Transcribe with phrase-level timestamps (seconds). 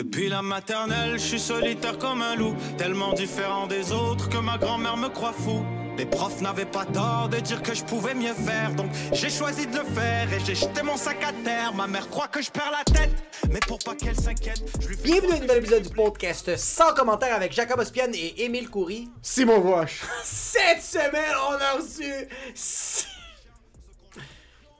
[0.00, 4.56] Depuis la maternelle, je suis solitaire comme un loup, tellement différent des autres que ma
[4.56, 5.62] grand-mère me croit fou.
[5.98, 9.66] Les profs n'avaient pas tort de dire que je pouvais mieux faire, donc j'ai choisi
[9.66, 11.74] de le faire et j'ai jeté mon sac à terre.
[11.74, 13.12] Ma mère croit que je perds la tête,
[13.50, 16.56] mais pour pas qu'elle s'inquiète, je lui fais Bienvenue à un nouvel épisode du podcast
[16.56, 19.10] sans commentaire avec Jacob Ospian et Émile Coury.
[19.20, 22.10] Simon Roche, Cette semaine, on a reçu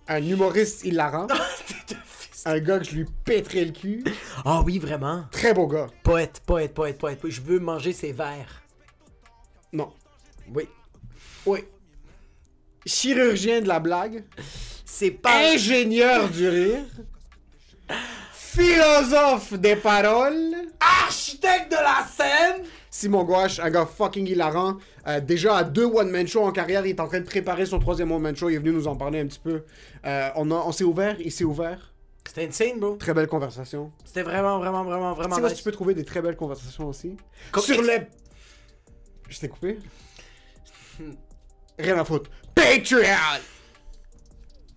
[0.09, 1.29] un humoriste hilarant,
[2.46, 4.04] un gars que je lui pèterais le cul.
[4.45, 5.25] Ah oui, vraiment.
[5.30, 5.89] Très beau gars.
[6.02, 7.18] Poète, poète, poète, poète.
[7.25, 8.63] Je veux manger ses verres.
[9.72, 9.93] Non.
[10.54, 10.68] Oui.
[11.46, 11.61] Oui.
[12.86, 14.25] Chirurgien de la blague.
[14.85, 15.53] C'est pas...
[15.53, 16.85] Ingénieur du rire.
[18.32, 20.54] Philosophe des paroles.
[20.80, 22.64] Architecte de la scène!
[22.91, 24.77] Simon Gouache, un gars fucking hilarant.
[25.07, 27.79] Euh, déjà à deux one-man shows en carrière, il est en train de préparer son
[27.79, 28.50] troisième one-man show.
[28.50, 29.63] Il est venu nous en parler un petit peu.
[30.04, 31.89] Euh, on a- on s'est ouvert, il s'est ouvert.
[32.27, 32.97] C'était insane, bro.
[32.97, 33.91] Très belle conversation.
[34.05, 35.52] C'était vraiment, vraiment, vraiment, Tu vraiment sais nice.
[35.52, 37.16] que tu peux trouver des très belles conversations aussi
[37.50, 38.02] Comme- Sur les.
[39.28, 39.78] Je t'ai coupé
[41.78, 42.30] Rien à foutre.
[42.54, 43.00] Patreon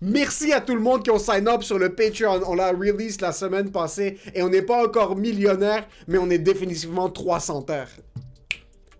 [0.00, 2.42] Merci à tout le monde qui ont sign up sur le Patreon.
[2.46, 6.38] On l'a release la semaine passée et on n'est pas encore millionnaire, mais on est
[6.38, 7.90] définitivement 300 terres.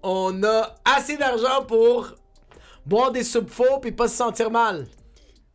[0.03, 2.15] On a assez d'argent pour
[2.87, 4.87] boire des soupes faux puis pas se sentir mal.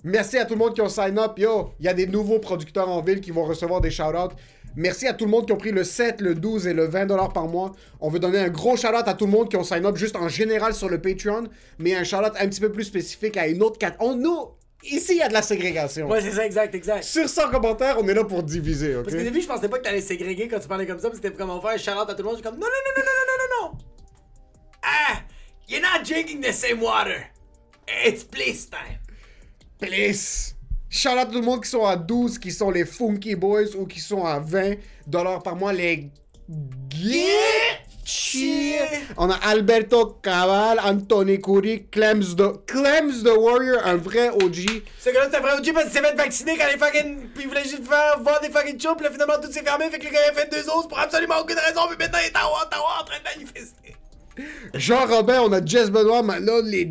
[0.04, 1.38] Merci à tout le monde qui ont sign up.
[1.38, 4.34] Yo, il y a des nouveaux producteurs en ville qui vont recevoir des shout-outs.
[4.76, 7.08] Merci à tout le monde qui ont pris le 7, le 12 et le 20
[7.08, 7.74] dollars par mois.
[8.00, 10.16] On veut donner un gros shout-out à tout le monde qui ont sign up juste
[10.16, 11.46] en général sur le Patreon,
[11.80, 13.96] mais un shout-out un petit peu plus spécifique à une autre cat.
[14.00, 14.52] On nous
[14.84, 16.08] ici il y a de la ségrégation.
[16.08, 17.04] Ouais, c'est ça, exact, exact.
[17.04, 19.04] Sur 100 commentaires, on est là pour diviser, OK?
[19.04, 21.16] Parce qu'au début, je pensais pas que t'allais ségréguer quand tu parlais comme ça, mais
[21.16, 22.38] c'était comme on fait un shout-out à tout le monde.
[22.38, 23.86] Je suis comme non, non, non, non, non, non, non, non, non.
[24.82, 25.24] Ah,
[25.68, 27.26] you're not drinking the same water.
[28.06, 29.00] It's please time.
[29.80, 30.56] Please.
[30.90, 33.76] Shout out à tout le monde qui sont à 12, qui sont les Funky Boys
[33.78, 34.74] ou qui sont à 20
[35.08, 36.10] dollars par mois, les
[36.50, 38.74] Gucci.
[39.18, 44.84] On a Alberto Cabal, Anthony Coury, Clems the, Clems the Warrior, un vrai OG.
[45.00, 47.30] Ce gars-là, c'était un vrai OG parce qu'il s'est fait vacciner quand les fucking.
[47.36, 49.90] Puis il voulait juste faire voir des fucking shows, puis là, finalement, tout s'est fermé,
[49.90, 52.28] fait que le gars a fait deux os pour absolument aucune raison, puis maintenant, il
[52.28, 53.96] est à Ottawa en train de manifester.
[54.74, 56.88] Jean Robin, on a Jess Benoit, Manon, les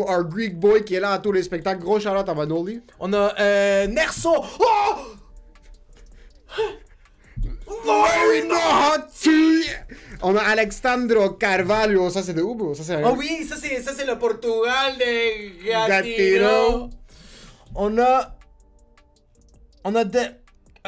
[0.00, 1.80] our Greek Boy qui est là à tous les spectacles.
[1.80, 2.80] Gros out à Manoli.
[3.00, 4.32] On a euh, Nerso.
[4.60, 4.94] Oh!
[7.84, 9.68] Very naughty.
[10.22, 12.74] On a Alexandro Carvalho, ça c'est de où, bro?
[12.74, 15.88] Ça c'est un- Oh oui, ça c'est ça c'est le Portugal de.
[15.88, 16.90] Gatiro.
[17.74, 18.34] On a
[19.84, 20.18] on a de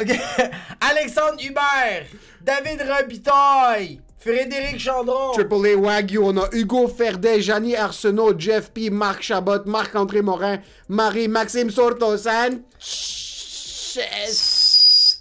[0.00, 0.09] OK,
[0.81, 2.06] Alexandre Hubert,
[2.41, 5.32] David Robitaille, Frédéric Chandron.
[5.32, 10.60] Triple A Wagyu, on a Hugo Ferdet, Janie Arsenault, Jeff P, Marc Chabot, Marc-André Morin,
[10.88, 12.60] Marie-Maxime Sortosan.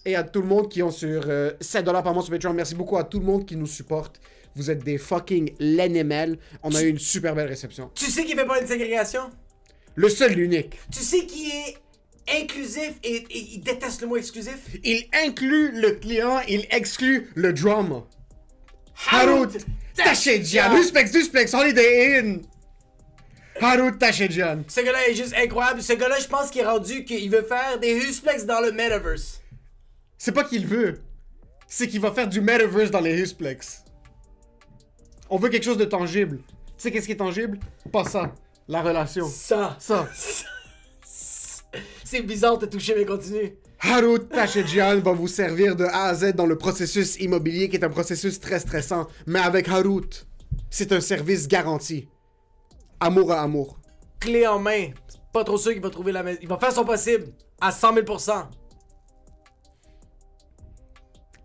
[0.05, 2.53] Et à tout le monde qui ont sur euh, 7$ par mois sur Patreon.
[2.53, 4.19] Merci beaucoup à tout le monde qui nous supporte.
[4.55, 6.37] Vous êtes des fucking LNML.
[6.63, 7.91] On a eu une super belle réception.
[7.95, 9.21] Tu sais qui fait pas une ségrégation?
[9.95, 10.77] Le seul, l'unique.
[10.91, 11.77] Tu sais qui est
[12.41, 14.57] inclusif et, et il déteste le mot exclusif?
[14.83, 18.03] Il inclut le client, il exclut le drama.
[19.07, 19.57] Harut
[19.95, 20.71] Tachedjian.
[20.71, 22.41] Respect, respect, Holiday Inn.
[23.61, 24.63] Harut Tachedjian.
[24.67, 25.81] Ce gars-là est juste incroyable.
[25.81, 29.41] Ce gars-là, je pense qu'il est rendu qu'il veut faire des Husplex dans le metaverse.
[30.17, 31.01] C'est pas qu'il veut.
[31.67, 33.83] C'est qu'il va faire du metaverse dans les Husplex.
[35.29, 36.39] On veut quelque chose de tangible.
[36.47, 37.59] Tu sais qu'est-ce qui est tangible?
[37.91, 38.33] Pas ça.
[38.67, 39.27] La relation.
[39.27, 39.75] Ça.
[39.79, 40.07] Ça.
[42.03, 43.55] C'est bizarre de te toucher, mais continue.
[43.81, 47.83] Harut Tachedjian va vous servir de A à Z dans le processus immobilier qui est
[47.83, 49.07] un processus très stressant.
[49.25, 50.27] Mais avec Harut,
[50.69, 52.09] c'est un service garanti.
[52.99, 53.79] Amour à amour.
[54.19, 54.89] Clé en main.
[55.31, 56.39] Pas trop sûr qu'il va trouver la maison.
[56.41, 57.27] Il va faire son possible.
[57.61, 58.47] À 100 000%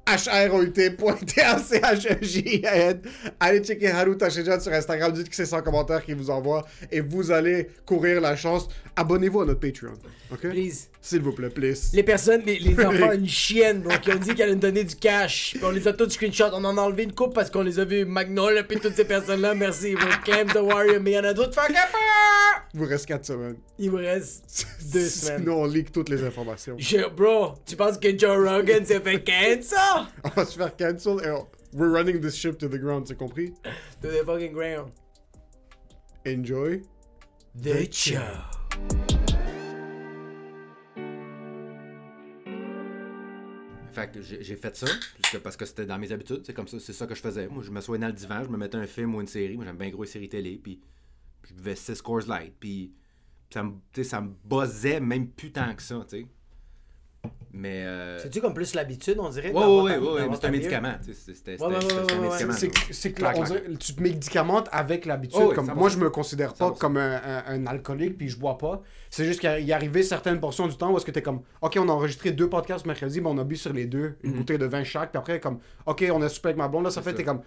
[0.06, 3.00] H-R-O-U-T.T-A-C-H-E-J-N.
[3.40, 7.00] Allez checker Haru Tachedjian sur Instagram, dites que c'est sans commentaire qu'il vous envoie et
[7.00, 8.68] vous allez courir la chance.
[8.96, 9.94] Abonnez-vous à notre Patreon,
[10.30, 10.50] ok?
[10.50, 10.88] Please.
[11.00, 11.90] S'il vous plaît, please.
[11.94, 14.84] Les personnes, les, les enfants, une chienne, donc qui ont dit qu'elle allait nous donner
[14.84, 15.54] du cash.
[15.56, 16.50] Puis on les a tous screenshot.
[16.52, 19.04] On en a enlevé une coupe parce qu'on les a vus Magnol, puis toutes ces
[19.04, 19.54] personnes-là.
[19.54, 19.94] Merci.
[19.94, 21.54] Vous Clem the Warrior, mais il y en a d'autres.
[21.60, 21.74] Fuck!
[22.72, 23.56] Il vous reste 4 semaines.
[23.78, 25.40] Il vous reste deux semaines.
[25.40, 26.76] Sinon, on leak toutes les informations.
[26.78, 29.78] Je- bro, tu penses que Joe Rogan s'est fait cancel?
[30.24, 33.18] On va se faire cancel et on- we're running this ship to the ground, c'est
[33.18, 33.52] compris?
[34.02, 34.90] To the fucking ground.
[36.26, 36.82] Enjoy.
[37.60, 38.18] The show.
[43.92, 44.88] Fait que j'ai fait ça,
[45.42, 47.46] parce que c'était dans mes habitudes, c'est comme ça, c'est ça que je faisais.
[47.46, 49.54] Moi, je me soignais dans le divan, je me mettais un film ou une série.
[49.54, 50.80] Moi, j'aime bien gros les séries télé, puis
[51.44, 52.92] je buvais 6 Coors Light, puis
[53.50, 56.26] ça me, ça me buzzait même plus tant que ça, tu sais.
[57.56, 57.84] Mais.
[57.86, 59.52] euh, C'est-tu comme plus l'habitude, on dirait?
[59.52, 60.92] Ouais, d'avoir ouais, ta- ouais, ouais, d'avoir mais c'est un médicament.
[61.12, 62.52] C'était Ouais, ouais, ouais, un médicament.
[62.90, 65.38] C'est que, on dirait- tu te médicamentes avec l'habitude.
[65.40, 65.74] Oh oui, comme, 100%.
[65.76, 66.78] moi, je me considère pas 100%.
[66.80, 68.82] comme un, un- un alcoolique puis je bois pas.
[69.08, 71.76] C'est juste qu'il y arrivait certaines portions du temps où est-ce que t'es comme, ok,
[71.80, 74.36] on a enregistré deux podcasts mercredi, mais on a bu sur les deux une Mhm.
[74.38, 75.10] bouteille de vin chaque.
[75.12, 76.84] Puis après, comme, ok, on a soupé avec ma blonde.
[76.84, 77.40] Là, ça fait, t'es comme,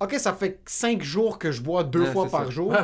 [0.00, 2.50] ok, ça fait cinq jours que je bois deux Ouais, fois par ça.
[2.50, 2.74] jour.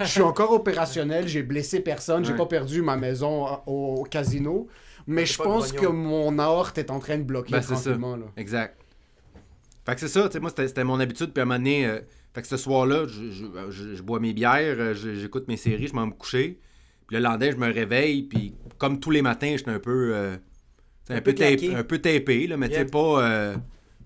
[0.00, 1.26] je suis encore opérationnel.
[1.28, 2.24] J'ai blessé personne.
[2.24, 2.38] J'ai Ouais.
[2.38, 4.68] pas perdu ma maison euh, au, casino.
[5.06, 7.80] Mais je pense que mon aorte est en train de bloquer Ben, c'est ça.
[7.82, 8.16] tranquillement.
[8.16, 8.26] Là.
[8.36, 8.76] Exact.
[9.86, 11.32] Fait que c'est ça, tu sais, moi, c'était mon habitude.
[11.32, 12.00] Puis à un moment donné, euh,
[12.34, 15.56] fait que ce soir-là, je, je- je- je bois mes bières, euh, je- j'écoute mes
[15.56, 16.60] séries, je m'en me coucher.
[17.06, 20.10] Puis le lendemain, je me réveille, puis comme tous les matins, j'étais un peu.
[20.14, 20.36] euh,
[21.08, 21.74] un, Un peu peu tape- claqué.
[21.74, 22.90] un peu tapé, là, mais tu sais, Yeah.
[22.90, 23.22] pas.
[23.22, 23.56] euh,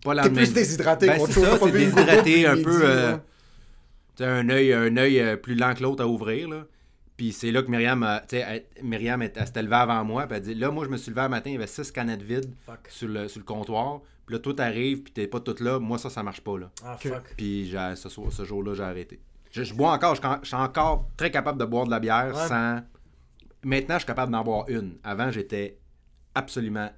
[0.04, 3.16] pas T'es lendemain plus déshydraté Ben, c'est ça, T'as déshydraté, un peu, euh,
[4.16, 6.64] sais, un œil, un œil euh, plus lent que l'autre à ouvrir, là.
[7.16, 10.02] Puis c'est là que Myriam, a- tu sais, elle- Myriam, elle, elle s'était levée avant
[10.04, 11.66] moi, puis elle dit Là, moi, je me suis levé un matin, il y avait
[11.66, 12.52] six canettes vides
[12.88, 14.00] sur le, sur le comptoir.
[14.26, 15.78] Puis là, tout arrive, puis t'es pas toute là.
[15.78, 16.70] Moi, ça, ça marche pas, là.
[16.84, 17.34] Ah, fuck.
[17.36, 19.20] Puis j'ai- ce, soir- ce jour-là, j'ai arrêté.
[19.50, 22.32] Je, je bois encore, je, je suis encore très capable de boire de la bière
[22.34, 22.48] Ouais.
[22.48, 22.80] sans.
[23.64, 24.94] Maintenant, je suis capable d'en boire une.
[25.04, 25.78] Avant, j'étais
[26.34, 26.90] absolument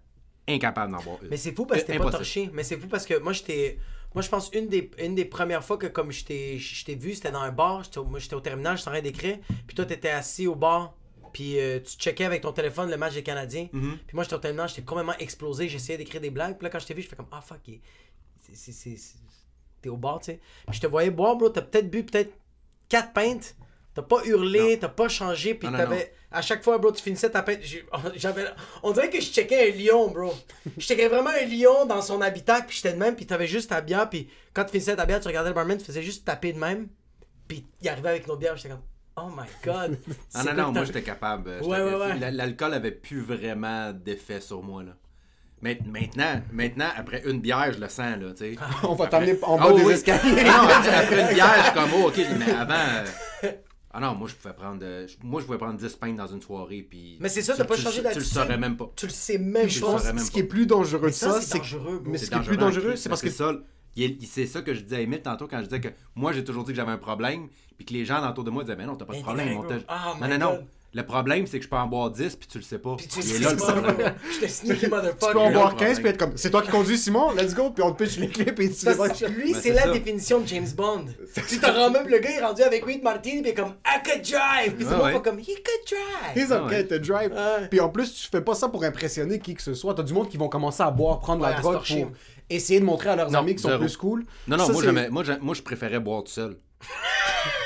[0.48, 1.28] incapable d'en boire une.
[1.28, 2.50] Mais c'est fou parce que t'es pas torché.
[2.52, 3.78] Mais c'est fou parce que moi, j'étais.
[4.14, 7.14] Moi, je pense une des, une des premières fois que comme je t'ai je vu,
[7.14, 7.82] c'était dans un bar.
[8.08, 9.38] Moi, j'étais au terminal, j'étais en train d'écrire.
[9.66, 10.94] Puis toi, t'étais assis au bar.
[11.32, 13.68] Puis euh, tu checkais avec ton téléphone le match des Canadiens.
[13.72, 13.98] Mhm.
[14.06, 15.68] Puis moi, j'étais au terminal, j'étais complètement explosé.
[15.68, 16.56] J'essayais d'écrire des blagues.
[16.56, 17.58] Puis là, quand je t'ai vu, je fais comme Ah, fuck,
[19.82, 20.40] t'es au bar, tu sais.
[20.66, 21.48] Puis je te voyais boire, bro.
[21.48, 22.32] T'as peut-être bu peut-être
[22.88, 23.56] 4 pintes.
[23.94, 25.54] T'as pas hurlé, t'as pas changé.
[25.54, 26.12] Puis Non, non, t'avais.
[26.32, 27.86] À chaque fois, bro, tu finissais ta j'ai-
[28.16, 28.44] J'avais.
[28.82, 30.34] On dirait que je checkais un lion, bro.
[30.76, 32.66] Je checkais vraiment un lion dans son habitacle.
[32.66, 33.14] Puis j'étais de même.
[33.14, 34.10] Puis t'avais juste ta bière.
[34.10, 36.58] Puis quand tu finissais ta bière, tu regardais le barman, tu faisais juste taper de
[36.58, 36.88] même.
[37.46, 38.56] Puis il arrivait avec nos bières.
[38.56, 38.82] J'étais comme
[39.16, 39.96] Oh my god.
[40.34, 41.52] Ah non, non, moi j'étais capable.
[41.54, 42.18] J'étais- Ouais, ouais, ouais.
[42.18, 44.82] la- L'alcool avait plus vraiment d'effet sur moi.
[44.82, 44.90] Là.
[45.62, 48.18] Mais maintenant, maintenant, après une bière, je le sens.
[48.20, 48.56] Là, tu sais.
[48.82, 49.92] On va Après- t'amener en bas oui, des oui.
[49.94, 50.42] escaliers.
[50.42, 53.04] Non, après, après une bière, je suis comme, oh, ok, mais avant.
[53.44, 53.52] euh,
[53.96, 56.40] Ah non, moi je pouvais prendre euh, moi je pouvais prendre 10 pintes dans une
[56.42, 58.26] soirée puis Mais c'est ça, tu- t'as pas tu- changé Tu le d'attitude.
[58.32, 58.90] saurais même pas.
[58.96, 61.58] Tu le sais même Je pense ce qui est plus dangereux de ça, ça, c'est
[62.04, 63.52] mais ce C'est qui est plus dangereux, c'est parce que ça.
[64.26, 66.64] C'est ça que je disais à Emile tantôt quand je disais que moi j'ai toujours
[66.64, 67.46] dit que j'avais un problème,
[67.76, 69.56] puis que les gens autour de moi disaient, mais non, t'as pas de Mais problème.
[69.56, 69.62] Oh
[70.20, 70.66] non, non, non.
[70.96, 72.94] Le problème, c'est que je peux en boire 10, puis tu le sais pas.
[72.96, 74.14] Puis tu est sais là le pas.
[74.40, 75.52] Je te sneaky tu peux en motherfucker.
[75.52, 77.92] boire le 15 puis être comme c'est toi qui conduis Simon, let's go, puis on
[77.92, 79.90] te pitch les clés puis tu Parce lui, Ben, c'est la ça.
[79.90, 81.06] définition de James Bond.
[81.48, 83.74] tu te rends même, le gars est rendu avec Reed Martin, puis il est comme
[83.84, 84.74] I could drive.
[84.76, 86.36] Puis c'est pas comme He could drive.
[86.36, 86.86] He's okay ouais.
[86.86, 87.32] to drive.
[87.32, 87.66] Ouais.
[87.68, 89.94] Puis en plus, tu fais pas ça pour impressionner qui que ce soit.
[89.94, 92.12] T'as du monde qui vont commencer à boire, prendre Ouais, la drogue pour
[92.48, 93.80] essayer de montrer à leurs Non, amis qu'ils sont zéro.
[93.80, 94.24] plus cool.
[94.46, 94.72] Non, non, Ça,
[95.10, 96.56] moi, je préférais boire tout seul.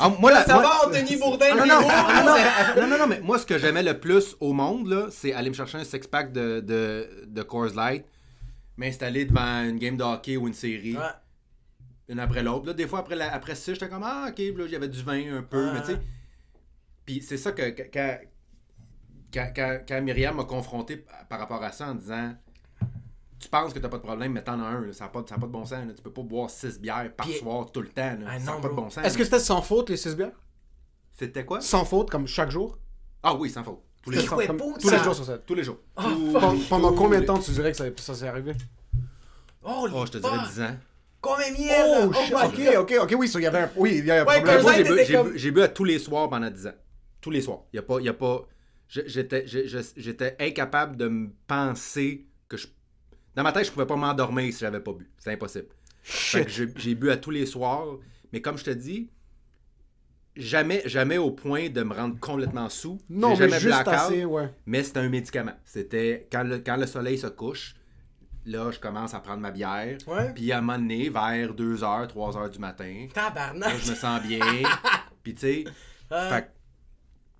[0.00, 3.20] Ah, moi, la- Ça moi- va, Anthony Bourdin, non, il non, non, mais- non, mais
[3.20, 6.32] moi, ce que j'aimais le plus au monde, là, c'est aller me chercher un six-pack
[6.32, 8.04] de, de, de Coors Light,
[8.76, 11.02] m'installer devant une game de hockey ou une série, Ouais.
[12.08, 12.66] une après l'autre.
[12.66, 15.02] Là, des fois, après, la, après ça, j'étais comme, ah, ok, puis là, j'avais du
[15.02, 16.00] vin un peu, mais tu sais.
[17.04, 17.62] Puis c'est ça que,
[17.92, 18.18] quand,
[19.32, 22.32] quand, quand, quand Myriam m'a confronté par rapport à ça en disant,
[23.40, 25.24] tu penses que t'as pas de problème, mais t'en as un, là, ça n'a pas,
[25.28, 25.86] ça a pas de bon sens.
[25.86, 25.92] là.
[25.94, 28.02] Tu peux pas boire six bières par Puis- soir tout le temps.
[28.20, 28.26] Là.
[28.28, 28.82] Ah, ça n'a pas de bro.
[28.82, 29.04] bon sens.
[29.04, 29.24] Est-ce que là.
[29.24, 30.32] c'était sans faute les 6 bières?
[31.14, 31.60] C'était quoi?
[31.60, 32.78] Sans faute, comme chaque jour?
[33.22, 33.80] Ah oui, sans faute.
[34.02, 34.42] Tous les jours.
[34.46, 35.44] comme- Tous les jours sur 7.
[35.46, 35.78] Tous les jours.
[35.96, 36.68] Oh, Tous-.
[36.68, 38.52] Pendant, tous combien de les- temps tu dirais que ça, ça s'est arrivé?
[39.62, 40.76] Oh, Oh, je te dirais 10 ans.
[41.20, 42.08] Combien de miel?
[42.08, 42.76] Oh, shit, my ok, God.
[42.76, 44.62] ok, ok, oui, ça, il y avait un, oui, il y a un Ouais, problème.
[44.62, 46.66] Moi, j'ai bu, était j'ai comme- bu- j'ai bu à tous les soirs pendant 10
[46.66, 46.72] ans.
[47.20, 47.60] Tous les soirs.
[47.72, 47.98] Il y a pas.
[48.00, 48.46] il Y a pas
[48.88, 52.66] je- j'étais, je- je- j'étais incapable de me penser que je.
[53.34, 55.08] Dans ma tête, je pouvais pas m'endormir si j'avais pas bu.
[55.18, 55.68] C'est impossible.
[56.02, 57.86] Fait que j'ai, bu à tous les soirs.
[58.32, 59.10] Mais comme je te dis,
[60.36, 62.98] jamais, jamais au point de me rendre complètement sous.
[63.08, 64.54] Non, J'ai mais jamais juste assez, ouais.
[64.66, 65.54] Mais c'était un médicament.
[65.64, 67.74] C'était quand le, quand le soleil se couche,
[68.46, 69.98] là, je commence à prendre ma bière.
[70.06, 70.32] Ouais.
[70.34, 73.76] Puis à un moment donné, vers 2h, 3h du matin, là, Tabarnak.
[73.84, 74.40] je me sens bien.
[75.22, 75.64] Puis tu sais,
[76.08, 76.44] que-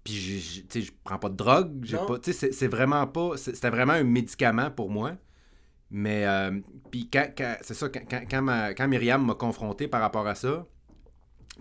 [0.05, 0.15] puis
[0.83, 4.03] je- prends pas de drogue, j'ai pas, tu sais, c'est- vraiment pas, c'était vraiment un
[4.05, 5.13] médicament pour moi.
[5.91, 9.89] Mais euh, puis quand, quand- c'est ça, quand, quand, quand ma- quand Myriam m'a confronté
[9.89, 10.67] par rapport à ça,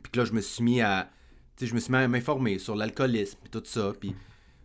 [0.03, 1.09] puis que là je me suis mis à,
[1.57, 4.15] tu sais, je me suis mis à m'informer sur l'alcoolisme et tout ça, puis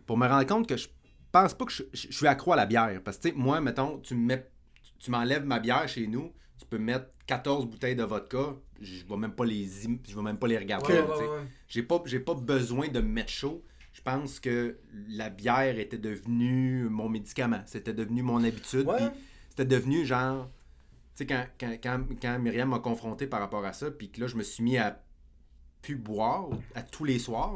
[0.05, 0.87] pour me rendre compte que je
[1.31, 3.35] pense pas que je, je- je suis accro à la bière, parce que tu sais,
[3.35, 4.47] moi, mettons, tu me mets,
[4.99, 9.17] tu m'enlèves ma bière chez nous, tu peux mettre 14 bouteilles de vodka, je vais
[9.17, 9.67] même pas les,
[10.07, 10.93] je vais même pas les regarder.
[10.93, 11.47] Ouais, ouais, ouais.
[11.67, 13.63] J'ai pas, j'ai pas besoin de me mettre chaud.
[13.93, 17.61] Je pense que la bière était devenue mon médicament.
[17.65, 18.85] C'était devenu mon habitude.
[18.85, 18.99] Ouais.
[19.55, 20.49] C'était devenu genre.
[21.15, 24.19] Tu sais, quand, quand, quand, quand Myriam m'a confronté par rapport à ça, puis que
[24.19, 25.01] là, je me suis mis à
[25.81, 27.53] plus boire à tous les soirs,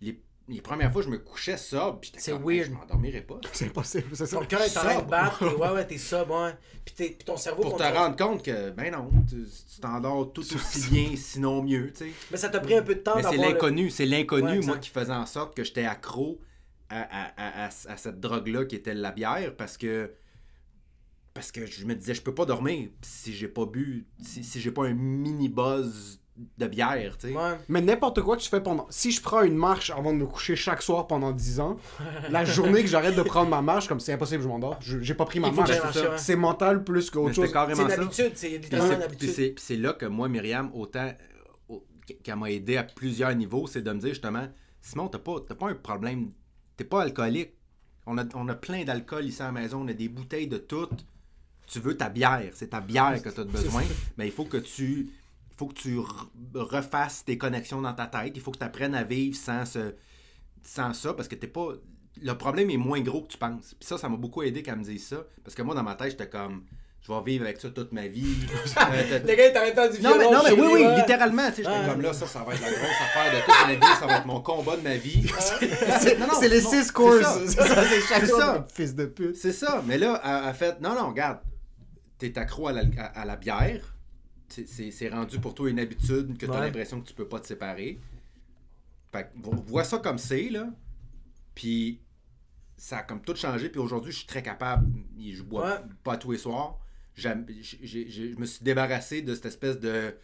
[0.00, 2.00] les, les premières fois, je me couchais sobre.
[2.00, 2.58] puis j'étais C'est comme, weird.
[2.62, 3.38] Hey, je m'endormirais pas.
[3.52, 4.36] C'est impossible, c'est ça.
[4.38, 6.54] Ton cœur est en train de battre, puis ouais, ouais, t'es sobre, ouais.
[6.84, 7.62] Puis, t'es- puis ton cerveau.
[7.62, 11.92] Pour te rendre compte que, ben non, tu tu t'endors tout aussi bien, sinon mieux,
[11.92, 12.12] tu sais.
[12.32, 14.66] Mais ça t'a pris un peu de temps Mais c'est le- l'inconnu, c'est l'inconnu, Ouais,
[14.66, 16.40] moi, qui faisait en sorte que j'étais accro
[16.88, 20.10] à, à- à- à- à cette drogue-là qui était la bière parce que
[21.38, 24.60] parce que je me disais je peux pas dormir si j'ai pas bu si, si
[24.60, 26.20] j'ai pas un mini buzz
[26.56, 27.34] de bière, tu sais.
[27.34, 27.58] Ouais.
[27.68, 28.86] Mais n'importe quoi que tu fais pendant.
[28.90, 31.76] Si je prends une marche avant de me coucher chaque soir pendant 10 ans,
[32.30, 34.78] la journée que j'arrête de prendre ma marche, comme c'est impossible, je m'endors.
[34.80, 35.70] Je- J'ai pas pris ma marche.
[36.16, 37.52] C'est mental plus qu'autre chose.
[37.52, 38.02] carrément C'est ça.
[38.02, 38.60] habitude, c'est
[39.18, 41.10] Puis c'est- là que moi, Myriam, autant
[41.68, 41.84] au-
[42.22, 44.46] qu'elle m'a aidé à plusieurs niveaux, c'est de me dire justement,
[44.80, 46.30] Simon, t'as pas, t'as pas un problème,
[46.76, 47.54] t'es pas alcoolique.
[48.06, 50.56] On a, on a plein d'alcool ici à la maison, on a des bouteilles de
[50.58, 50.88] tout.
[51.70, 53.82] Tu veux ta bière, c'est ta bière que tu as besoin,
[54.16, 55.10] mais il faut que tu
[55.56, 58.94] faut que tu re- refasses tes connexions dans ta tête, il faut que tu apprennes
[58.94, 59.94] à vivre sans ce
[60.62, 61.68] sans ça parce que t'es pas
[62.20, 63.74] le problème est moins gros que tu penses.
[63.78, 65.94] Puis ça ça m'a beaucoup aidé qu'elle me dise ça parce que moi dans ma
[65.94, 66.64] tête, j'étais comme
[67.00, 68.36] je vais vivre avec ça toute ma vie.
[68.78, 71.56] Euh, Le gars, il t'arrête pas du non, mais, non, mais oui, oui, littéralement, tu
[71.56, 71.88] sais, j'étais Ah.
[71.90, 74.16] comme là, ça, ça va être la grosse affaire de toute ma vie, ça va
[74.18, 75.26] être mon combat de ma vie.
[76.00, 77.38] C'est Non, non, c'est les non, 6 c'est courses.
[77.46, 78.66] C'est ça, c'est ça.
[78.72, 79.36] Fils de pute.
[79.36, 81.38] C'est ça, mais là, elle a fait, non, non, regarde,
[82.18, 83.94] t'es accro à la, à, à la bière,
[84.48, 86.60] C'est- rendu pour toi une habitude que t'as Ouais.
[86.66, 87.98] l'impression que tu peux pas te séparer.
[89.12, 90.68] Fait que, vo- vois ça comme c'est, là,
[91.54, 92.00] puis
[92.76, 94.86] ça a comme tout changé, puis aujourd'hui, je suis très capable,
[95.18, 95.80] je bois Ouais.
[96.04, 96.78] pas tous les soirs,
[97.14, 97.28] je
[98.38, 100.14] me suis débarrassé de cette espèce de...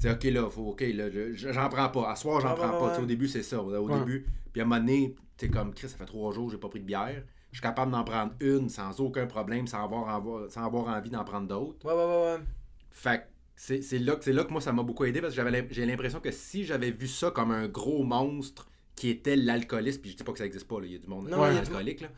[0.00, 2.10] Tu ok, là, faut, ok, là, je- j'en prends pas.
[2.10, 2.96] À soir, j'en prends ouais, pas.
[2.96, 3.62] Tu au début, c'est ça.
[3.62, 4.26] Au début.
[4.52, 6.80] Puis à un moment donné, tu comme Chris, ça fait trois jours, j'ai pas pris
[6.80, 7.22] de bière.
[7.52, 11.10] Je suis capable d'en prendre une sans aucun problème, sans avoir, envo- sans avoir envie
[11.10, 11.86] d'en prendre d'autres.
[11.86, 12.44] Ouais, ouais, ouais, ouais.
[12.90, 13.24] Fait que
[13.56, 15.68] c'est c'est là, que- c'est là que moi, ça m'a beaucoup aidé parce que j'avais
[15.70, 20.10] j'ai l'impression que si j'avais vu ça comme un gros monstre qui était l'alcoolisme, puis
[20.12, 22.00] je dis pas que ça existe pas, là, il y a du monde Non, alcoolique,
[22.02, 22.08] là.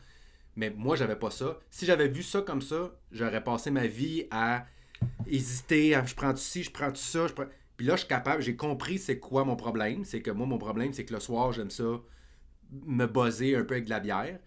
[0.55, 1.59] mais moi, j'avais pas ça.
[1.69, 4.65] Si j'avais vu ça comme ça, j'aurais passé ma vie à
[5.27, 7.45] hésiter, à je prends ci, je prends ça, je prends...
[7.77, 10.05] Puis là, je suis capable, j'ai compris c'est quoi mon problème.
[10.05, 11.83] C'est que moi, mon problème, c'est que le soir, j'aime ça
[12.85, 14.39] me buzzer un peu avec de la bière.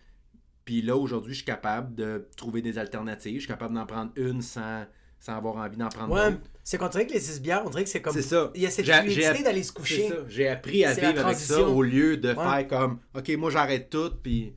[0.68, 3.36] Puis là, aujourd'hui, je suis capable de trouver des alternatives.
[3.36, 4.84] Je suis capable d'en prendre une sans,
[5.18, 6.42] sans avoir envie d'en prendre Ouais, d'autres.
[6.62, 8.12] c'est qu'on dirait que les six bières, on dirait que c'est comme.
[8.12, 8.50] C'est ça.
[8.54, 10.08] Il y a cette fluidité d'aller se C'est coucher.
[10.10, 10.14] ça.
[10.28, 12.34] J'ai appris à vivre avec ça au lieu de Ouais.
[12.34, 14.52] faire comme OK, moi j'arrête tout puis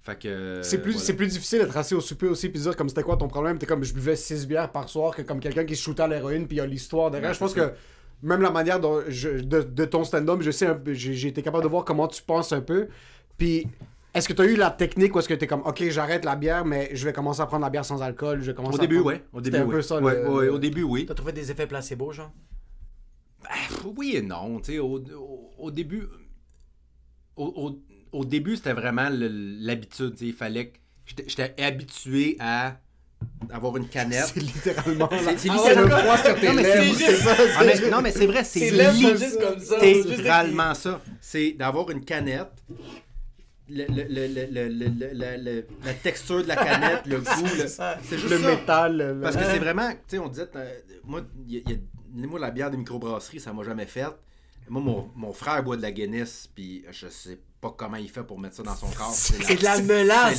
[0.00, 1.04] fait que C'est plus, voilà.
[1.04, 3.28] c'est plus difficile d'être assis au souper aussi puis de dire comme c'était quoi ton
[3.28, 3.58] problème?
[3.58, 6.08] T'es comme je buvais 6 bières par soir que comme quelqu'un qui se shootait à
[6.08, 7.28] l'héroïne puis il y a l'histoire derrière.
[7.30, 7.68] Ouais, je pense ça.
[7.68, 7.74] que
[8.22, 11.68] même la manière dont je- de, de ton stand-up, je sais j'ai été capable de
[11.68, 12.88] voir comment tu penses un peu.
[13.36, 13.66] Puis
[14.14, 16.36] est-ce que tu as eu la technique ou est-ce que t'es comme ok j'arrête la
[16.36, 18.80] bière mais je vais commencer à prendre la bière sans alcool, je vais commencer Au
[18.80, 19.24] à début, prendre- ouais.
[19.32, 19.70] Au début, un oui.
[19.72, 21.06] peu ça, Ouais, le- ouais, le- au début, oui.
[21.06, 22.30] T'as trouvé des effets placebo, genre?
[23.42, 24.60] Pff, Oui et non.
[24.60, 26.04] tu sais, Au, au, au début,
[27.36, 30.14] au, au- au début, c'était vraiment l'habitude.
[30.16, 30.78] tu Il fallait que.
[31.26, 32.76] J'étais habitué à
[33.50, 34.30] avoir une canette.
[34.34, 37.64] C'est littéralement C'est- Ah littéralement- ouais, le froid sur tes Non, lèvres, c'est ça, Ah,
[37.64, 38.70] mais- c'est- non, mais c'est vrai, c'est
[40.04, 41.00] littéralement ça.
[41.20, 42.52] C'est d'avoir une canette,
[43.70, 49.18] le, le, la texture de la canette, le goût, le, juste le métal.
[49.22, 52.70] Parce que c'est vraiment, tu sais, on disait, euh, moi, y a, y la bière
[52.70, 54.14] de microbrasserie, ça m'a jamais faite.
[54.68, 58.22] Moi, mon, mon, frère boit de la Guinness, puis je sais pas comment il fait
[58.22, 59.12] pour mettre ça dans son corps.
[59.12, 60.34] C'est de la mélange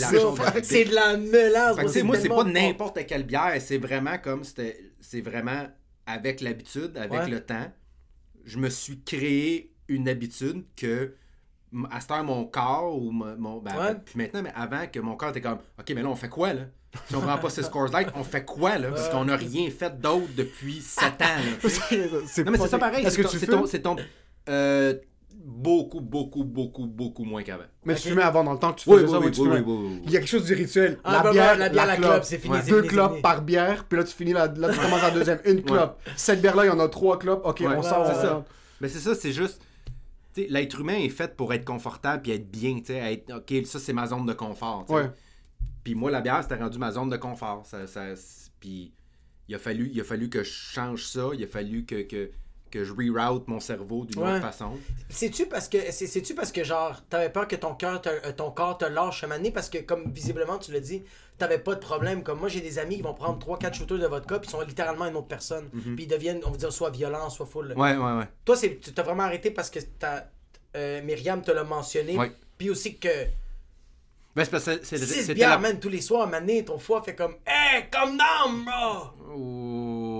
[0.63, 3.53] C'est de la mélange Moi, c'est pas n'importe quelle bière.
[3.59, 5.67] C'est vraiment comme, c'est vraiment
[6.05, 7.71] avec l'habitude, avec le temps.
[8.45, 11.13] Je me suis créé une habitude que
[11.91, 13.35] à cette heure, mon corps ou mon.
[13.37, 13.95] mon- ben, Ouais.
[14.05, 16.53] Puis maintenant, mais avant que mon corps était comme OK, mais là, on fait quoi
[16.53, 16.61] là?
[17.07, 18.89] Si on prend pas ces scores light, on fait quoi là?
[18.89, 21.09] Parce qu'on n'a rien fait d'autre depuis 7 ans.
[21.21, 21.69] là,
[22.27, 23.05] c'est non, mais c'est ça pareil.
[23.05, 23.59] Est-ce C'est que ton- tu c'est fumes?
[23.61, 23.65] ton.
[23.65, 23.95] c'est ton-
[24.49, 24.95] euh,
[25.43, 27.63] beaucoup, beaucoup, beaucoup, beaucoup moins qu'avant.
[27.85, 27.99] Mais Ok.
[28.01, 29.47] tu fumais avant dans le temps que tu faisais oui, ça, oui, oui, tu oui,
[29.47, 29.59] fumais.
[29.61, 30.01] oui, oui, oui.
[30.05, 30.99] Il y a quelque chose du rituel.
[31.05, 32.11] Ah, la, bah, bah, bière, la bière, la clope.
[32.11, 32.63] clope, c'est fini, Ouais.
[32.67, 35.63] Deux clopes par bière, puis là tu finis la, là tu commences la deuxième, une
[35.63, 35.99] clope.
[36.17, 37.41] Cette bière là, il y en a trois clopes.
[37.45, 38.21] OK, Ouais, on sort, ouais, on ouais.
[38.21, 38.43] sort.
[38.81, 39.61] Mais c'est ça, c'est juste.
[40.37, 42.79] L'être humain est fait pour être confortable puis être bien.
[42.79, 44.85] tu sais, Être, OK, ça, c'est ma zone de confort.
[45.83, 47.65] Puis moi, la bière, c'était rendu ma zone de confort.
[47.65, 48.13] Ça, ça,
[48.59, 48.93] puis
[49.47, 51.29] il a, fallu, il a fallu que je change ça.
[51.33, 52.31] Il a fallu que, que,
[52.71, 54.31] que je reroute mon cerveau d'une Ouais.
[54.33, 54.71] autre façon.
[55.09, 58.49] C'est-tu parce que c'est- c'est-tu parce que genre t'avais peur que ton cœur euh, ton
[58.51, 61.03] corps te lâche un année parce que comme visiblement tu l'as dit
[61.37, 64.07] t'avais pas de problème comme moi j'ai des amis qui vont prendre 3-4 shooters de
[64.07, 66.89] vodka puis ils sont littéralement une autre personne puis ils deviennent on va dire soit
[66.91, 68.27] violents soit full Ouais, ouais, ouais.
[68.45, 70.23] toi c'est tu t'as vraiment arrêté parce que t'as
[70.75, 72.31] euh, Myriam te l'a mentionné Ouais.
[72.57, 73.09] puis aussi que
[74.33, 75.57] Ben, c'est parce que c'est- 6 c'était bières la...
[75.57, 80.10] man tous les soirs année ton foie fait comme hey come down bro Oh.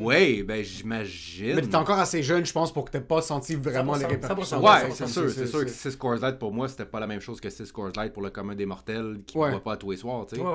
[0.00, 1.54] Ou Ouais, ben j'imagine.
[1.56, 4.06] Mais t'es encore assez jeune, je pense, pour que t'aies pas senti vraiment 100%, les
[4.06, 4.58] répercussions.
[4.58, 7.00] 100%, Ouais, Ouais, c'est sûr, c'est sûr que 6 Coors Light pour moi, c'était pas
[7.00, 9.50] la même chose que 6 Coors Light pour le commun des mortels qui ne Ouais.
[9.50, 10.42] boit pas à tous les soirs, tu sais.
[10.42, 10.48] Ouais,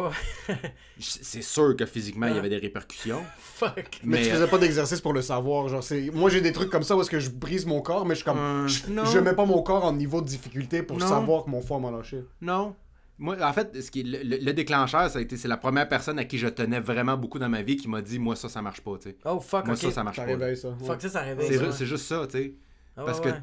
[0.50, 0.56] ouais.
[1.00, 3.22] C'est sûr que physiquement, il y avait des répercussions.
[3.38, 4.00] Fuck.
[4.04, 5.68] Mais, Mais, tu faisais pas d'exercice pour le savoir.
[5.68, 6.10] Genre, c'est...
[6.14, 8.22] Moi, j'ai des trucs comme ça où est-ce que je brise mon corps, mais je
[8.22, 8.38] suis comme.
[8.38, 9.06] Euh, je, non.
[9.06, 11.08] je mets pas mon corps en niveau de difficulté pour Non.
[11.08, 12.24] savoir que mon foie m'a lâché.
[12.42, 12.76] Non.
[13.18, 15.56] Moi, en fait, ce qui est le, le- le déclencheur, ça a été, c'est la
[15.58, 18.36] première personne à qui je tenais vraiment beaucoup dans ma vie qui m'a dit, moi,
[18.36, 19.18] ça, ça marche pas, tu sais.
[19.26, 20.28] Oh fuck, Moi, ça, ça marche Ça pas.
[20.28, 20.70] réveille ça.
[20.70, 20.86] ouais.
[20.86, 21.48] Fuck, ça, ça réveille.
[21.48, 22.56] C'est c'est juste ça, tu sais.
[22.98, 23.42] Ah, ouais, parce que ouais.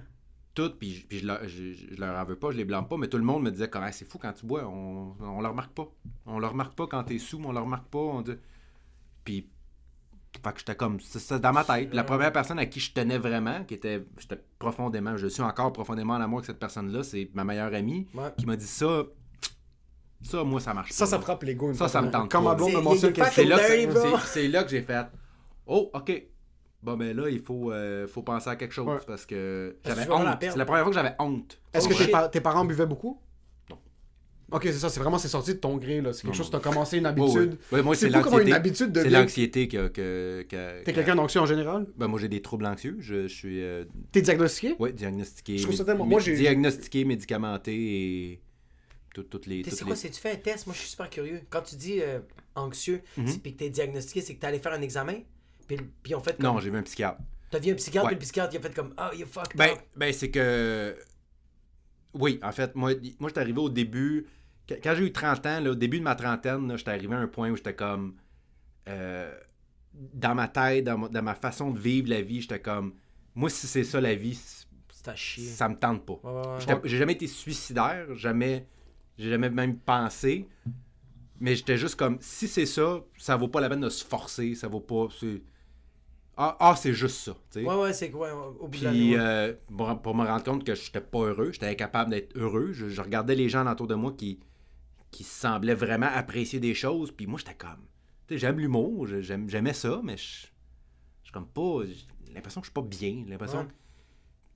[0.54, 2.98] tout, puis, puis je, leur, je, je leur en veux pas, je les blâme pas,
[2.98, 5.48] mais tout le monde me disait, quand c'est fou quand tu bois, on, on le
[5.48, 5.88] remarque pas.
[6.26, 7.98] On le remarque pas quand t'es sous, on le remarque pas.
[7.98, 8.32] On dit...
[9.24, 9.48] Puis,
[10.44, 11.94] fait que j'étais comme, c'est ça dans ma tête.
[11.94, 15.72] La première personne à qui je tenais vraiment, qui était, j'étais profondément, je suis encore
[15.72, 18.30] profondément en amour avec cette personne-là, c'est ma meilleure amie, Ouais.
[18.36, 19.04] qui m'a dit ça,
[20.22, 21.10] ça, moi, ça marche Ça, pas.
[21.10, 21.68] ça frappe l'ego.
[21.68, 22.56] une Ça, ça me tente pas.
[22.58, 24.18] C'est- me mentionne C'est là, que- Dirty, bro.
[24.18, 25.06] c'est- c'est là que j'ai fait.
[25.66, 26.22] Oh, ok.
[26.82, 28.96] Bon, ben là, il faut, euh, faut penser à quelque chose Ouais.
[29.06, 30.40] parce que Parce que j'avais tu vas la honte.
[30.40, 30.52] perdre.
[30.54, 31.60] C'est la première fois que j'avais honte.
[31.72, 33.20] Est-ce Oh, que tes, pa- tes parents buvaient beaucoup?
[33.70, 33.76] Non.
[34.50, 36.12] Ok, c'est ça, c'est vraiment c'est sorti de ton gré là.
[36.12, 37.56] C'est quelque Non, chose, t'as commencé une Ouais, habitude.
[37.70, 37.82] ouais.
[37.82, 38.52] Moi, c'est fou comment une l'anxiété.
[38.56, 39.14] habitude C'est devient.
[39.14, 39.88] l'anxiété que.
[39.88, 41.86] que, que- T'es que- quelqu'un d'anxieux en général?
[41.96, 42.96] Ben, moi, j'ai des troubles anxieux.
[42.98, 44.74] Je, je suis euh, T'es diagnostiqué?
[44.80, 45.58] Ouais, diagnostiqué.
[45.58, 47.72] Je trouve ça tellement- moi, j'ai- Diagnostiqué, médicamenté
[48.32, 48.42] et.
[49.14, 49.62] Tout- Toutes les.
[49.62, 51.42] Tu c'est les- quoi, c'est tu fais un test, moi je suis super curieux.
[51.50, 52.20] Quand tu dis euh,
[52.54, 55.20] anxieux, c'est puis que t'es diagnostiqué, c'est que t'es allé faire un examen,
[55.66, 56.46] puis, puis on fait comme...
[56.54, 57.18] Non, j'ai vu un psychiatre.
[57.50, 59.74] T'as vu un psychiatre, puis le psychiatre il a fait comme oh you fucked Ben,
[59.96, 60.96] ben c'est que.
[62.14, 64.26] Oui, en fait, moi, moi j'étais arrivé au début.
[64.82, 67.26] Quand j'ai eu 30 ans, là, au début de ma trentaine, j'étais arrivé à un
[67.28, 68.16] point où j'étais comme.
[68.88, 69.34] euh,
[70.14, 72.94] dans ma tête, dans ma, dans ma façon de vivre la vie, j'étais comme.
[73.34, 74.38] Moi, si c'est ça la vie,
[75.04, 76.18] ça me tente pas.
[76.22, 76.60] Ouais, ouais, ouais.
[76.60, 78.66] J'étais- J'ai jamais été suicidaire, jamais.
[79.22, 80.48] J'ai jamais même pensé.
[81.38, 82.18] Mais j'étais juste comme.
[82.20, 85.06] Si c'est ça, ça vaut pas la peine de se forcer, ça vaut pas.
[86.36, 87.32] Ah, ah, c'est juste ça.
[87.50, 87.66] tu sais.
[87.66, 91.18] Ouais, ouais, c'est quoi, au Puis euh, pour, pour me rendre compte que j'étais pas
[91.26, 92.72] heureux, j'étais incapable d'être heureux.
[92.72, 94.40] Je, je regardais les gens autour de moi qui,
[95.10, 97.12] qui semblaient vraiment apprécier des choses.
[97.12, 97.86] Puis moi, j'étais comme.
[98.30, 100.46] J'aime l'humour, j'aimais ça, mais je
[101.22, 101.84] suis comme pas.
[101.86, 103.24] J'ai l'impression que je suis pas bien.
[103.28, 103.60] l'impression.
[103.60, 103.68] Ouais.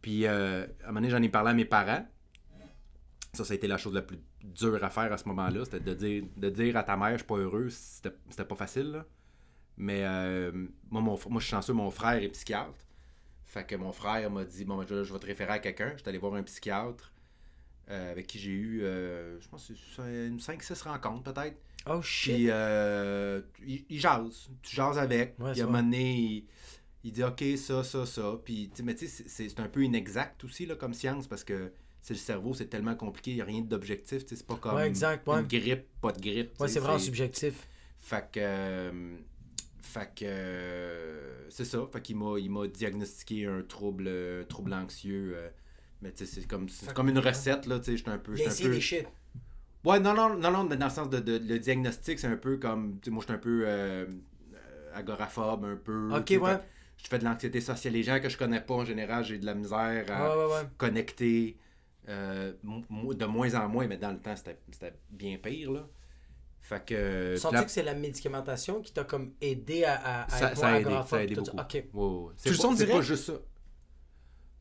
[0.01, 2.07] Puis euh, à un moment donné, j'en ai parlé à mes parents.
[3.37, 5.65] Ça, ça a été la chose la plus dure à faire à ce moment-là.
[5.65, 7.69] C'était de dire, de dire à ta mère, je suis pas heureux.
[7.71, 9.07] C'était pas facile, là.
[9.77, 10.53] Mais euh,
[10.91, 12.73] moi, mon, moi, je suis chanceux, mon frère est psychiatre.
[13.45, 15.93] Fait que mon frère m'a dit Bon, ben, je, je vais te référer à quelqu'un.
[15.97, 17.13] J'étais allé voir un psychiatre
[17.89, 21.57] euh, avec qui j'ai eu, euh, je pense, une 5-6 rencontres peut-être.
[21.89, 22.35] Oh shit.
[22.35, 24.51] Puis euh, il, il jase.
[24.63, 25.39] Tu jases avec.
[25.39, 26.47] Ouais, puis à un moment donné, il,
[27.05, 28.41] il dit OK, ça, ça, ça.
[28.45, 31.45] Puis, tu sais, mais tu sais, c'est un peu inexact aussi là, comme science parce
[31.45, 31.73] que
[32.07, 34.23] c'est le cerveau, c'est tellement compliqué, il n'y a rien d'objectif.
[34.29, 35.41] C'est pas comme Ouais, exact, ouais.
[35.41, 36.53] une grippe, pas de grippe.
[36.61, 37.67] Ouais, c'est vraiment subjectif.
[37.99, 38.39] fait que.
[38.41, 39.17] euh,
[39.83, 40.25] fait que.
[40.25, 41.81] euh, c'est ça.
[41.93, 45.33] Fait qu'il m'a, il m'a diagnostiqué un trouble, un trouble anxieux.
[45.35, 45.49] euh,
[46.01, 47.81] mais tu sais, c'est comme, comme une recette, là.
[47.81, 48.35] Tu sais, j'étais un peu.
[48.39, 49.05] Il un peu- des shit.
[49.85, 52.57] Ouais, non, non, non, non, dans le sens de, de- le diagnostic, c'est un peu
[52.59, 53.01] comme.
[53.09, 54.05] Moi, j'étais un peu euh,
[54.55, 56.15] euh, agoraphobe, un peu.
[56.15, 56.39] Ok, ouais.
[56.39, 56.63] fait-
[56.99, 57.95] Je fais de l'anxiété sociale.
[57.95, 60.53] Les gens que je connais pas, en général, j'ai de la misère à Ouais, ouais,
[60.53, 60.69] ouais.
[60.79, 61.57] connecter
[62.09, 65.87] euh, de moins en moins, mais dans le temps, c'était c'était bien pire, là.
[66.63, 67.35] Fait que.
[67.35, 70.51] Tu sens puis là- que c'est la médicamentation qui t'a comme aidé à, à, ça,
[70.51, 71.45] être ça a aidé, agoraphobe, ça a aidé tout
[71.93, 72.33] beaucoup.
[72.37, 72.99] C'est Tu le sens C'est direct?
[73.01, 73.33] pas juste ça.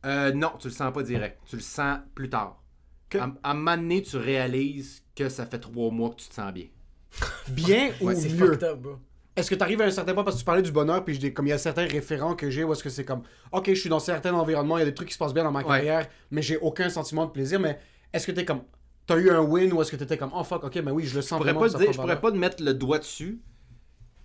[0.06, 1.40] Euh, non, tu le sens pas direct.
[1.48, 2.62] Tu le sens plus tard.
[3.10, 6.30] Que- À, à un moment donné, tu réalises que ça fait trois mois que tu
[6.30, 6.68] te sens bien.
[7.50, 8.52] Bien ou Ouais, c'est mieux?
[8.52, 9.00] fucked up, bro.
[9.36, 11.20] Est-ce que tu arrives à un certain point parce que tu parlais du bonheur, puis
[11.20, 13.68] je comme il y a certains référents que j'ai où est-ce que c'est comme, ok,
[13.70, 15.52] je suis dans certains environnements, il y a des trucs qui se passent bien dans
[15.52, 15.66] ma Ouais.
[15.66, 17.60] carrière, mais j'ai aucun sentiment de plaisir.
[17.60, 17.78] Mais
[18.14, 18.62] est-ce que t'es comme,
[19.06, 21.16] t'as eu un win ou est-ce que t'étais comme, oh fuck, ok, mais oui, je
[21.16, 21.70] le sens Je pourrais vraiment.
[21.72, 23.42] pas, dire, je pourrais pas te mettre le doigt dessus,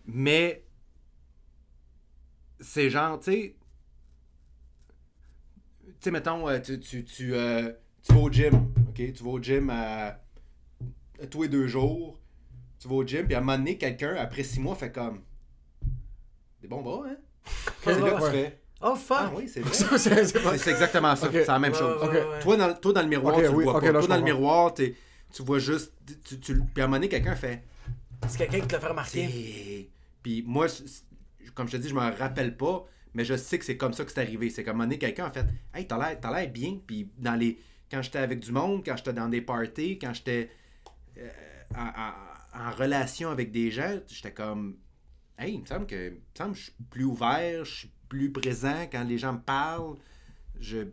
[0.06, 0.64] mais
[2.60, 3.56] c'est genre, tu sais,
[5.86, 8.54] tu sais, mettons, euh, tu, tu, tu, euh, tu vas au gym,
[8.88, 8.94] ok?
[9.12, 10.20] Tu vas au gym à,
[11.20, 12.19] à tous les deux jours,
[12.80, 15.20] tu vas au gym, puis à un moment donné, quelqu'un, après six mois, fait comme,
[16.60, 17.16] des bons bras, hein?
[17.84, 19.18] c'est là que tu fais, Oh fuck.
[19.20, 19.74] ah oui, c'est vrai.
[19.98, 22.00] C'est- exactement ça, c'est la même chose.
[22.40, 23.92] Toi, dans, toi, dans le miroir, tu le oui, vois pas.
[23.92, 24.94] là, Toi, dans le miroir, t'es-
[25.32, 25.92] tu vois juste.
[26.24, 27.62] Tu, tu, puis à un moment donné, quelqu'un fait.
[28.26, 29.90] C'est quelqu'un qui te l'a fait remarquer.
[30.22, 30.66] Puis moi,
[31.54, 34.04] comme je te dis, je me rappelle pas, mais je sais que c'est comme ça
[34.06, 34.48] que c'est arrivé.
[34.48, 36.78] C'est qu'à un moment donné, quelqu'un a fait Hey, t'as l'air, t'as l'air bien.
[36.86, 37.60] Puis dans les.
[37.90, 40.48] Quand j'étais avec du monde, quand j'étais dans des parties, quand j'étais
[41.18, 41.28] euh,
[42.54, 44.76] en relation avec des gens, j'étais comme
[45.38, 46.08] Hey, il me semble que.
[46.08, 49.32] Il me semble que je suis plus ouvert, je suis plus présent quand les gens
[49.34, 49.96] me parlent.
[50.58, 50.88] Je.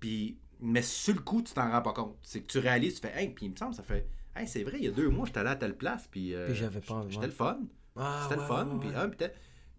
[0.00, 0.38] Puis.
[0.60, 2.16] Mais sur le coup, tu t'en rends pas compte.
[2.22, 4.08] C'est que tu réalises, tu fais Hey, puis il me semble, ça fait.
[4.34, 6.34] Hey, c'est vrai, il y a deux mois, j'étais allé à telle place, puis.
[6.34, 7.58] euh, Puis j'avais pas J'étais le fun.
[7.96, 8.66] Ah, C'était le fun.
[8.66, 8.94] ouais, Puis, ouais.
[8.96, 9.26] ah, puis, puis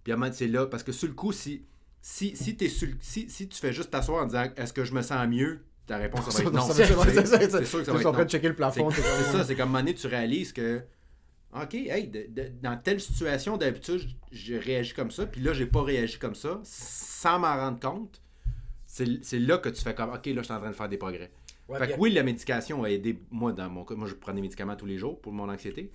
[0.03, 1.65] Puis à un moment, c'est là, parce que sur le coup, si,
[2.01, 4.93] si, si, t'es sur si, si tu fais juste t'asseoir en disant est-ce que je
[4.93, 6.67] me sens mieux, ta réponse ça va être non.
[6.69, 7.65] Être- C'est- ça.
[7.65, 8.89] sûr que ça Tu va es en être train de checker le plafond.
[8.91, 10.81] c'est comme- ça, c'est comme à tu réalises que,
[11.53, 15.65] OK, hey, de- de- dans telle situation, d'habitude, j'ai réagi comme ça, puis là, j'ai
[15.65, 18.21] pas réagi comme ça, sans m'en rendre compte.
[18.85, 20.97] C'est là que tu fais comme, OK, là, je suis en train de faire des
[20.97, 21.31] progrès.
[21.67, 24.33] Ouais, fait que oui, la médication a aidé, moi, dans mon cas, moi, je prends
[24.33, 25.91] des médicaments tous les jours pour mon anxiété,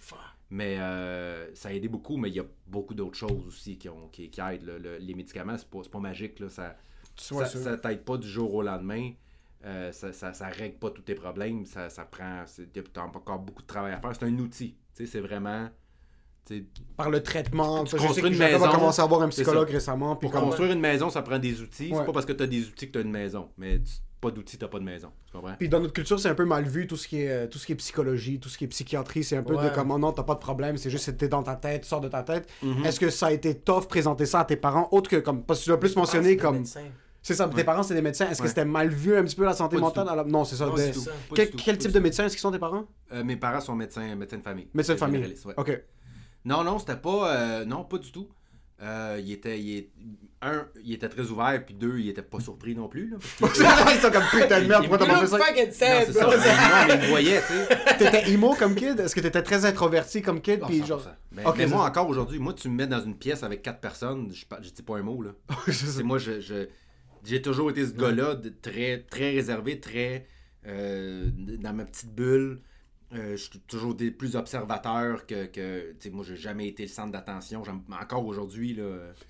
[0.50, 3.88] mais euh, ça a aidé beaucoup, mais il y a beaucoup d'autres choses aussi qui,
[3.88, 4.62] ont, qui, qui aident.
[4.66, 4.78] là.
[4.78, 6.76] Le- les médicaments, c'est pas, pas magique, là, ça,
[7.16, 7.64] Tu vois ça, ça.
[7.72, 9.12] ça t'aide pas du jour au lendemain.
[9.64, 11.64] Euh, ça, ça, ça règle pas tous tes problèmes.
[11.64, 12.42] Ça, ça prend.
[12.46, 14.12] c'est- T'as encore beaucoup de travail à faire.
[14.18, 14.76] C'est un outil.
[14.94, 15.68] Tu sais, c'est vraiment.
[16.46, 17.84] tu Par le traitement.
[17.84, 19.72] Tu Je sais construis que une maison, commencé à voir un psychologue ça.
[19.74, 20.16] récemment.
[20.16, 20.48] Puis Pour comme...
[20.50, 21.90] construire une maison, ça prend des outils.
[21.90, 21.98] Ouais.
[21.98, 23.48] C'est pas parce que t'as des outils que t'as une maison.
[23.56, 25.10] Mais tu- pas d'outils, t'as pas de maison.
[25.26, 25.54] Tu comprends?
[25.58, 27.58] Puis dans notre culture, c'est un peu mal vu tout ce qui est, euh, tout
[27.58, 29.22] ce qui est psychologie, tout ce qui est psychiatrie.
[29.24, 29.64] C'est un peu Ouais.
[29.70, 31.82] de comme, oh non, t'as pas de problème, c'est juste que t'es dans ta tête,
[31.82, 32.48] tu sors de ta tête.
[32.62, 32.84] Mhm.
[32.86, 35.60] Est-ce que ça a été tough présenter ça à tes parents, autre que comme, parce
[35.60, 36.56] que tu l'as plus mentionné comme.
[36.58, 36.84] médecin.
[37.24, 37.64] C'est ça, tes Ouais.
[37.64, 38.28] parents, c'est des médecins.
[38.30, 40.08] Est-ce que c'était mal vu un petit peu la santé Pas mentale.
[40.10, 40.66] Alors, Non, c'est ça.
[40.66, 40.74] Non,
[41.34, 41.56] Quel, tout.
[41.56, 42.00] type de tout.
[42.02, 42.84] médecins est-ce qu'ils sont tes parents?
[43.12, 44.68] Euh, mes parents sont médecins, médecins de famille.
[44.74, 45.34] Médecins de famille.
[45.46, 45.54] Ouais.
[45.56, 45.82] Ok.
[46.44, 47.34] Non, non, c'était pas.
[47.34, 48.28] euh, non, pas du tout.
[48.82, 49.90] Euh, il était, il est-
[50.42, 53.08] un, il était très ouvert, puis deux, il était pas surpris non plus.
[53.08, 53.62] Là, parce qu'il-
[53.94, 55.38] Ils sont comme putain de merde, pourquoi t'as pas fait ça?
[55.38, 56.28] Non, c'est ça.
[56.94, 57.96] il me voyait, tu sais.
[57.96, 59.00] T'étais emo comme kid?
[59.00, 60.86] Est-ce que t'étais très introverti comme kid Ah, puis 100%.
[60.86, 61.02] genre...
[61.32, 63.80] Ben, Ok, mais moi, encore aujourd'hui, moi, tu me mets dans une pièce avec quatre
[63.80, 65.30] personnes, je, je dis pas un mot, là.
[65.66, 65.86] Je sais.
[65.86, 66.68] C'est moi, je, je-
[67.24, 70.26] j'ai toujours été ce gars-là, très, très réservé, très
[70.66, 72.60] euh, dans ma petite bulle.
[73.14, 75.46] Euh, je suis toujours été plus observateur que.
[75.46, 77.62] que tu sais, moi, j'ai jamais été le centre d'attention.
[77.62, 78.82] J'aime- Encore aujourd'hui, là.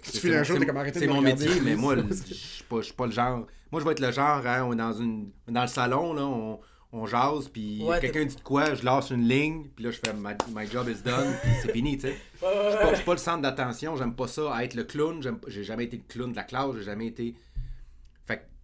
[0.03, 1.45] Tu c'est fais mon- un jour, c'est t'es mon- comme arrêté de C'est mon regarder.
[1.47, 1.97] métier, mais moi,
[2.29, 3.47] je suis pas, je suis pas le genre.
[3.71, 6.23] Moi, je vais être le genre, hein, on est dans, une, dans le salon, là,
[6.25, 6.61] on,
[6.93, 9.99] on jase, puis Ouais, quelqu'un dit de quoi, je lâche une ligne, puis là, je
[9.99, 12.15] fais my, my job is done, puis c'est fini, tu sais.
[12.41, 14.85] Je suis pas, je suis pas le centre d'attention, j'aime pas ça, à être le
[14.85, 15.21] clown.
[15.49, 17.35] J'ai jamais été le clown de la classe, j'ai jamais été.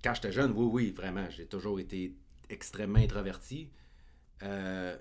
[0.03, 2.15] Quand j'étais jeune, oui, oui, vraiment, j'ai toujours été
[2.49, 3.71] extrêmement introverti.
[4.43, 4.97] Euh,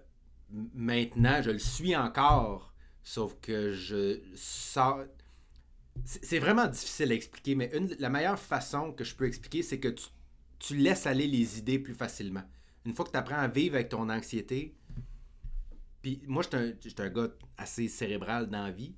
[0.73, 5.03] maintenant, je le suis encore, sauf que je sors.
[6.05, 9.79] C'est vraiment difficile à expliquer, mais une, la meilleure façon que je peux expliquer, c'est
[9.79, 9.93] que
[10.59, 12.43] tu, laisses aller les idées plus facilement.
[12.85, 14.75] Une fois que tu apprends à vivre avec ton anxiété,
[16.01, 18.95] puis moi, un, j'étais un gars assez cérébral dans la vie.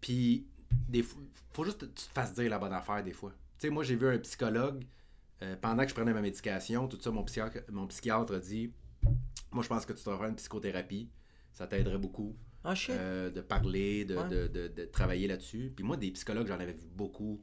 [0.00, 0.46] Puis,
[0.88, 3.30] des faut juste que tu te fasses dire la bonne affaire des fois.
[3.58, 4.84] Tu sais, moi, j'ai vu un psychologue
[5.42, 6.88] euh, pendant que je prenais ma médication.
[6.88, 8.72] Tout ça, mon psychiatre, mon psychiatre dit
[9.50, 11.10] Moi, je pense que tu devrais une psychothérapie.
[11.52, 14.28] Ça t'aiderait beaucoup Ah, euh, de parler, de, Ouais.
[14.28, 15.72] de, de- de travailler là-dessus.
[15.74, 17.42] Puis moi, des psychologues, j'en avais vu beaucoup.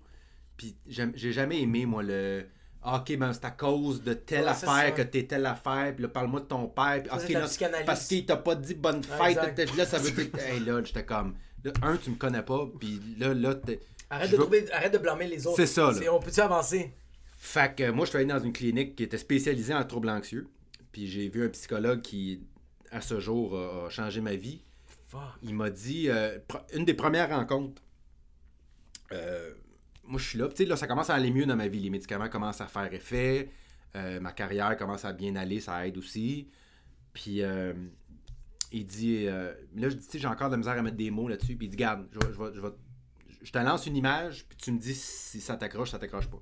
[0.57, 2.45] Puis j'ai jamais aimé, moi, le.
[2.81, 5.93] Ah, ok, ben c'est à cause de telle Ouais, affaire que t'es telle affaire.
[5.93, 7.03] Puis là, parle-moi de ton père.
[7.03, 7.45] Puis, ok, là,
[7.85, 9.35] parce qu'il t'a pas dit bonne fête.
[9.77, 10.29] là, ça veut dire.
[10.47, 11.35] hey, là, j'étais comme.
[11.65, 12.65] Là, un, tu me connais pas.
[12.79, 15.57] Puis là, là, t'es- Arrête de, veux- trouver, arrête de blâmer les autres.
[15.57, 16.13] C'est ça, là.
[16.13, 16.93] On peut-tu avancer?
[17.41, 20.49] Fait que moi, je suis allé dans une clinique qui était spécialisée en troubles anxieux.
[20.91, 22.43] Puis j'ai vu un psychologue qui,
[22.91, 24.61] à ce jour, a, changé ma vie.
[25.07, 25.21] Fuck.
[25.41, 26.37] Il m'a dit, euh,
[26.73, 27.81] une des premières rencontres,
[29.13, 29.53] euh,
[30.03, 31.79] moi je suis là, tu sais, là, ça commence à aller mieux dans ma vie.
[31.79, 33.49] Les médicaments commencent à faire effet.
[33.95, 36.49] Euh, ma carrière commence à bien aller, ça aide aussi.
[37.13, 37.73] Puis euh,
[38.73, 40.97] il dit, euh, là je dis, tu sais, j'ai encore de la misère à mettre
[40.97, 41.55] des mots là-dessus.
[41.55, 42.67] Puis il dit, garde, je, je,
[43.41, 46.41] je te lance une image, puis tu me dis si ça t'accroche, ça t'accroche pas.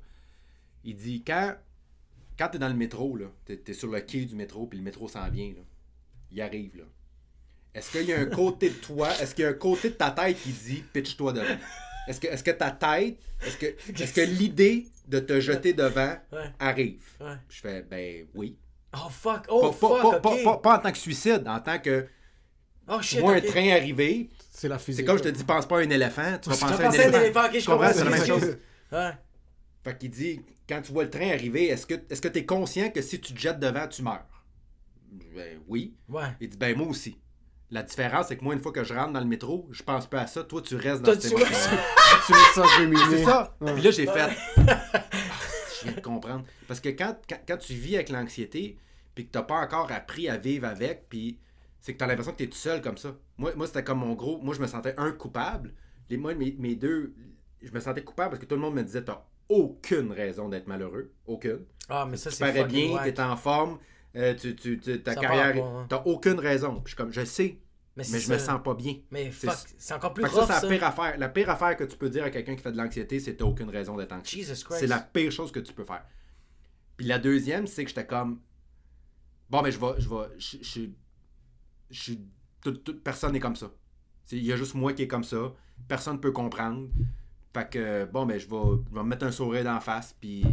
[0.87, 1.53] Il dit, quand,
[2.39, 4.83] quand t'es dans le métro, là, t'es, t'es sur le quai du métro, puis le
[4.85, 5.61] métro s'en vient, là,
[6.31, 6.83] il arrive, là.
[7.75, 9.95] Est-ce qu'il y a un côté de toi, est-ce qu'il y a un côté de
[9.95, 11.57] ta tête qui dit pitch-toi devant?
[12.07, 13.65] Est-ce que, est-ce que ta tête, est-ce que,
[14.01, 16.51] est-ce que l'idée de te jeter devant Ouais.
[16.57, 17.03] arrive?
[17.19, 17.35] Ouais.
[17.49, 18.57] Je fais, ben oui.
[18.95, 19.43] Oh fuck.
[19.49, 20.01] Oh pas, fuck.
[20.01, 20.21] pas- ok.
[20.21, 22.07] pas- pas- pas en tant que suicide, en tant que
[22.87, 23.19] oh tu shit.
[23.19, 25.01] vois un train arriver, C'est la physique.
[25.01, 26.87] c'est comme je te dis, pense pas à un éléphant, tu vas Tu penser à
[26.87, 27.19] un éléphant.
[27.19, 27.93] éléphant, ok, je Tu comprends, comprends.
[27.93, 28.57] c'est la même c'est chose.
[28.89, 29.07] ça.
[29.09, 29.13] Ouais.
[29.87, 32.45] Fait qu'il dit, quand tu vois le train arriver, est-ce que est-ce que tu es
[32.45, 34.43] conscient que si tu te jettes devant, tu meurs?
[35.33, 35.95] Ben oui.
[36.09, 36.25] Ouais.
[36.41, 37.17] Il dit, ben moi aussi.
[37.71, 40.05] La différence, c'est que moi, une fois que je rentre dans le métro, je pense
[40.05, 40.43] pas à ça.
[40.43, 42.63] Toi, tu restes dans Toi, cette tu- mets ça.
[43.09, 43.55] C'est ça.
[43.61, 43.73] Ouais.
[43.75, 44.29] Puis là, j'ai fait.
[44.57, 45.03] Ah,
[45.79, 46.43] je viens de comprendre.
[46.67, 48.77] Parce que quand, quand, quand tu vis avec l'anxiété,
[49.15, 51.39] puis que t'as pas encore appris à vivre avec, puis
[51.79, 53.15] c'est que t'as l'impression que t'es tout seul comme ça.
[53.37, 54.37] Moi, moi c'était comme mon gros.
[54.41, 55.73] Moi, je me sentais un coupable.
[56.09, 57.13] Les, moi, mes, mes deux.
[57.61, 60.67] Je me sentais coupable parce que tout le monde me disait t'as aucune raison d'être
[60.67, 61.11] malheureux.
[61.25, 61.65] Aucune.
[61.89, 63.13] Ah, mais ça, Tu c'est parais fucking bien, whack.
[63.13, 63.79] t'es en forme,
[64.15, 65.53] euh, tu, tu, tu- ta Ça carrière.
[65.53, 65.85] pas, hein.
[65.89, 66.75] T'as aucune raison.
[66.75, 67.59] Puis je suis comme, je sais,
[67.95, 68.95] Mais, mais je me sens pas bien.
[69.11, 70.61] Mais C'est- fuck, c'est encore plus ça, rough, c'est ça.
[70.63, 71.17] la pire affaire.
[71.17, 73.45] La pire affaire que tu peux dire à quelqu'un qui fait de l'anxiété, c'est t'as
[73.45, 74.43] aucune raison d'être anxieux.
[74.43, 76.03] C'est la pire chose que tu peux faire.
[76.97, 78.39] Puis la deuxième, c'est que j'étais comme.
[79.49, 79.93] Bon, mais je vais.
[79.99, 80.15] Je vais.
[80.37, 80.89] Je je-
[81.89, 82.21] je suis.
[82.61, 83.71] toute- toute- personne n'est comme ça.
[84.31, 85.53] Il y a juste moi qui est comme ça.
[85.87, 86.89] Personne ne peut comprendre.
[87.57, 88.55] Fait que, bon, ben, je vais,
[88.89, 90.43] je vais me mettre un sourire d'en face, puis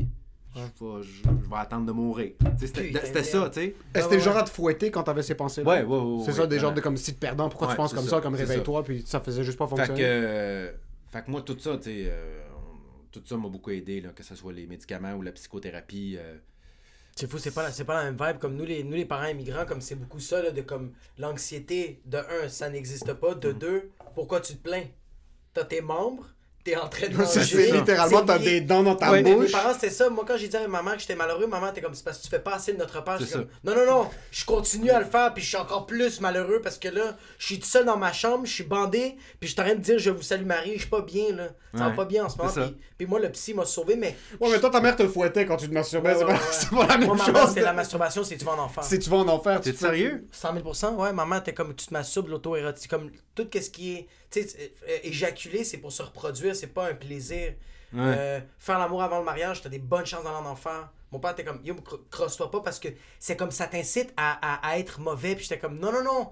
[0.55, 2.33] je, vais, je, je vais attendre de mourir.
[2.59, 3.75] Tu C'était c'était ça, tu sais.
[3.95, 4.21] Le ouais.
[4.21, 5.69] genre à te fouetter quand t'avais ces pensées-là?
[5.69, 6.23] Ouais, ouais, ouais.
[6.25, 8.11] C'est ouais, ça, des genres de comme si te perdant, pourquoi tu penses comme ça,
[8.17, 10.01] ça, comme réveille-toi, puis ça faisait juste pas Fait fonctionner?
[10.01, 10.73] que, euh,
[11.11, 12.43] fait que moi, tout ça, tu sais, euh,
[13.12, 16.17] tout ça m'a beaucoup aidé, là, que ce soit les médicaments ou la psychothérapie.
[16.19, 16.38] euh,
[17.17, 18.38] C'est fou, c'est pas, la- c'est pas la même vibe.
[18.38, 22.01] Comme nous, les, nous, les parents immigrants, comme c'est beaucoup ça, là, de comme l'anxiété,
[22.07, 23.35] de un, ça n'existe pas.
[23.35, 23.40] Mm.
[23.40, 24.87] De deux, pourquoi tu te plains?
[25.53, 26.34] T'as tes membres,
[26.64, 27.42] t'es en train de manger.
[27.44, 29.53] c'est littéralement, t'as des dents dans ta Ouais, mais mes bouche.
[29.53, 30.09] parents, c'était ça.
[30.09, 32.18] Moi, quand j'ai dit à ma maman que j'étais malheureux, maman était comme, c'est parce
[32.18, 33.18] que tu fais pas assez de notre part.
[33.18, 36.61] Comme, non, non, non, je continue à le faire, puis je suis encore plus malheureux
[36.62, 39.53] parce que là, je suis tout seul dans ma chambre, je suis bandé, puis je
[39.53, 41.48] suis en train de dire, je vous salue Marie, je suis pas bien, là.
[41.77, 42.50] Ça va pas bien en ce moment.
[42.53, 44.16] Puis, puis moi, le psy m'a sauvé, mais.
[44.40, 46.11] Ouais, mais toi, ta mère te fouettait quand tu te masturbais.
[46.14, 46.48] Ouais, c'est ouais, pas- ouais.
[46.53, 47.48] c'est pas la même Moi, maman, chose.
[47.48, 48.85] c'était la masturbation, c'est tu vas en enfer.
[48.85, 50.24] Si tu vas en enfer, tu T'es te sérieux?
[50.31, 51.12] 100 000% ouais.
[51.12, 52.88] Maman, t'es comme tu te masturbes, l'auto-érotique.
[52.88, 54.07] Comme tout ce qui est.
[54.40, 57.53] Euh, éjaculer, c'est pour se reproduire, c'est pas un plaisir.
[57.92, 58.01] Ouais.
[58.03, 60.90] Euh, faire l'amour avant le mariage, t'as des bonnes chances d'aller en enfer.
[61.12, 62.88] Mon père était comme, yo, cro- crosse-toi pas parce que
[63.20, 65.37] c'est comme ça t'incite à, à, à être mauvais.
[65.37, 66.31] Puis j'étais comme, non, non, non.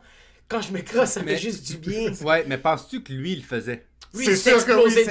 [0.49, 2.13] Quand je me crosse, ça Mais- fait juste du bien.
[2.23, 3.87] Ouais, mais penses-tu que lui, il le faisait?
[4.15, 5.07] Lui, C'est sûr que oui, c'est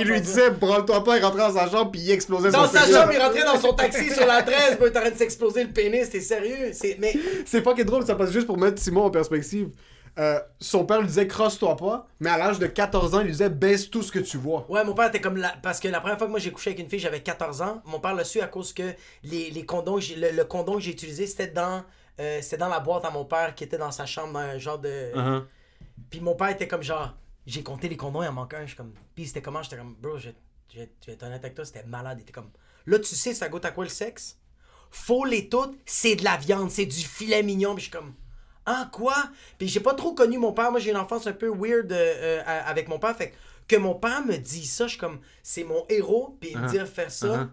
[0.00, 2.72] Il lui disait, branle-toi pas, il rentrait dans sa chambre, puis il explosait Dans son
[2.72, 2.96] sa pénis.
[2.96, 5.16] chambre, il rentrait dans son taxi sur la 13, puis il était en train de
[5.18, 6.08] s'exploser le pénis.
[6.08, 6.70] T'es sérieux?
[6.72, 6.96] C'est...
[7.00, 9.68] Mais C'est pas qui est drôle, ça passe juste pour mettre Simon en perspective.
[10.18, 13.32] Euh, son père lui disait crosse-toi pas, mais à l'âge de 14 ans, il lui
[13.32, 14.64] disait baisse tout ce que tu vois.
[14.68, 15.50] Ouais, mon père était comme la...
[15.62, 17.82] Parce que la première fois que moi j'ai couché avec une fille, j'avais 14 ans.
[17.84, 20.92] Mon père l'a su à cause que les, les condoms, le, le condom que j'ai
[20.92, 21.82] utilisé, c'était dans,
[22.20, 24.58] euh, c'était dans la boîte à mon père qui était dans sa chambre, dans un
[24.58, 25.12] genre de.
[25.14, 25.44] Uh-huh.
[26.10, 27.12] Puis mon père était comme genre,
[27.46, 28.62] j'ai compté les condoms, il en manque un.
[28.62, 30.30] Je suis comme, puis c'était comment J'étais comme, bro, je,
[30.72, 32.18] je, je vais être honnête avec toi, c'était malade.
[32.20, 32.50] Il était comme,
[32.86, 34.38] là, tu sais, ça goûte à quoi le sexe?
[34.92, 37.74] Faut les toutes, c'est de la viande, c'est du filet mignon.
[37.74, 38.14] Puis je suis comme,
[38.66, 39.14] ah, quoi?
[39.58, 40.70] Puis j'ai pas trop connu mon père.
[40.70, 43.16] Moi, j'ai une enfance un peu weird euh, euh, avec mon père.
[43.16, 43.34] Fait que,
[43.68, 46.36] que mon père me dise ça, je suis comme, c'est mon héros.
[46.40, 46.70] Puis il me Uh-huh.
[46.70, 47.48] dire faire ça, Uh-huh.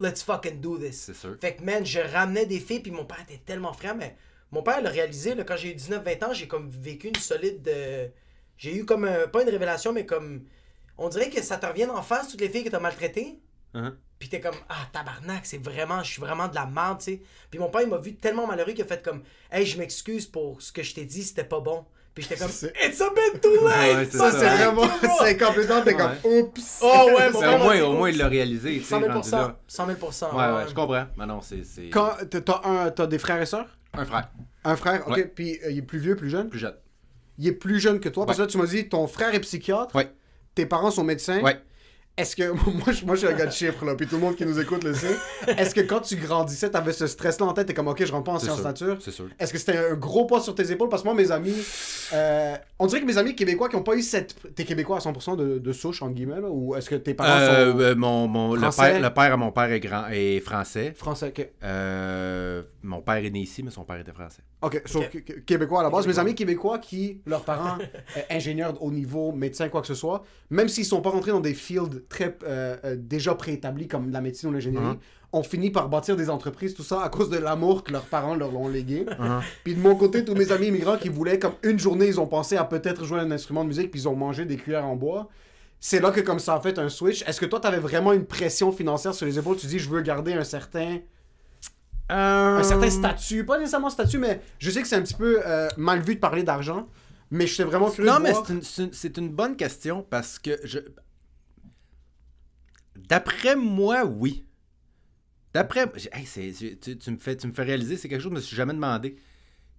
[0.00, 1.02] let's fucking do this.
[1.06, 1.36] C'est sûr.
[1.40, 4.16] Fait que, man, je ramenais des filles, puis mon père était tellement frère, mais
[4.52, 7.66] mon père l'a réalisé, là, quand j'ai eu 19-20 ans, j'ai comme vécu une solide.
[7.68, 8.08] euh,
[8.58, 10.44] J'ai eu comme, un- pas une révélation, mais comme.
[10.98, 13.38] On dirait que ça te revient en face, toutes les filles que t'as maltraitées.
[13.74, 13.92] Uh-huh.
[14.18, 17.22] Puis t'es comme, ah, tabarnak, c'est vraiment, je suis vraiment de la merde, tu sais.
[17.50, 20.26] Puis mon père, il m'a vu tellement malheureux qu'il a fait comme, hey, je m'excuse
[20.26, 21.84] pour ce que je t'ai dit, c'était pas bon.
[22.14, 23.96] Puis j'étais comme, C'est- it's a bit too late!
[23.96, 24.38] Ouais, c'est Ça, ça.
[24.38, 24.88] c'est vraiment.
[25.22, 25.82] C'est complètement.
[25.82, 26.78] T'es comme oups.
[26.80, 28.72] Oh ouais, mon père au m'a moins, au moins, il l'a réalisé.
[28.78, 29.56] tu sais, 100 000 rendu là.
[29.68, 29.98] 100 000
[30.32, 31.04] Ouais, ouais, je comprends.
[31.18, 33.68] Mais non, c'est c'est Quand t'as- t'as un, t'as des frères et sœurs?
[33.92, 34.30] Un frère,
[34.64, 35.14] Un frère, ok.
[35.16, 35.24] Ouais.
[35.26, 36.48] Puis euh, il est plus vieux, plus jeune?
[36.48, 36.74] Plus jeune.
[37.36, 38.24] Il est plus jeune que toi.
[38.24, 39.94] Parce que là, tu m'as dit, ton frère est psychiatre.
[39.94, 40.10] Ouais.
[40.54, 41.40] Tes parents sont médecins.
[41.42, 41.60] Ouais.
[42.16, 42.44] Est-ce que.
[42.76, 43.94] Moi, je, moi, je suis un gars de chiffres, là.
[43.94, 45.16] Puis tout le monde qui nous écoute le sait.
[45.58, 47.66] Est-ce que quand tu grandissais, t'avais ce stress-là en tête?
[47.66, 48.96] T'es comme, ok, je rentre pas en sciences nature?
[49.00, 49.26] C'est sûr.
[49.38, 50.88] Est-ce que c'était un gros poids sur tes épaules?
[50.88, 51.54] Parce que moi, mes amis.
[52.14, 54.34] euh, on dirait que mes amis québécois qui ont pas eu cette.
[54.54, 56.48] T'es québécois à 100% de, de souche, entre guillemets, là?
[56.48, 59.36] Ou est-ce que tes parents Euh, sont euh, mon, mon, le, père, le père à
[59.36, 60.94] mon père est, grand, est français.
[60.96, 61.28] français?
[61.36, 61.46] Ok.
[61.64, 64.42] Euh, mon père est né ici, mais son père était français.
[64.66, 65.00] Ok, so,
[65.46, 66.04] québécois à la base.
[66.04, 66.22] Québécois.
[66.22, 67.78] Mes amis québécois qui, leurs parents,
[68.16, 71.40] euh, ingénieurs haut niveau, médecins, quoi que ce soit, même s'ils sont pas rentrés dans
[71.40, 74.98] des fields très euh, euh, déjà préétablis comme la médecine ou l'ingénierie, Mhm.
[75.32, 78.34] ont fini par bâtir des entreprises, tout ça à cause de l'amour que leurs parents
[78.34, 79.04] leur ont légué.
[79.04, 79.40] Uh-huh.
[79.64, 82.26] Puis de mon côté, tous mes amis immigrants qui voulaient, comme une journée, ils ont
[82.26, 84.96] pensé à peut-être jouer un instrument de musique, puis ils ont mangé des cuillères en
[84.96, 85.28] bois.
[85.78, 87.22] C'est là que comme ça a fait un switch.
[87.28, 89.56] Est-ce que toi, t'avais vraiment une pression financière sur les épaules?
[89.56, 90.98] Tu dis, je veux garder un certain
[92.08, 95.68] un certain statut, pas nécessairement statut, mais je sais que c'est un petit peu euh,
[95.76, 96.88] mal vu de parler d'argent,
[97.30, 100.06] mais je suis vraiment curieux Non, de mais voir- c'est une, c'est une- bonne question
[100.08, 100.78] parce que je.
[102.96, 104.44] D'après moi, oui.
[105.54, 105.90] D'après.
[106.12, 108.36] hey, c'est- c'est- tu, tu me fais, tu me fais réaliser, c'est quelque chose que
[108.36, 109.16] je me suis jamais demandé.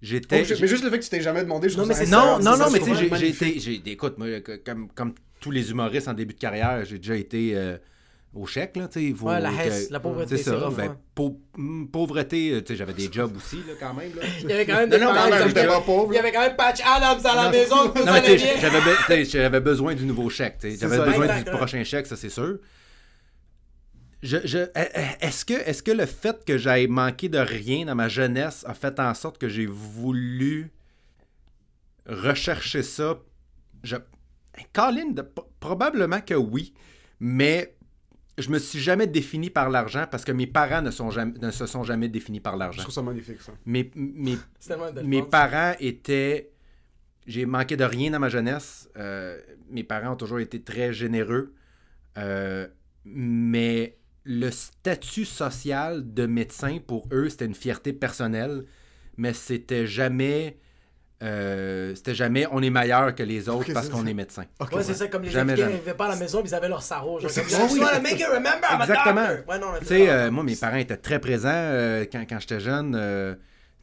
[0.02, 0.42] J'étais.
[0.42, 1.94] Oh, je- mais juste le fait que tu t'es jamais demandé, je Non, trouve mais
[1.96, 3.60] ça c'est Non, non, C'est non, ça, mais tu sais, j'ai- été.
[3.60, 4.28] j'ai- Écoute, moi,
[4.64, 7.78] comme, comme tous les humoristes en début de carrière, j'ai déjà été euh,
[8.38, 10.70] au chèque, là, faut Ouais, la hesse, la pauvreté, C'est ça.
[10.76, 11.42] ben, pau-
[11.92, 14.22] pauvreté, j'avais des jobs aussi, là, quand même, là.
[14.44, 16.80] Il y avait quand même des non, pas pauvre, Il y avait quand même Patch
[16.86, 17.92] Adams à la maison,
[19.26, 20.58] j'avais besoin du nouveau chèque.
[20.62, 21.58] J'avais besoin Exact, du ouais.
[21.58, 22.60] prochain chèque, ça c'est sûr.
[24.24, 24.58] Je, je,
[25.22, 28.74] est-ce, que, est-ce que le fait que j'aille manqué de rien dans ma jeunesse a
[28.74, 30.72] fait en sorte que j'ai voulu
[32.08, 33.20] rechercher ça?
[33.84, 33.96] Je,
[34.74, 35.28] Colin, de-
[35.60, 36.74] probablement que oui,
[37.20, 37.76] mais
[38.38, 41.50] je me suis jamais défini par l'argent parce que mes parents ne, sont jamais, ne
[41.52, 42.82] se sont jamais définis par Je l'argent.
[42.84, 43.54] trouve ça magnifique, ça.
[43.66, 46.52] Mes, mes, C'est tellement de mes parents étaient.
[47.26, 48.90] J'ai manqué de rien dans ma jeunesse.
[48.96, 51.54] Euh, mes parents ont toujours été très généreux.
[52.18, 52.68] Euh,
[53.06, 58.66] mais le statut social de médecin, pour eux, c'était une fierté personnelle.
[59.18, 60.58] Mais c'était jamais
[61.24, 64.44] euh, c'était jamais on est meilleur que les autres parce qu'on est médecin.
[64.60, 65.78] Ok, Ouais, c'est ça, comme les Jamais, Africains jamais.
[65.80, 67.20] n'arrivaient pas à la maison, ils avaient leur sarreau.
[67.20, 67.80] Genre, comme, oui.
[68.04, 69.28] make you remember Exactement.
[69.48, 69.68] Ouais, non,
[70.10, 72.94] euh, moi, mes parents étaient très présents euh, quand, quand j'étais jeune.
[72.96, 73.36] euh,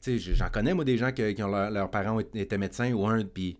[0.02, 2.58] tu sais, j'en connais, moi, des gens que- qui ont leur- leurs parents étaient étaient
[2.58, 3.58] médecins ou un, puis...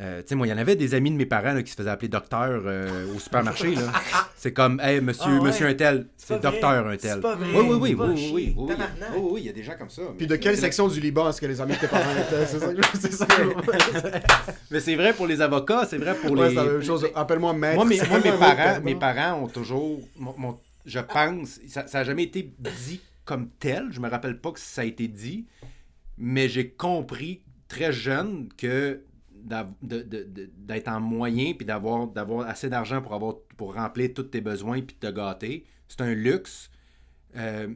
[0.00, 1.70] euh, tu sais, moi, il y en avait des amis de mes parents là, qui
[1.70, 3.74] se faisaient appeler docteur euh, au supermarché.
[3.74, 3.92] là.
[4.36, 5.40] C'est comme, hey, monsieur, Ah ouais.
[5.48, 7.20] monsieur un tel, c'est docteur un C'est tel.
[7.20, 7.48] pas vrai.
[7.54, 8.66] Oui, oui, oui, oui, oui, oui, oui, oui.
[8.68, 9.08] Tabarnak.
[9.16, 10.00] Oui, oui, il y a des gens comme ça.
[10.16, 12.46] Puis de quelle section du Liban est-ce que les amis de tes parents étaient?
[12.46, 13.42] C'est ça que je- c'est ça que
[14.70, 16.54] Mais c'est vrai pour les avocats, c'est vrai pour Ouais, les...
[16.54, 17.06] c'est la même chose.
[17.14, 17.74] Appelle-moi maître.
[17.76, 21.84] Moi, mes, moi, mes autre parents, mes parents ont toujours, mon- mon- je pense, ça
[21.92, 22.50] n'a jamais été
[22.86, 23.88] dit comme tel.
[23.90, 25.46] Je me rappelle pas que ça a été dit,
[26.16, 29.02] mais j'ai compris très jeune que
[29.42, 34.80] d'être en moyen puis d'avoir d'avoir assez d'argent pour avoir pour remplir tous tes besoins
[34.82, 36.70] puis te gâter, c'est un luxe.
[37.36, 37.68] Euh,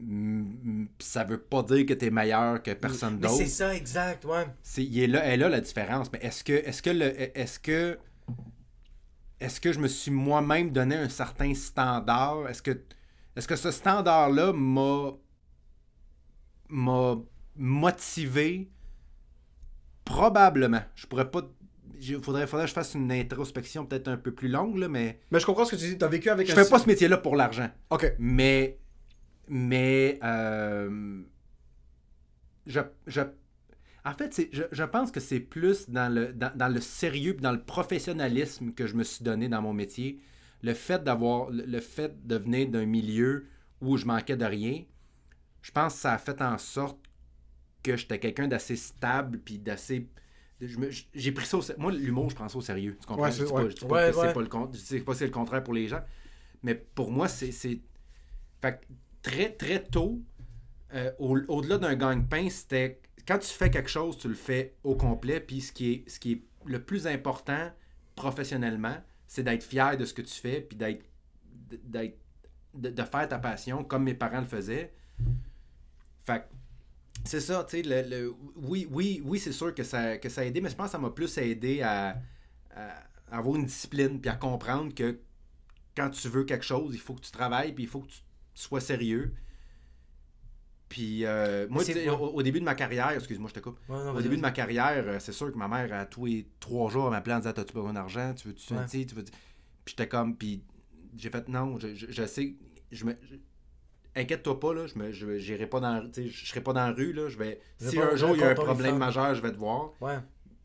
[0.99, 3.35] ça veut pas dire que tu es meilleur que personne d'autre.
[3.35, 4.47] c'est ça, exact, ouais.
[4.63, 6.11] C'est, il est là, elle là la différence.
[6.13, 7.99] Mais est-ce que, est-ce que, le, est-ce que,
[9.39, 12.49] est-ce que je me suis moi-même donné un certain standard?
[12.49, 12.83] Est-ce que,
[13.37, 15.13] est-ce que ce standard-là m'a,
[16.69, 17.17] m'a
[17.57, 18.71] motivé?
[20.05, 20.83] Probablement.
[20.97, 21.43] Je pourrais pas.
[22.07, 25.21] Il faudrait, faudrait que je fasse une introspection peut-être un peu plus longue, là, mais
[25.31, 25.99] Mais je comprends ce que tu dis.
[25.99, 26.63] T'as vécu avec je un.
[26.65, 27.71] fais pas ce métier-là pour l'argent.
[27.91, 28.15] Ok.
[28.19, 28.79] Mais,
[29.49, 31.23] mais, euh,
[32.67, 33.21] je, je,
[34.05, 37.35] en fait, c'est- je, je pense que c'est plus dans le, dans, dans le sérieux,
[37.35, 40.21] dans le professionnalisme que je me suis donné dans mon métier.
[40.63, 43.47] Le fait d'avoir, le fait de venir d'un milieu
[43.81, 44.83] où je manquais de rien,
[45.63, 46.99] je pense que ça a fait en sorte
[47.83, 50.09] que j'étais quelqu'un d'assez stable, puis d'assez
[51.15, 52.97] j'ai pris ça au moi l'humour je prends ça au sérieux.
[53.01, 53.25] Tu comprends?
[53.25, 55.13] Ouais, je dis pas, je dis pas Ouais, c'est pas le con- je dis pas
[55.13, 56.03] que c'est le contraire pour les gens
[56.63, 57.81] mais pour moi c'est fait
[59.23, 60.21] très très tôt
[60.95, 64.95] euh, au- au-delà d'un gagne-pain c'était quand tu fais quelque chose tu le fais au
[64.95, 67.71] complet puis ce qui est ce qui est le plus important
[68.15, 71.05] professionnellement c'est d'être fier de ce que tu fais puis d'être
[71.83, 72.17] d'être
[72.75, 74.93] de, de faire ta passion comme mes parents le faisaient.
[76.25, 76.45] Fait
[77.25, 80.43] c'est ça, tu sais, le, le- oui, oui, oui, c'est sûr que ça, que ça
[80.43, 82.19] a aidé, mais je pense que ça m'a plus aidé à,
[82.75, 85.19] à avoir une discipline, puis à comprendre que
[85.97, 88.21] quand tu veux quelque chose, il faut que tu travailles, puis il faut que tu
[88.55, 89.35] sois sérieux.
[90.89, 91.83] Puis euh, moi,
[92.13, 93.79] au, au début de ma carrière, excuse-moi, je te coupe.
[93.89, 96.27] Ouais, non, Au début de ma carrière, euh, c'est sûr que ma mère, à tous
[96.27, 98.33] les trois jours, elle m'appelait en disant T'as-tu besoin d'argent?
[98.35, 98.87] Tu veux-tu Ouais.
[98.87, 99.33] tu veux Puis
[99.87, 100.63] j'étais comme, puis
[101.17, 102.55] j'ai fait Non, je, je, je sais,
[102.93, 103.17] je me.
[103.23, 103.37] je-
[104.17, 107.89] Inquiète-toi pas, là, je me, je, serai pas dans la rue, là, je vais, Je
[107.91, 110.19] si pas un jour il y a un problème majeur, je vais te voir, Ouais.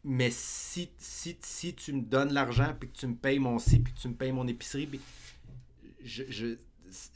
[0.04, 3.80] mais si, si, si tu me donnes l'argent, puis que tu me payes mon ci,
[3.80, 5.02] puis que tu me payes mon épicerie, puis
[6.04, 6.56] je, je,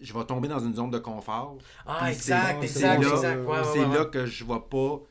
[0.02, 1.58] je vais tomber dans une zone de confort.
[1.86, 3.46] Ah, exact, c'est- exact, c'est là- exact.
[3.46, 5.02] Ouais, ouais, c'est là que je vais pas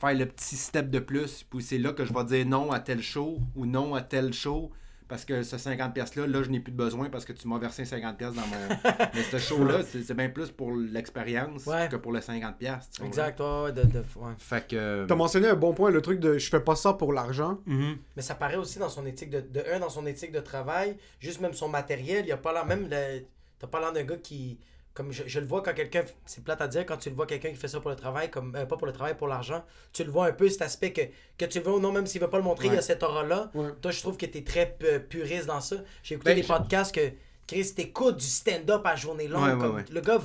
[0.00, 1.44] faire le petit step de plus.
[1.48, 4.32] Puis c'est là que je vais dire non à tel show ou non à tel
[4.32, 4.70] show.
[5.08, 7.58] Parce que ce 50$ piastres-là, là, je n'ai plus de besoin parce que tu m'as
[7.58, 9.06] versé 50$ piastres dans mon.
[9.14, 11.88] Mais ce show-là, c'est c'est bien plus pour l'expérience Ouais.
[11.90, 12.56] que pour le 50$.
[12.58, 13.08] piastres, tu vois.
[13.08, 14.32] Exact, ouais, ouais, de, de- ouais.
[14.38, 15.06] Fait que.
[15.06, 17.58] T'as mentionné un bon point, le truc de je fais pas ça pour l'argent.
[17.66, 17.96] Mhm.
[18.16, 20.96] Mais ça paraît aussi dans son éthique de, de un, dans son éthique de travail,
[21.20, 23.24] juste même son matériel, il a pas l'air même le-
[23.58, 24.58] t'as pas l'air d'un gars qui
[24.98, 27.26] comme je, je le vois quand quelqu'un c'est plate à dire quand tu le vois
[27.26, 29.64] quelqu'un qui fait ça pour le travail comme euh, pas pour le travail pour l'argent,
[29.92, 31.02] tu le vois un peu cet aspect que
[31.38, 32.82] que tu le vois ou non même s'il veut pas le montrer, il y a
[32.82, 33.50] cette aura là.
[33.54, 33.70] Ouais.
[33.80, 35.76] Toi je trouve que tu es très pu- puriste dans ça.
[36.02, 37.12] J'ai écouté Ben, des podcasts que
[37.46, 40.20] Chris t'écoutes du stand-up à journée longue Ouais, comme le gars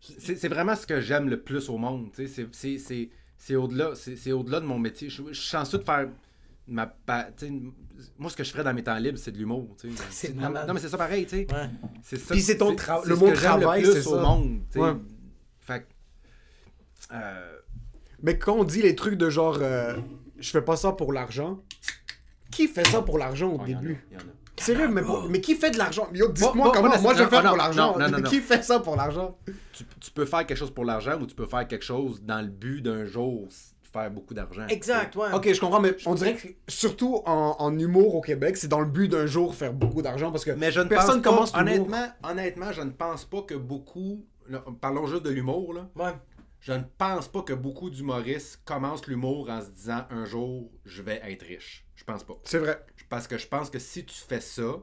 [0.00, 2.08] C'est c'est vraiment ce que j'aime le plus au monde.
[2.14, 3.90] C'est au-delà
[4.32, 5.10] au-delà de mon métier.
[5.10, 6.08] Je, je suis chanceux de faire
[6.68, 7.28] ma pa-
[8.18, 9.74] Moi, ce que je ferais dans mes temps libres, c'est de l'humour.
[9.80, 10.02] tu sais.
[10.10, 11.24] C'est non, mais c'est ça pareil.
[11.24, 11.46] tu sais.
[11.52, 11.70] Ouais.
[12.02, 12.34] C'est ça.
[12.34, 14.22] Puis c'est ton tra- le mot travail, le plus c'est au ça.
[14.22, 14.60] monde.
[14.76, 14.92] Ouais.
[15.60, 15.86] Fait
[17.12, 17.56] euh,
[18.22, 19.96] Mais quand on dit les trucs de genre euh,
[20.38, 21.62] je fais pas ça pour l'argent,
[22.50, 24.04] qui fait ça pour l'argent au oh, y en a, début?
[24.12, 24.22] y en a.
[24.62, 26.08] Sérieux, mais, pour- mais qui fait de l'argent?
[26.12, 27.96] Yo, dites-moi Bon, bon, comment, bon, moi je fais pour l'argent.
[28.28, 29.38] Qui fait ça pour l'argent?
[29.72, 32.40] Tu, tu peux faire quelque chose pour l'argent ou tu peux faire quelque chose dans
[32.40, 33.46] le but d'un jour
[33.92, 34.66] faire beaucoup d'argent.
[34.68, 35.32] Exact, ouais.
[35.32, 38.80] Ok, je comprends, mais on dirait que surtout en, en humour au Québec, c'est dans
[38.80, 41.52] le but d'un jour faire beaucoup d'argent parce que Mais je ne personne pense commence
[41.52, 41.86] pas, l'humour.
[41.88, 46.12] honnêtement, honnêtement, je ne pense pas que beaucoup, là, parlons juste de l'humour, là, Ouais.
[46.60, 51.02] je ne pense pas que beaucoup d'humoristes commencent l'humour en se disant un jour, je
[51.02, 51.86] vais être riche.
[51.94, 52.34] Je pense pas.
[52.44, 52.84] C'est vrai.
[53.08, 54.76] Parce que je pense que si tu fais ça,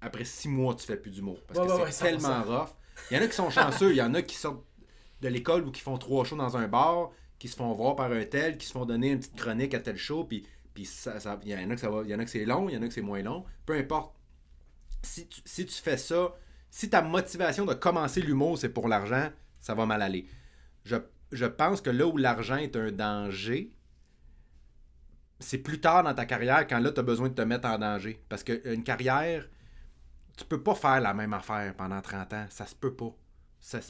[0.00, 1.38] après six mois, tu fais plus d'humour.
[1.46, 2.44] Parce Ouais, que ouais, c'est ouais, tellement 100%.
[2.60, 2.68] rough.
[3.10, 4.64] Il y en a qui sont chanceux, il y en a qui sortent
[5.20, 8.12] de l'école ou qui font trois shows dans un bar, qui se font voir par
[8.12, 11.18] un tel, qui se font donner une petite chronique à tel show, puis, puis ça,
[11.44, 12.74] il y en a que ça va, il y en a que c'est long, il
[12.74, 13.44] y en a que c'est moins long.
[13.66, 14.14] Peu importe.
[15.02, 16.34] Si tu, si tu fais ça,
[16.70, 19.30] si ta motivation de commencer l'humour, c'est pour l'argent,
[19.60, 20.26] ça va mal aller.
[20.84, 20.96] Je,
[21.32, 23.72] je pense que là où l'argent est un danger,
[25.40, 27.78] c'est plus tard dans ta carrière quand là, tu as besoin de te mettre en
[27.78, 28.22] danger.
[28.28, 29.48] Parce qu'une carrière,
[30.36, 32.46] tu peux pas faire la même affaire pendant 30 ans.
[32.50, 33.14] Ça se peut pas.
[33.60, 33.80] Ça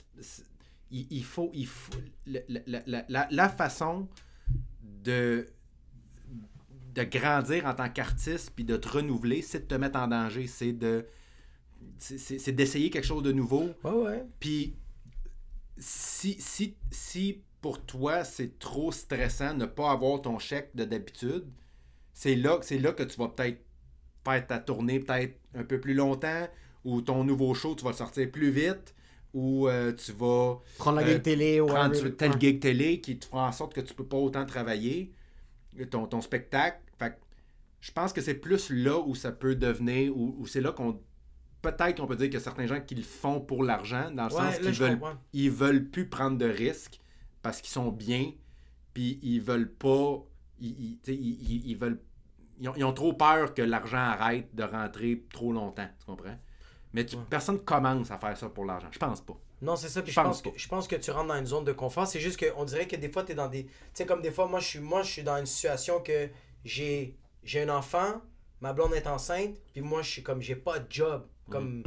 [0.90, 1.50] il, il faut.
[1.54, 1.92] Il faut
[2.26, 4.08] la, la- la- la- façon
[4.82, 5.46] de,
[6.94, 10.46] de grandir en tant qu'artiste puis de te renouveler, c'est de te mettre en danger.
[10.46, 11.06] C'est de.
[11.98, 13.70] c'est- d'essayer quelque chose de nouveau.
[14.40, 14.76] Puis,
[15.76, 20.84] si, si, si pour toi, c'est trop stressant de ne pas avoir ton chèque de
[20.84, 21.44] d'habitude,
[22.12, 23.60] c'est là, là que tu vas peut-être
[24.24, 26.48] faire ta tournée peut-être un peu plus longtemps,
[26.84, 28.94] ou ton nouveau show, tu vas le sortir plus vite,
[29.34, 31.94] ou euh, tu vas Prendre la Euh, gig télé ou prendre
[32.34, 32.40] Ouais.
[32.40, 35.12] gig télé qui te fera en sorte que tu peux pas autant travailler,
[35.90, 36.80] ton, ton spectacle.
[36.98, 37.16] Fait que
[37.80, 41.00] je pense que c'est plus là où ça peut devenir, où, où c'est là qu'on
[41.62, 44.52] peut-être qu'on peut dire a certains gens qui le font pour l'argent, dans le Ouais,
[44.52, 45.16] sens qu'ils veulent, comprends.
[45.32, 47.00] ils veulent plus prendre de risques
[47.42, 48.32] parce qu'ils sont bien,
[48.94, 50.24] puis ils veulent pas,
[50.60, 50.98] ils,
[51.76, 52.00] veulent,
[52.60, 56.38] ils ont, ils ont trop peur que l'argent arrête de rentrer trop longtemps, tu comprends?
[56.92, 57.22] Mais tu- Ouais.
[57.28, 59.36] personne commence à faire ça pour l'argent, je pense pas.
[59.60, 60.02] Non, c'est ça.
[60.02, 62.06] Puis Je pense, pense que, je pense que tu rentres dans une zone de confort.
[62.06, 63.64] C'est juste qu'on dirait que des fois, tu es dans des.
[63.64, 66.28] Tu sais, comme des fois, moi, je suis moi je suis dans une situation que
[66.64, 68.20] j'ai j'ai un enfant,
[68.60, 71.26] ma blonde est enceinte, puis moi, je suis comme, j'ai pas de job.
[71.50, 71.82] Comme.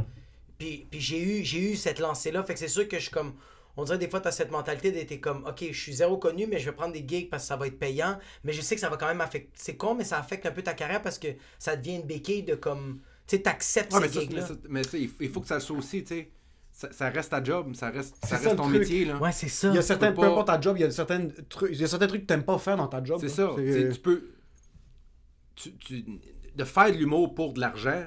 [0.57, 2.43] Puis, puis j'ai eu, j'ai eu cette lancée-là.
[2.43, 3.33] Fait que c'est sûr que je suis comme.
[3.77, 6.45] On dirait des fois, tu as cette mentalité d'être comme, OK, je suis zéro connu,
[6.45, 8.19] mais je vais prendre des gigs parce que ça va être payant.
[8.43, 9.49] Mais je sais que ça va quand même affecter.
[9.55, 12.43] C'est con, mais ça affecte un peu ta carrière parce que ça devient une béquille
[12.43, 12.99] de comme.
[13.31, 15.61] Tu sais, t'acceptes Ouais, mais ces ça, mais ça- mais ça, il faut- que ça
[15.61, 16.31] soit aussi, tu sais.
[16.73, 18.79] Ça, ça reste ta job, ça reste, ça C'est reste ça, ton truc.
[18.79, 19.17] métier, là.
[19.21, 19.69] Ouais, c'est ça.
[19.69, 21.83] Il y a certains, peu importe ta job, il y a certains trucs, il y
[21.83, 23.19] a certains trucs que t'aimes pas faire dans ta job.
[23.21, 23.49] C'est ça.
[23.55, 24.31] Tu peux.
[25.55, 26.05] tu- tu-
[26.55, 28.03] de faire de l'humour pour de l'argent,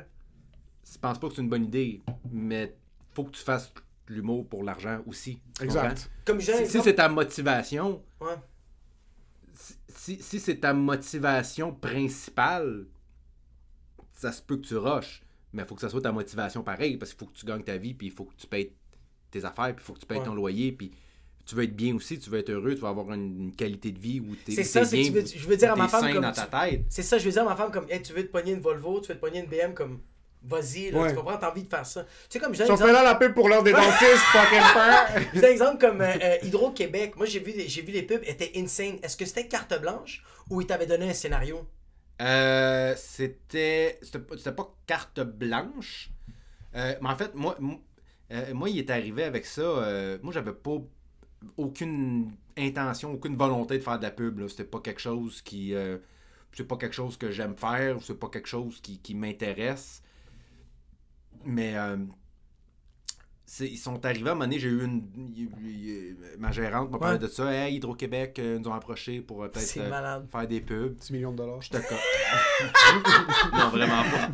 [0.93, 2.03] je pense pas que c'est une bonne idée.
[2.31, 2.77] Mais
[3.15, 3.73] faut que tu fasses
[4.09, 5.39] de l'humour pour l'argent aussi.
[5.63, 6.11] Exact.
[6.27, 8.35] Comme Si, si c'est ta motivation, Ouais.
[9.55, 12.87] si, si- si c'est ta motivation principale,
[14.15, 15.23] ça se peut que tu rushes.
[15.53, 17.63] Mais il faut que ça soit ta motivation pareil, parce qu'il faut que tu gagnes
[17.63, 18.73] ta vie, puis il faut que tu payes
[19.31, 20.25] tes affaires, puis il faut que tu payes Ouais.
[20.25, 20.91] ton loyer, puis
[21.47, 23.93] tu veux être bien aussi, tu veux être heureux, tu vas avoir une, une qualité
[23.93, 25.87] de vie où tu C'est ça, c'est que tu veux- je veux dire à ma
[25.89, 26.87] femme comme dans tu- ta tête.
[26.89, 28.61] C'est ça, je veux dire à ma femme comme hey, tu veux te pogner une
[28.61, 30.01] Volvo, tu veux te pogner une BM comme
[30.43, 31.11] vas-y, là, Ouais.
[31.11, 32.03] tu comprends, t'as envie de faire ça.
[32.05, 34.25] Tu sais comme j'ai un on fait exemple, là la pub pour l'heure des dentistes,
[34.33, 35.23] fucking peur.
[35.35, 37.17] j'ai un exemple comme euh, euh, Hydro-Québec.
[37.17, 38.99] Moi j'ai vu j'ai vu les pubs étaient insane.
[39.03, 41.67] Est-ce que c'était carte blanche ou ils t'avaient donné un scénario?
[42.23, 43.99] Euh, c'était.
[44.03, 46.11] C'était pas, carte blanche.
[46.75, 50.19] Euh, mais en fait, euh, moi, il est arrivé avec ça.
[50.23, 50.79] moi, j'avais pas
[51.57, 54.47] aucune intention, aucune volonté de faire de la pub.
[54.49, 55.75] C'était pas quelque chose qui.
[56.53, 57.99] c'est pas quelque chose que j'aime faire.
[58.03, 60.03] C'est pas quelque chose qui, qui m'intéresse.
[61.45, 61.75] Mais.
[63.47, 65.05] C'est- ils sont arrivés à un moment donné, j'ai eu une.
[66.39, 67.23] ma gérante m'a parlé Ouais.
[67.23, 67.53] de ça.
[67.53, 70.95] Hey, Hydro-Québec euh, nous ont approché pour euh, peut-être euh, faire des pubs.
[70.97, 71.61] 10 millions de dollars.
[71.63, 71.77] Je te
[73.53, 74.31] non, vraiment pas.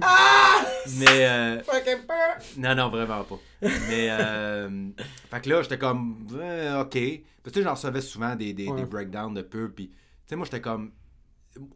[0.98, 1.26] Mais.
[1.26, 2.36] euh, Fucking peur.
[2.58, 3.38] non, non, vraiment pas.
[3.62, 4.08] Mais.
[4.10, 4.88] Euh,
[5.30, 6.26] fait que là, j'étais comme.
[6.34, 6.92] euh, ok.
[7.42, 8.80] Parce que tu sais, j'en recevais souvent des, des, Ouais.
[8.80, 9.72] des breakdowns de pubs.
[9.72, 9.94] Puis, tu
[10.26, 10.92] sais, moi, j'étais comme.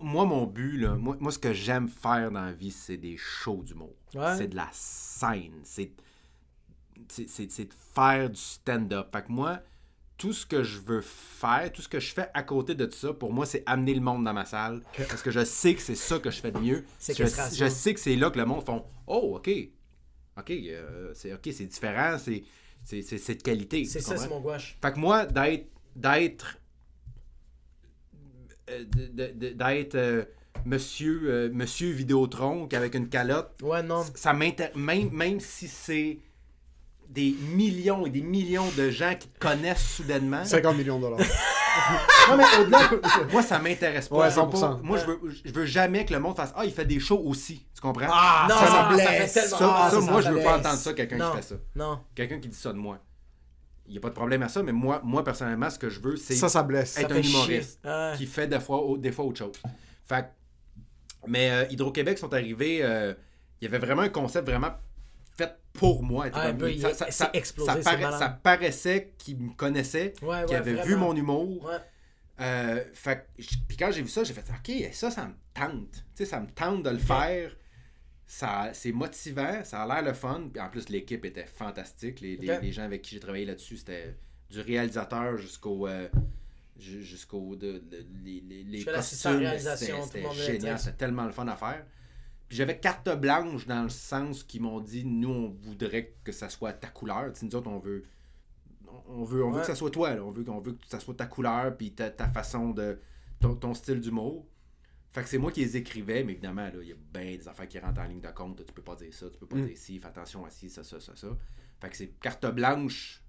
[0.00, 3.16] Moi, mon but, là, moi, moi, ce que j'aime faire dans la vie, c'est des
[3.16, 3.94] shows d'humour.
[4.14, 4.36] Ouais.
[4.36, 5.60] C'est de la scène.
[5.64, 5.90] C'est.
[7.08, 9.08] C'est de faire du stand-up.
[9.12, 9.60] Fait que moi,
[10.16, 12.96] tout ce que je veux faire, tout ce que je fais à côté de tout
[12.96, 14.80] ça, pour moi, c'est amener le monde dans ma salle.
[15.08, 16.84] Parce que je sais que c'est ça que je fais de mieux.
[17.00, 19.50] Je, sais que c'est là que le monde font Oh, OK.
[20.36, 22.42] OK, euh, c'est OK, c'est différent, c'est
[22.90, 23.84] de qualité.
[23.84, 24.76] C'est ça, c'est mon gouache.
[24.82, 25.66] Fait que moi, d'être.
[25.94, 26.58] d'être.
[28.70, 28.84] euh,
[29.94, 30.24] euh,
[30.64, 34.04] monsieur, euh, monsieur Vidéotron avec une calotte, Ouais, non.
[34.14, 34.74] ça m'intéresse.
[34.74, 36.18] Même, même si c'est
[37.08, 41.18] des millions et des millions de gens qui te connaissent soudainement, 50 millions de dollars.
[42.30, 42.90] non, mais au-delà.
[43.32, 44.16] moi, ça m'intéresse pas.
[44.16, 44.60] Ouais, Je veux 100%.
[44.60, 47.00] pas- Moi, je veux, je veux jamais que le monde fasse Ah, il fait des
[47.00, 47.66] shows aussi.
[47.74, 48.06] Tu comprends?
[48.10, 49.32] Ah, Non, ça, ça, me ça blesse.
[49.32, 50.44] fait tellement- Ça, Ah, ça, ça, moi, ça je veux blesse.
[50.46, 51.54] pas entendre ça, quelqu'un qui fait ça.
[51.76, 52.00] Non.
[52.14, 52.98] Quelqu'un qui dit ça de moi.
[53.86, 56.00] Il n'y a pas de problème à ça, mais moi, moi personnellement, ce que je
[56.00, 56.96] veux, c'est Ça, ça blesse.
[56.98, 57.90] être Ça un humoriste chier.
[57.90, 58.12] Ouais.
[58.16, 59.52] qui fait des fois, des fois autre chose.
[60.06, 60.26] Fait
[61.26, 63.14] mais euh, Hydro-Québec sont arrivés, euh,
[63.60, 64.70] il y avait vraiment un concept vraiment
[65.74, 66.28] pour moi.
[66.32, 67.08] Ah, il- ça
[67.98, 68.18] malade.
[68.18, 71.08] ça paraissait qu'ils me connaissaient, Ouais, qu'ils ouais, avaient vu vraiment.
[71.08, 71.64] mon humour.
[71.64, 71.76] Ouais.
[72.40, 73.28] Euh, fait
[73.68, 75.92] puis quand j'ai vu ça, j'ai fait OK, ça, ça me tente.
[75.92, 77.54] Tu sais, ça me tente de le faire.
[78.26, 80.48] Ça, c'est motivant, ça a l'air le fun.
[80.52, 82.20] Puis en plus, l'équipe était fantastique.
[82.20, 82.62] Les, les- Ok.
[82.62, 84.16] les gens avec qui j'ai travaillé là-dessus, c'était
[84.50, 85.86] du réalisateur jusqu'au.
[85.86, 86.08] euh,
[86.78, 87.54] ju- jusqu'au.
[87.54, 89.04] de- de- les, les, costumes,
[89.76, 91.84] c'était- génial, c'était tellement le fun à faire.
[92.54, 96.48] Puis j'avais carte blanche dans le sens qu'ils m'ont dit nous, on voudrait que ça
[96.48, 97.32] soit ta couleur.
[97.32, 98.04] Tu sais, nous autres, on veut
[99.08, 100.22] on veut, on veut que ça soit toi, là.
[100.22, 103.00] On, veut, on veut que ça soit ta couleur, puis ta, ta façon de.
[103.40, 104.46] ton, ton style d'humour.
[105.10, 107.48] Fait que c'est moi qui les écrivais, mais évidemment, là, il y a bien des
[107.48, 108.64] affaires qui rentrent en ligne de compte.
[108.64, 109.66] Tu peux pas dire ça, tu peux pas Mm.
[109.66, 111.36] dire ci, fais attention à ci, ça, ça, ça, ça.
[111.80, 113.20] Fait que c'est carte blanche,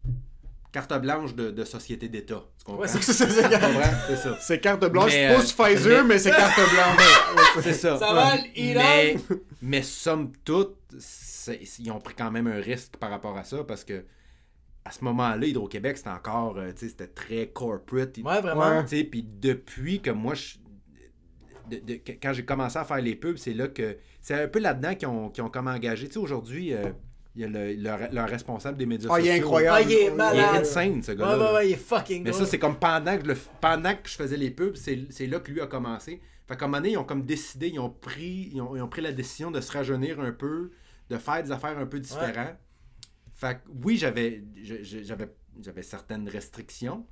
[0.75, 2.43] carte blanche de, de société d'État.
[2.57, 2.81] Tu comprends?
[2.81, 4.37] Ouais, C'est- ça.
[4.41, 7.63] C'est carte blanche, Mais, euh, pousse Pfizer, mais, mais- c'est carte blanche.
[7.63, 7.97] C'est ça.
[7.97, 8.81] Ça va, l'Iran?
[8.83, 9.15] Mais,
[9.61, 10.75] mais somme toute,
[11.79, 14.03] ils ont pris quand même un risque par rapport à ça parce que
[14.83, 18.17] à ce moment-là, Hydro-Québec, c'était encore, euh, tu sais, c'était très corporate.
[18.17, 18.83] Ouais, vraiment.
[18.83, 20.57] Puis depuis que moi, je-
[21.71, 23.97] de- de- que- quand j'ai commencé à faire les pubs, c'est là que.
[24.21, 26.07] C'est un peu là-dedans qu'ils ont, qu'ils ont comme engagé.
[26.07, 26.91] Tu sais, aujourd'hui, euh,
[27.35, 27.43] il y
[27.87, 29.43] a le, responsable des médias Ah, il est sociaux.
[29.45, 29.77] incroyable.
[29.77, 30.55] Ah, il est Il est malade.
[30.61, 31.37] insane, ce gars-là.
[31.37, 31.53] ouais, là.
[31.55, 34.15] ouais, il est fucking Mais ça, c'est comme pendant que, je le pendant que je
[34.15, 36.21] faisais les pubs, c'est c'est là que lui a commencé.
[36.47, 38.81] Fait qu'à un moment donné, ils ont comme décidé, ils ont pris, ils ont, ils
[38.81, 40.71] ont pris la décision de se rajeunir un peu,
[41.09, 42.55] de faire des affaires un peu différentes.
[43.33, 45.29] Fait que oui, j'avais j'avais
[45.61, 47.05] j'avais certaines restrictions,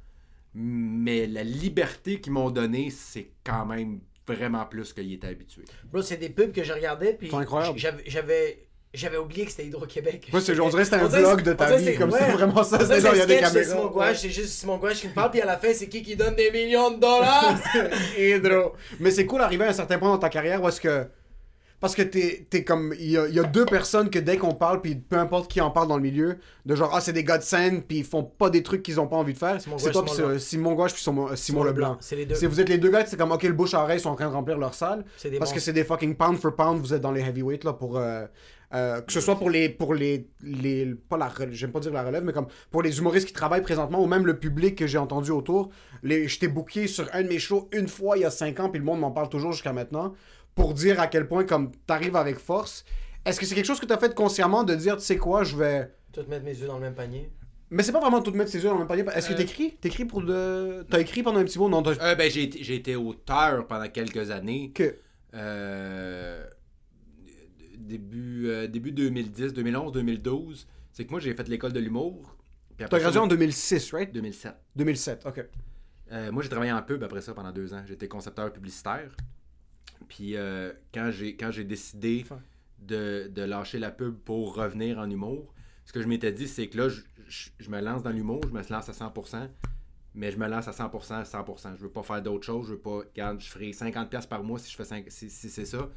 [0.54, 5.66] mais la liberté qu'ils m'ont donnée, c'est quand même vraiment plus qu'ils étaient habitués.
[5.92, 7.78] Bro, c'est des pubs que je regardais, puis C'est incroyable.
[8.06, 10.30] j'avais- j'avais oublié que c'était Hydro-Québec.
[10.34, 12.64] Ouais, c'est- on dirait que c'était un vlog de ta vie, c'est- comme c'est vraiment
[12.64, 13.64] ça, c'est genre, il y a des caméras.
[13.66, 16.02] Simon Gouache, c'est juste Simon Gouache qui me parle, puis à la fin, c'est qui
[16.04, 17.56] qui donne des millions de dollars?
[18.18, 18.74] Hydro.
[19.00, 21.06] Mais c'est cool d'arriver à un certain point dans ta carrière où est-ce que.
[21.80, 22.94] Parce que t'es es comme.
[22.98, 25.52] Il y a, il y a deux personnes que dès qu'on parle, puis peu importe
[25.52, 27.98] qui en parle dans le milieu, de genre, ah, c'est des gars de scène, puis
[27.98, 29.60] ils font pas des trucs qu'ils ont pas envie de faire.
[29.60, 31.98] Simon C'est Gouache, toi, puis Simon c'est- Gouache, puis Simon, Simon Leblanc.
[32.00, 32.36] C'est les deux.
[32.36, 34.16] Si vous êtes les deux gars, c'est comme, ok, le bouche à oreille sont en
[34.16, 35.04] train de remplir leur salle.
[35.18, 37.66] C'est des Parce que c'est des fucking pound for pound, vous êtes dans les heavyweights,
[37.66, 37.98] là, pour.
[37.98, 38.28] euh,
[38.74, 39.70] euh, que ce soit pour les.
[39.70, 42.98] Pour les, les pas la relève, j'aime pas dire la relève, mais comme pour les
[42.98, 45.70] humoristes qui travaillent présentement, ou même le public que j'ai entendu autour.
[46.02, 48.60] Les, je t'ai booké sur un de mes shows une fois il y a cinq
[48.60, 50.14] ans, puis le monde m'en parle toujours jusqu'à maintenant,
[50.56, 52.84] pour dire à quel point, comme, t'arrives avec force.
[53.26, 55.56] Est-ce que c'est quelque chose que t'as fait consciemment de dire, tu sais quoi, je
[55.56, 55.92] vais.
[56.12, 57.32] Tout mettre mes yeux dans le même panier.
[57.70, 59.04] Mais c'est pas vraiment tout mettre ses yeux dans le même panier.
[59.16, 59.38] Est-ce que Euh.
[59.38, 60.86] t'écris T'écris pour de.
[60.90, 61.82] T'as écrit pendant un petit bout Non.
[61.88, 64.72] Euh, ben, j'ai été- j'ai été auteur pendant quelques années.
[64.76, 64.96] Que...
[65.34, 66.44] Euh,
[67.84, 70.68] début, euh, début 2010, 2011, 2012.
[70.92, 72.36] C'est que moi, j'ai fait l'école de l'humour.
[72.78, 74.12] T'as gradué en 2006, right?
[74.14, 74.56] 2007.
[74.76, 75.46] 2007, ok.
[76.12, 77.84] Euh, moi, j'ai travaillé en pub après ça pendant deux ans.
[77.86, 79.16] J'étais concepteur publicitaire.
[80.08, 82.26] Puis euh, quand j'ai décidé
[82.80, 85.54] de, de lâcher la pub pour revenir en humour,
[85.86, 88.42] ce que je m'étais dit, c'est que là, je, je- je me lance dans l'humour,
[88.48, 89.50] je me lance à 100%,
[90.16, 91.76] mais je me lance à 100% à 100%.
[91.78, 92.68] Je veux pas faire d'autres choses.
[92.68, 92.98] Je veux pas...
[93.00, 95.90] Regarde, je ferai 50$ par mois si je fais si c'est ça.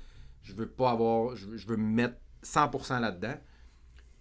[0.46, 1.34] Je veux pas avoir...
[1.36, 3.34] Je veux, je veux me mettre 100% là-dedans.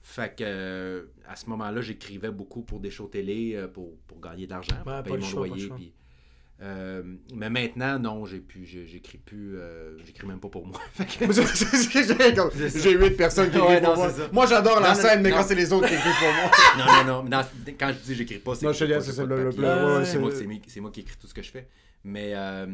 [0.01, 4.19] Fait que euh, à ce moment-là, j'écrivais beaucoup pour des shows télé euh, pour, pour
[4.21, 5.69] gagner de l'argent, pour payer mon choix, loyer.
[5.75, 5.93] puis,
[6.61, 7.01] euh,
[7.33, 10.79] mais maintenant, non, j'ai plus, j'écris plus, euh, j'écris même pas pour moi.
[10.93, 14.13] Fait que- C'est ce que j'ai 8 personnes qui Ouais, écrivent pour non, moi.
[14.31, 15.37] Moi, j'adore la Non, non, scène, mais non.
[15.37, 17.03] quand c'est les autres qui écrivent pour moi.
[17.03, 17.41] non, non, non.
[17.79, 18.85] quand je dis j'écris pas, c'est c'est
[20.13, 21.67] ouais, moi, moi- moi qui écris tout ce que je fais.
[22.03, 22.67] Mais euh,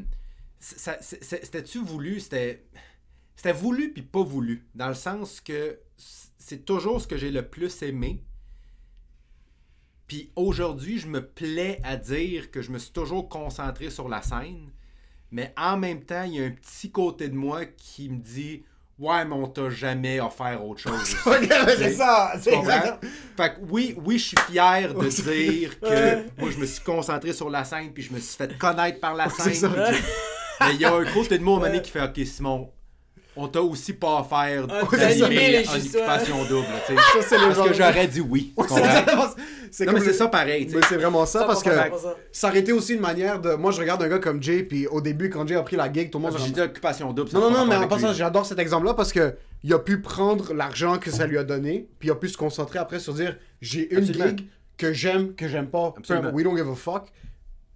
[0.60, 2.20] ça- c'est- c'est- c'était-tu voulu?
[2.20, 2.66] C'était
[3.42, 4.68] c'était voulu puis pas voulu.
[4.76, 5.80] Dans le sens que
[6.38, 8.24] c'est toujours ce que j'ai le plus aimé.
[10.06, 14.22] Puis aujourd'hui, je me plais à dire que je me suis toujours concentré sur la
[14.22, 14.70] scène.
[15.32, 18.64] Mais en même temps, il y a un petit côté de moi qui me dit
[19.00, 21.16] Ouais, mais on t'a jamais offert autre chose.
[21.80, 23.04] c'est ça, c'est exact.
[23.36, 27.34] Fait que oui, oui, je suis fier de dire que moi, je me suis concentré
[27.34, 29.56] sur la scène, puis je me suis fait connaître par la scène.
[29.56, 29.68] ça.
[30.60, 32.72] Mais il y a un côté de moi, un moment qui fait Ok, Simon,
[33.36, 36.65] on t'a aussi pas offert Ah, d'animer en occupation double.
[36.88, 38.53] Ça, c'est le Parce genre que j'aurais dit oui.
[38.57, 39.25] Ouais, c'est exactement-
[39.71, 40.67] C'est Non, comme mais c'est ça pareil.
[40.73, 42.13] Mais c'est vraiment ça, parce que 100%.
[42.34, 43.53] ça aurait été aussi une manière de.
[43.53, 45.91] Moi, je regarde un gars comme Jay, puis au début, quand Jay a pris la
[45.91, 46.38] gig, tout le monde.
[46.43, 47.29] J'ai dit occupation double.
[47.34, 50.53] Non, non, non, mais en passant, j'adore cet exemple-là parce que il a pu prendre
[50.53, 53.38] l'argent que ça lui a donné, puis il a pu se concentrer après sur dire
[53.61, 55.93] j'ai une gig que j'aime, que j'aime pas.
[56.34, 57.05] We don't give a fuck.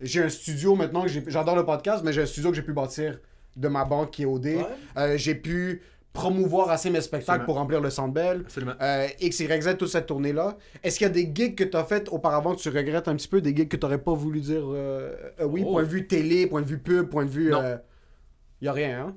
[0.02, 2.74] J'ai un studio maintenant, que j'adore le podcast, mais j'ai un studio que j'ai pu
[2.74, 3.20] bâtir
[3.56, 4.46] de ma banque qui est OD.
[4.46, 4.66] Ouais.
[4.98, 5.82] Euh, j'ai pu
[6.14, 7.46] promouvoir assez mes spectacles Absolument.
[7.46, 8.42] pour remplir le Centre Bell.
[8.46, 8.74] Absolument.
[8.82, 10.58] Euh, X, Y, Z, toute cette tournée-là.
[10.82, 13.16] Est-ce qu'il y a des gigs que tu as faites auparavant que tu regrettes un
[13.16, 15.72] petit peu, des gigs que tu n'aurais pas voulu dire euh, euh, oui, Oh.
[15.74, 17.50] point de vue télé, point de vue pub, point de vue.
[17.52, 17.62] Non.
[17.62, 17.78] euh,
[18.62, 19.16] y a rien, hein?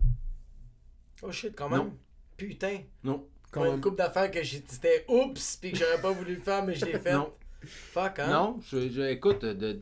[1.22, 1.78] Oh shit, quand même.
[1.78, 1.92] Non.
[2.36, 2.78] Putain.
[3.04, 3.24] Non.
[3.50, 3.74] Quand même.
[3.76, 6.74] une couple d'affaires que j'ai- c'était oups, puis que j'aurais pas voulu le faire, mais
[6.74, 7.12] je l'ai fait.
[7.12, 7.32] Non.
[7.64, 8.28] Fuck, hein?
[8.30, 9.80] Non, je, je- écoute, de...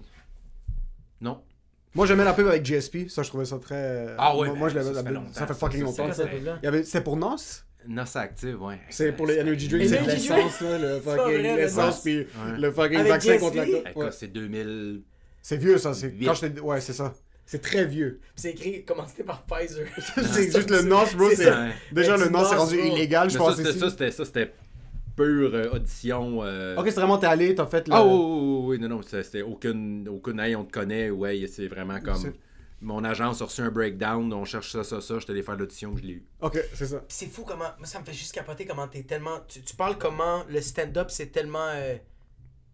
[1.20, 1.42] non.
[1.96, 4.14] Moi, j'aimais la pub avec GSP, ça, je trouvais ça très.
[4.18, 6.02] Ah ouais, moi, moi, je ben, l'avais- ça, ça fait ça, longtemps, fait fucking ça,
[6.02, 6.12] longtemps.
[6.12, 6.24] ça.
[6.34, 6.84] Il y avait...
[6.84, 7.64] C'était pour NOS?
[7.88, 8.78] NOS active, ouais.
[8.90, 12.26] C'est pour les energy drinks, c'est de energy l'essence, là, le fucking l'essence, puis
[12.58, 14.10] le fucking vaccin contre la ouais.
[14.12, 15.02] c'est 2000...
[15.40, 15.94] C'est vieux, ça.
[15.94, 16.26] c'est Huit.
[16.26, 16.60] Quand j'étais.
[16.60, 17.14] Ouais, c'est ça.
[17.46, 18.18] C'est très vieux.
[18.34, 19.86] C'est écrit, commandité par Pfizer.
[20.32, 21.30] c'est juste le NOS, bro.
[21.30, 21.54] C'est c'est-.
[21.92, 23.54] Déjà, le du NOS est NOS, rendu illégal, je pense.
[23.62, 24.52] ça, c'était
[25.16, 26.42] pure euh, audition.
[26.44, 27.94] euh, Ok, c'est vraiment, t'es allé, t'as fait le.
[27.94, 31.46] Ah oui, oui, oui, oui, non, non, c'était aucune, aucune, hey, on te connaît, ouais,
[31.46, 32.32] c'est vraiment comme
[32.82, 35.56] mon agence a reçu un breakdown, on cherche ça, ça, ça, je te allé faire
[35.56, 36.26] l'audition, je l'ai eu.
[36.42, 37.02] Ok, c'est ça.
[37.08, 37.70] C'est fou comment.
[37.78, 39.40] Moi, ça me fait juste capoter comment t'es tellement.
[39.48, 41.68] Tu, tu parles comment le stand-up, c'est tellement.
[41.74, 41.96] euh,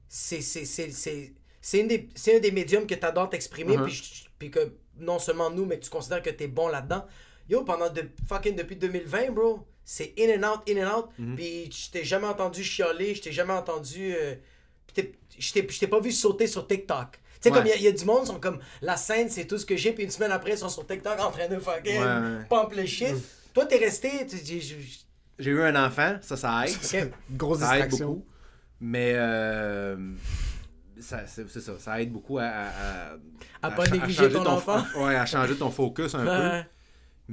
[0.08, 0.40] c'est.
[0.40, 0.64] C'est.
[0.64, 0.90] C'est.
[0.90, 1.32] C'est.
[1.60, 5.20] C'est une des- c'est un des médiums que t'adores t'exprimer, puis, je- puis que non
[5.20, 7.06] seulement nous, mais que tu considères que t'es bon là-dedans.
[7.48, 11.34] Yo, pendant de, fucking depuis 2020, bro, c'est in and out, in and out, Mhm.
[11.36, 14.14] puis je t'ai jamais entendu chialer, je t'ai jamais entendu.
[14.14, 14.34] euh,
[15.38, 17.12] je t'ai pas vu sauter sur TikTok.
[17.12, 17.56] Tu sais, Ouais.
[17.58, 19.66] comme il y y, a du monde, ils sont comme la scène, c'est tout ce
[19.66, 22.06] que j'ai, puis une semaine après, ils sont sur TikTok en train de fucking Ouais,
[22.06, 22.44] ouais.
[22.48, 23.14] pump le shit.
[23.54, 24.26] Toi, t'es resté.
[24.28, 24.78] tu- j'ai- j'ai-
[25.38, 26.74] J'ai eu un enfant, ça, ça aide.
[26.74, 27.10] Ok.
[27.30, 28.08] Grosse ça aide distraction.
[28.10, 28.26] beaucoup.
[28.80, 29.96] Mais euh,
[31.00, 32.44] ça, c'est c'est ça, ça aide beaucoup à.
[32.44, 32.66] À,
[33.12, 33.16] à-
[33.62, 34.84] À pas négliger ton enfant.
[34.96, 36.68] Ouais, à changer ton focus un peu.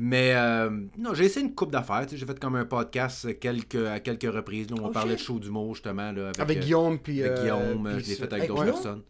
[0.02, 2.04] Mais euh, non, j'ai essayé une coupe d'affaires.
[2.06, 4.70] tu sais, J'ai fait comme un podcast quelques, à quelques reprises.
[4.70, 6.12] Là, où on Oh, parlait de show d'humour, justement.
[6.14, 7.22] Là, avec, Avec euh, Guillaume, puis.
[7.22, 9.02] avec euh, Guillaume, puis je l'ai fait avec Avec d'autres personnes.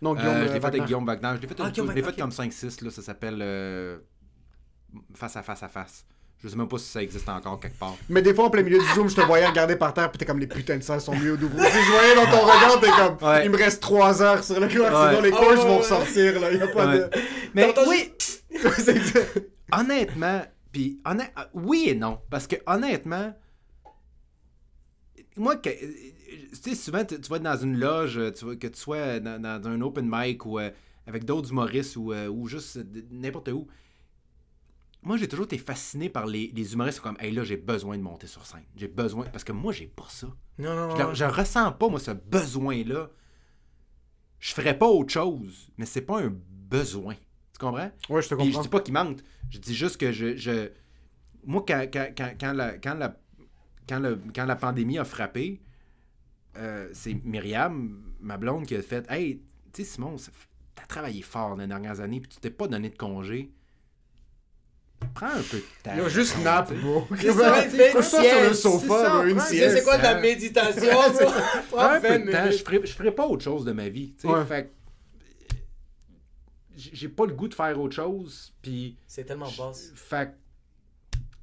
[0.00, 0.34] Non, Euh, Guillaume.
[0.36, 0.84] je l'ai euh, fait avec.
[0.84, 1.30] Guillaume Wagner.
[1.36, 2.82] Je l'ai fait, Ah, une fait comme 5-6.
[2.84, 3.98] là, Ça s'appelle euh,
[5.14, 6.06] Face à face à face.
[6.42, 7.96] Je sais même pas si ça existe encore quelque part.
[8.08, 10.18] Mais des fois, en plein milieu du Zoom, je te voyais regarder par terre, puis
[10.18, 11.62] t'es comme les putains de salles sont mieux d'ouvrir.
[11.66, 13.28] Tu sais, je voyais dans ton regard, t'es comme.
[13.28, 13.44] Ouais.
[13.44, 14.72] Il me reste 3 heures sur le Ouais.
[14.72, 16.52] sinon les coachs ouais, vont ressortir, là.
[16.52, 16.98] Y a pas Ouais.
[17.00, 17.10] de.
[17.54, 18.12] Mais oui.
[19.72, 20.42] honnêtement,
[20.72, 23.34] puis honnêt- euh, oui et non, parce que honnêtement,
[25.36, 28.66] moi, que- tu sais, souvent tu, tu vas être dans une loge, tu vas- que
[28.66, 30.70] tu sois dans, dans un open mic ou euh,
[31.06, 32.78] avec d'autres humoristes ou, euh, ou juste
[33.10, 33.66] n'importe où.
[35.02, 38.02] Moi, j'ai toujours été fasciné par les, les humoristes comme, hey là, j'ai besoin de
[38.02, 38.64] monter sur scène.
[38.76, 40.26] J'ai besoin, parce que moi, j'ai pas ça.
[40.58, 41.08] Non, non, Je, non.
[41.10, 43.08] le- je ressens pas, moi, ce besoin-là.
[44.40, 46.32] Je ferais pas autre chose, mais c'est pas un
[46.68, 47.14] besoin.
[47.58, 47.90] Tu comprends?
[48.08, 48.62] Ouais, je te Puis je comprends.
[48.62, 49.18] dis pas qu'il manque.
[49.50, 50.36] Je dis juste que je.
[50.36, 50.70] je-
[51.44, 53.16] moi, quand, quand, quand, quand la, quand, la,
[53.88, 55.60] quand, le- quand la pandémie a frappé,
[56.56, 59.40] euh, c'est Myriam, ma blonde, qui a fait Hey,
[59.72, 62.50] tu sais, Simon, ça fait- t'as travaillé fort dans les dernières années, puis tu t'es
[62.50, 63.50] pas donné de congé.
[65.14, 65.96] Prends un peu de temps.
[65.96, 67.06] Yo, juste nap, bro.
[67.18, 69.76] C'est ça, Couche-toi fais une sur le sieste, c'est sofa, ça, bro, une sieste.
[69.78, 70.88] c'est quoi de la méditation?
[71.70, 72.50] Prends un peu 20 de temps.
[72.50, 74.12] Je je ferais pas autre chose de ma vie.
[74.14, 74.28] tu sais.
[74.28, 74.44] Ouais.
[74.44, 74.70] Fait que,
[76.78, 78.96] j'ai pas le goût de faire autre chose, puis.
[79.06, 79.90] C'est tellement basse.
[79.94, 80.34] Fait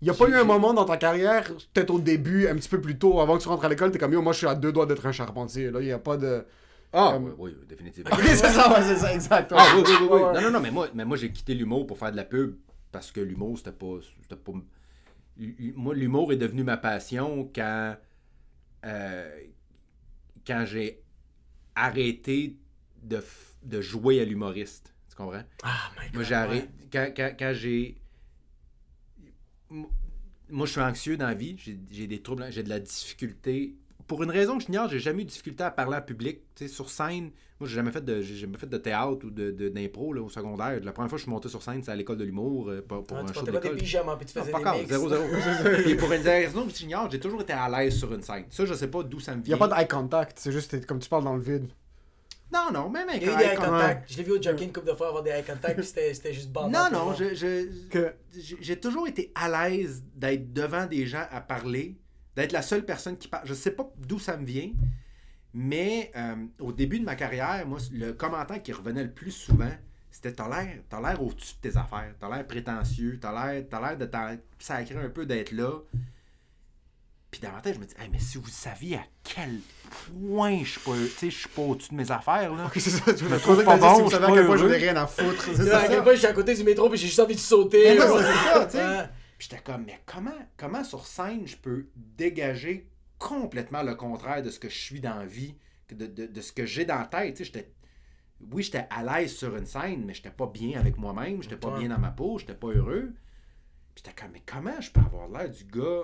[0.02, 2.80] Y a pas eu un moment dans ta carrière, peut-être au début, un petit peu
[2.82, 4.56] plus tôt, avant que tu rentres à l'école, t'es comme yo, moi je suis à
[4.56, 5.72] deux doigts d'être un charpentier.
[5.72, 6.46] Là, y a pas de.
[6.94, 8.12] Ah, Comme- oui, oui, définitivement.
[8.14, 9.52] Ok, c'est ça, ouais, c'est ça, exact.
[9.52, 9.58] ouais.
[9.60, 10.20] Ah oui, oui, oui, oui.
[10.34, 12.56] Non, non, non, mais moi, mais moi j'ai quitté l'humour pour faire de la pub
[12.92, 13.98] parce que l'humour, c'était pas.
[14.22, 14.54] C'était pas...
[15.76, 17.98] Moi, l'humour est devenu ma passion quand.
[18.86, 19.40] euh,
[20.48, 21.02] quand j'ai
[21.76, 22.58] arrêté
[23.02, 24.94] de, f- de jouer à l'humoriste.
[25.16, 25.44] Tu comprends?
[25.64, 26.16] Ah, my god.
[26.16, 26.68] Moi, j'ai arrêté.
[26.92, 27.96] Quand, quand, quand j'ai.
[29.70, 29.90] Mo-
[30.50, 31.56] Moi, je suis anxieux dans la vie.
[31.58, 33.76] J'ai j'ai des troubles, j'ai de la difficulté.
[34.08, 36.40] Pour une raison que j'ignore, j'ai jamais eu de difficulté à parler en public.
[36.54, 39.32] Tu sais, sur scène, moi, j'ai jamais fait de, j'ai jamais fait de théâtre ou
[39.32, 40.80] de, de- d'impro là, au secondaire.
[40.84, 42.82] La première fois que je suis monté sur scène, c'est à l'école de l'humour euh,
[42.88, 43.78] pour, pour Ah, un tu show d'école.
[43.78, 44.90] pyjamas, puis tu Non, faisais pas des mix.
[44.90, 45.24] zéro, zéro.
[45.90, 48.46] Et pour une raison que j'ignore, j'ai toujours été à l'aise sur une scène.
[48.52, 49.56] Ça, je sais pas d'où ça me Y vient.
[49.56, 51.68] a pas de eye contact, c'est juste comme tu parles dans le vide.
[52.54, 53.72] Non, non, même avec Il y a eu un des eye contact.
[53.72, 54.12] contact.
[54.12, 56.14] Je l'ai vu au Junkin une couple de fois avoir des eye contact, puis c'était
[56.14, 56.90] c'était juste bandant.
[56.90, 61.26] Non, non, je, je- Que- j'ai j'ai toujours été à l'aise d'être devant des gens
[61.32, 61.98] à parler,
[62.36, 63.46] d'être la seule personne qui parle.
[63.48, 64.72] Je sais pas d'où ça me vient,
[65.54, 69.72] mais euh, au début de ma carrière, moi, le commentaire qui revenait le plus souvent,
[70.12, 73.82] c'était t'as l'air, t'as l'air au-dessus de tes affaires, t'as l'air prétentieux, t'as l'air, t'as
[73.82, 75.72] l'air de t'en sacrer un peu d'être là.
[77.38, 79.60] Puis dans ma tête, je me dis, Hey, mais si vous saviez à quel
[80.30, 82.66] point je suis pas, tu sais, je suis pas au-dessus de mes affaires, là.
[82.68, 84.28] Ok, c'est ça, tu me me trouve trouvais pas si bon, vous je savez à
[84.28, 84.78] suis quel pas point j'en ai heureux.
[84.78, 85.50] rien à foutre.
[85.56, 87.40] c'est à quel point je suis à côté du métro, puis j'ai juste envie de
[87.40, 87.84] sauter.
[87.90, 88.24] Mais non, là.
[88.24, 89.10] c'est ça, tu sais.
[89.38, 94.50] Puis j'étais comme, mais comment, comment sur scène je peux dégager complètement le contraire de
[94.50, 95.56] ce que je suis dans la vie,
[95.92, 97.36] de, de- de ce que j'ai dans la tête.
[97.36, 97.72] Tu sais, j'étais-
[98.50, 101.78] oui, j'étais à l'aise sur une scène, mais j'étais pas bien avec moi-même, j'étais pas
[101.78, 103.12] bien dans ma peau, j'étais pas heureux.
[103.94, 106.04] Puis j'étais comme, mais comment je peux avoir l'air du gars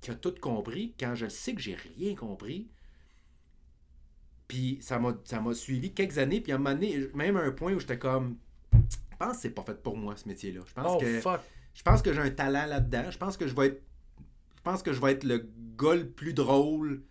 [0.00, 2.68] qui a tout compris quand je sais que j'ai rien compris?
[4.46, 7.40] Puis ça m'a ça m'a suivi quelques années, puis à un moment donné, même à
[7.42, 8.36] un point où j'étais comme,
[8.72, 10.60] je pense que c'est pas fait pour moi ce métier-là.
[10.66, 11.40] Je pense Oh, que fuck.
[11.74, 13.10] je pense que j'ai un talent là-dedans.
[13.10, 13.82] Je pense que je vais être.
[14.56, 17.02] Je pense que je vais être le gars le plus drôle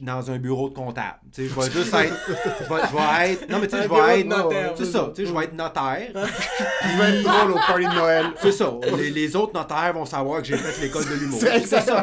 [0.00, 1.18] dans un bureau de comptable.
[1.32, 2.14] Tu sais, je vais juste être.
[2.28, 2.32] Je
[2.64, 3.48] vais, je vais être.
[3.48, 4.26] Non, mais tu sais, je vais être.
[4.26, 4.74] notaire.
[4.76, 6.10] C'est ça, tu sais, je vais être notaire.
[6.12, 8.26] Il va être drôle au party de Noël.
[8.42, 8.72] C'est ça.
[8.96, 11.40] Les, les autres notaires vont savoir que j'ai fait l'école de l'humour.
[11.40, 12.02] C'est ça.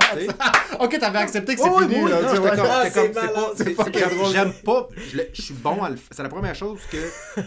[0.80, 4.32] Ok, t'avais accepté que c'est oui, fini, oui, c'est pas-.
[4.32, 4.88] J'aime pas.
[4.96, 6.08] Je, je suis bon à le faire.
[6.12, 6.98] C'est la première chose que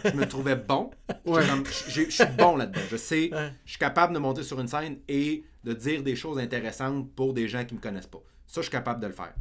[0.04, 0.90] je me trouvais bon.
[1.26, 2.80] Je suis bon là-dedans.
[2.90, 3.52] Je sais, Ouais.
[3.64, 7.32] je suis capable de monter sur une scène et de dire des choses intéressantes pour
[7.32, 8.18] des gens qui me connaissent pas.
[8.46, 9.32] Ça, je suis capable de le faire.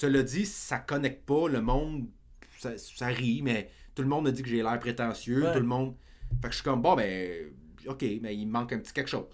[0.00, 1.46] Cela dit, ça connecte pas.
[1.46, 2.08] Le monde,
[2.58, 5.42] ça, ça rit, mais tout le monde me dit que j'ai l'air prétentieux.
[5.44, 5.52] Ouais.
[5.52, 5.94] Tout le monde.
[6.40, 7.50] Fait que je suis comme, bon, ben,
[7.86, 9.26] ok, mais il me manque un petit quelque chose.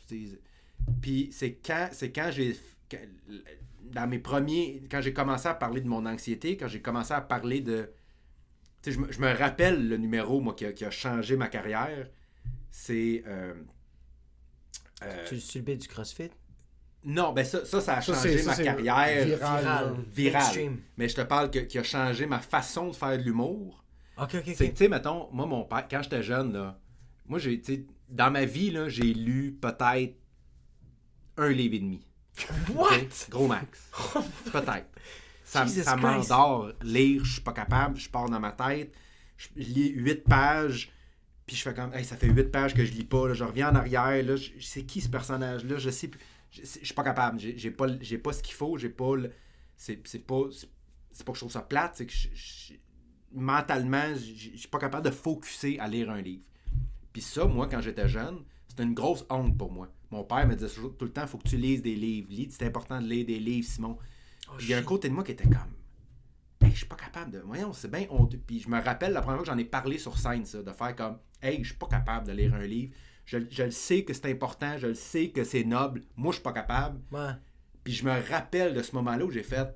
[1.01, 2.57] Puis c'est quand, c'est quand j'ai.
[3.93, 4.83] Dans mes premiers.
[4.91, 7.89] Quand j'ai commencé à parler de mon anxiété, quand j'ai commencé à parler de.
[8.83, 11.37] Tu sais, je me, je me rappelle le numéro, moi, qui a, qui a changé
[11.37, 12.11] ma carrière.
[12.73, 13.23] C'est.
[13.29, 13.55] euh,
[15.05, 16.31] euh, Tu, tu le bais du CrossFit?
[17.07, 19.25] Non, ben ça, ça, ça a Ça, changé ça, ma carrière.
[19.25, 19.95] viral.
[20.13, 20.73] Viral.
[20.97, 23.85] Mais je te parle que, qui a changé ma façon de faire de l'humour.
[24.19, 26.77] Ok, ok, C'est que, tu sais, mettons, moi, mon père, quand j'étais jeune, là,
[27.27, 27.63] moi, j'ai,
[28.09, 30.17] dans ma vie, là, j'ai lu peut-être
[31.37, 32.05] un livre et demi.
[32.75, 33.29] What?
[33.31, 33.89] Gros max.
[34.53, 34.89] peut-être.
[35.45, 35.65] Ça,
[35.97, 36.73] m'endort.
[36.83, 38.93] Lire, je suis pas capable, je pars dans ma tête.
[39.37, 40.91] Je lis huit pages,
[41.47, 43.45] puis je fais comme, hey, ça fait huit pages que je lis pas, là, je
[43.45, 46.21] reviens en arrière, là, c'est qui ce personnage-là, je sais plus.
[46.57, 49.33] Je je suis pas capable, j'ai pas, j'ai pas ce qu'il faut, j'ai pas le-
[49.77, 50.43] C'est c'est pas.
[50.53, 52.75] c'est- pas que je trouve ça plate, c'est que je- je-
[53.33, 56.43] mentalement, je suis pas capable de focuser à lire un livre.
[57.13, 59.89] Puis ça, moi, quand j'étais jeune, c'était une grosse honte pour moi.
[60.11, 62.29] Mon père me disait tout le temps, faut que tu lises des livres.
[62.51, 63.99] C'est important de lire des livres, Simon.
[64.49, 65.73] Oh, Il y a un côté de moi qui était comme,
[66.63, 67.39] hey, je suis pas capable de.
[67.41, 68.39] Voyons, c'est bien honteux.
[68.47, 70.73] Puis je me rappelle la première fois que j'en ai parlé sur scène, ça, de
[70.73, 72.95] faire comme, hey, je suis pas capable de lire un livre.
[73.27, 76.01] Je, je le sais que c'est important, je le sais que c'est noble.
[76.17, 76.99] Moi, je suis pas capable.
[77.13, 77.33] Ouais.
[77.85, 79.69] Puis je me rappelle de ce moment-là où j'ai fait.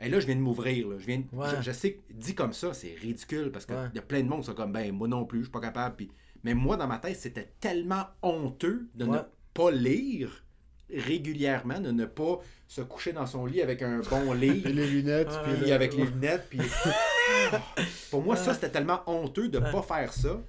[0.00, 0.88] Et là, je viens de m'ouvrir.
[0.88, 0.96] là.
[0.98, 1.46] Je, viens de- Ouais.
[1.58, 3.88] je, je sais que dit comme ça, c'est ridicule parce qu'il Ouais.
[3.94, 5.60] y a plein de monde qui sont comme, ben, moi non plus, je suis pas
[5.60, 5.94] capable.
[5.96, 6.10] Puis...
[6.44, 9.18] Mais moi, dans ma tête, c'était tellement honteux de ne
[9.54, 10.44] pas lire
[10.92, 14.62] régulièrement, de ne pas se coucher dans son lit avec un bon livre.
[14.64, 16.46] Puis les lunettes, puis le- avec les lunettes.
[16.50, 16.58] Puis...
[18.10, 19.70] Pour moi, ça, c'était tellement honteux de Ouais.
[19.70, 20.40] pas faire ça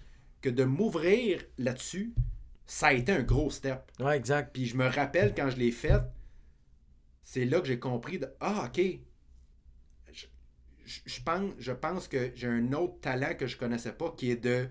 [0.44, 2.14] que de m'ouvrir là-dessus,
[2.68, 3.92] ça a été un gros step.
[4.00, 4.52] Ouais, exact.
[4.54, 6.02] Puis je me rappelle quand je l'ai fait,
[7.24, 8.82] c'est là que j'ai compris de Ah, ok.
[10.12, 10.26] Je,
[10.86, 14.32] je- je pense, je pense que j'ai un autre talent que je connaissais pas qui
[14.32, 14.68] est de.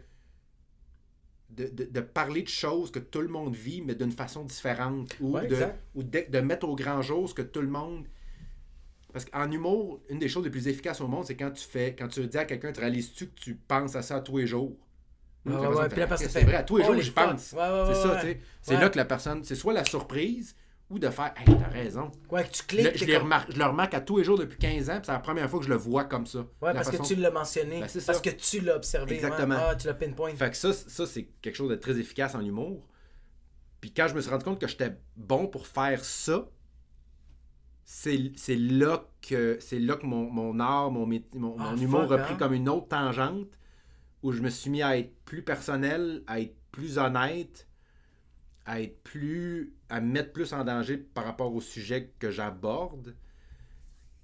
[1.50, 5.14] De, de- de parler de choses que tout le monde vit, mais d'une façon différente.
[5.20, 8.06] Ou, Ouais, de, ou de, de mettre au grand jour ce que tout le monde.
[9.12, 11.94] Parce qu'en humour, une des choses les plus efficaces au monde, c'est quand tu fais,
[11.94, 14.74] quand tu dis à quelqu'un, tu réalises-tu que tu penses à ça tous les jours?
[15.44, 16.84] Ouais, Puis la ouais, personne ouais, fait, puis la personne c'est vrai, à tous les
[16.84, 17.40] jours, Holy j'y pense.
[17.42, 18.40] C'est ça, tu sais.
[18.62, 20.54] C'est là que la personne, c'est soit la surprise
[20.88, 22.12] ou de faire, hey, t'as raison.
[22.30, 22.84] Ouais, que tu cliques.
[22.84, 24.90] le- je t'es les comme- remarque, je le remarque à tous les jours depuis 15
[24.90, 26.40] ans, puis c'est la première fois que je le vois comme ça.
[26.60, 27.80] Ouais, parce façon- que tu l'as mentionné.
[27.80, 29.14] Ben, parce que tu l'as observé.
[29.16, 29.56] Exactement.
[29.58, 30.34] Ah, tu l'as pinpoint.
[30.34, 32.86] Fait que ça, ça c'est quelque chose de très efficace en humour.
[33.80, 36.46] Puis quand je me suis rendu compte que j'étais bon pour faire ça,
[37.84, 42.12] c'est c'est là que c'est là que mon, mon art, mon, mon, Ah, mon humour
[42.12, 42.36] a pris hein?
[42.38, 43.48] comme une autre tangente
[44.22, 47.68] où je me suis mis à être plus personnel, à être plus honnête,
[48.64, 49.74] à être plus.
[49.88, 53.14] à me mettre plus en danger par rapport au sujet que j'aborde.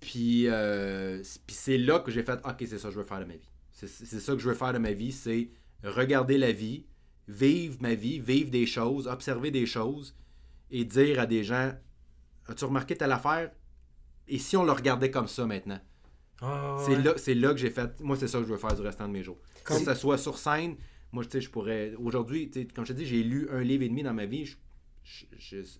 [0.00, 3.20] Puis, euh, puis c'est là que j'ai fait OK, c'est ça que je veux faire
[3.20, 3.50] de ma vie.
[3.72, 5.50] C'est ça que je veux faire de ma vie, c'est
[5.84, 6.86] regarder la vie,
[7.28, 10.16] vivre ma vie, vivre des choses, observer des choses
[10.70, 11.72] et dire à des gens
[12.48, 13.50] As-tu remarqué telle affaire?
[14.28, 15.80] Et si on le regardait comme ça maintenant?
[16.40, 17.02] Ah, C'est ouais.
[17.02, 18.00] là, c'est là que j'ai fait.
[18.00, 19.38] Moi, c'est ça que je veux faire du restant de mes jours.
[19.68, 20.76] Comme- Que ça soit sur scène,
[21.12, 21.94] moi, tu sais, je pourrais.
[21.94, 24.26] Aujourd'hui, tu sais, comme je te dis, j'ai lu un livre et demi dans ma
[24.26, 24.52] vie.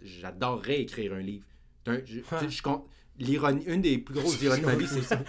[0.03, 1.45] J'adorerais écrire un livre.
[1.87, 2.21] Un- je-
[3.19, 5.23] l'ironie- une des plus grosses ironies de ma vie, c'est ça.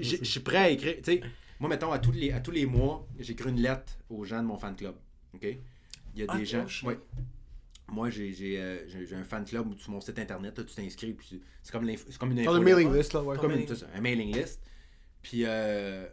[0.00, 0.96] Je- suis prêt à écrire.
[0.96, 1.20] Tu sais,
[1.58, 4.46] moi, mettons, à tous les, à tous les mois, j'écris une lettre aux gens de
[4.46, 4.94] mon fan club.
[5.34, 5.42] OK?
[6.14, 6.66] Il y a Ah, des gens.
[6.84, 6.98] ouais.
[7.88, 10.74] Moi, j'ai j'ai, euh, j'ai- un fan club où sur mon site internet, là, tu
[10.74, 11.12] t'inscris.
[11.12, 13.36] puis c'est- comme, l'info- c'est comme une mailing list, là, ouais.
[13.36, 14.60] Comme une- ça, un mailing list.
[15.22, 16.06] Puis euh,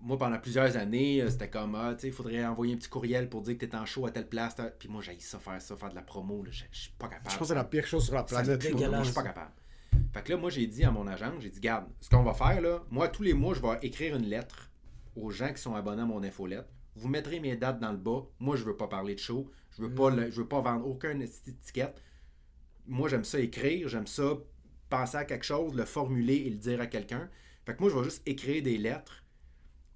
[0.00, 2.88] moi, pendant plusieurs années, euh, c'était comme, ah, tu sais, il faudrait envoyer un petit
[2.88, 4.56] courriel pour dire que t'es en show à telle place.
[4.78, 6.44] Puis moi, j'ai ça faire ça, faire de la promo.
[6.50, 7.30] Je suis pas capable.
[7.30, 8.60] Je pense que c'est la pire chose sur la planète.
[8.72, 9.52] Moi, je suis pas capable.
[10.12, 12.34] Fait que là, moi, j'ai dit à mon agent, j'ai dit, garde, ce qu'on va
[12.34, 14.70] faire, là, moi, tous les mois, je vais écrire une lettre
[15.16, 16.66] aux gens qui sont abonnés à mon infolette.
[16.94, 18.22] Vous mettrez mes dates dans le bas.
[18.38, 19.50] Moi, je veux pas parler de show.
[19.76, 22.00] Je veux pas, le- je veux pas vendre aucune étiquette.
[22.86, 23.88] Moi, j'aime ça écrire.
[23.88, 24.34] J'aime ça
[24.88, 27.28] penser à quelque chose, le formuler et le dire à quelqu'un.
[27.66, 29.24] Fait que moi, je vais juste écrire des lettres.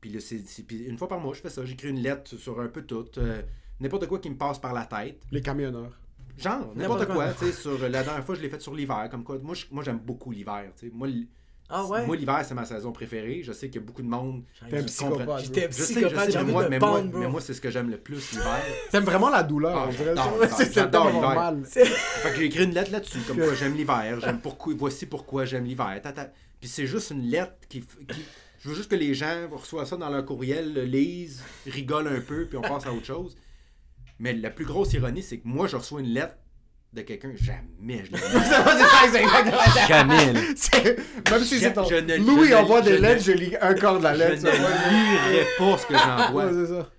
[0.00, 1.64] Puis, là, c'est- c'est- puis une fois par mois, je fais ça.
[1.64, 3.06] J'écris une lettre sur un peu tout.
[3.18, 3.42] euh,
[3.80, 5.20] N'importe quoi qui me passe par la tête.
[5.32, 5.98] Les camionneurs.
[6.36, 7.32] Genre, n'importe N'importe quoi, quoi.
[7.32, 9.38] tu sais, sur la dernière fois, je l'ai fait sur l'hiver, comme quoi.
[9.38, 10.92] Moi, je- moi j'aime beaucoup l'hiver, tu sais.
[10.94, 11.08] Moi,
[11.70, 12.04] Ah ouais?
[12.06, 13.42] moi, l'hiver, c'est ma saison préférée.
[13.42, 14.42] Je sais qu'il y a beaucoup de monde.
[14.68, 15.26] Qui psychopathe.
[15.26, 17.28] comprennent- J'étais un Je sais, je psychopathe, sais, j'ai mais moi, de mais, moi, mais
[17.28, 18.44] moi, c'est ce que j'aime le plus l'hiver.
[18.90, 21.34] T'aimes vraiment la douleur, Ah, j'adore l'hiver, C'est j'adore tellement l'hiver.
[21.42, 21.64] normal.
[21.64, 25.44] fait que j'ai écrit une lettre là-dessus, comme quoi j'aime l'hiver, j'aime pourquoi, voici pourquoi
[25.44, 26.00] j'aime l'hiver.
[26.02, 26.30] tata.
[26.60, 27.84] Puis c'est juste une lettre qui-
[28.60, 32.20] Je veux juste que les gens reçoivent ça dans leur courriel, le lisent, rigolent un
[32.20, 33.36] peu, puis on passe à autre chose.
[34.18, 36.34] Mais la plus grosse ironie, c'est que moi, je reçois une lettre
[36.92, 38.24] de quelqu'un, jamais je l'ai lu.
[39.88, 40.32] Jamais.
[40.32, 40.54] Même
[41.44, 41.84] si Je- c'est ton.
[41.84, 44.40] je Louis je envoie je des lettres, je lis un quart de la Je lettre.
[44.42, 44.52] ça.
[44.52, 46.46] ne lirai pas ce que j'envoie.
[46.46, 46.90] Ouais, c'est ça.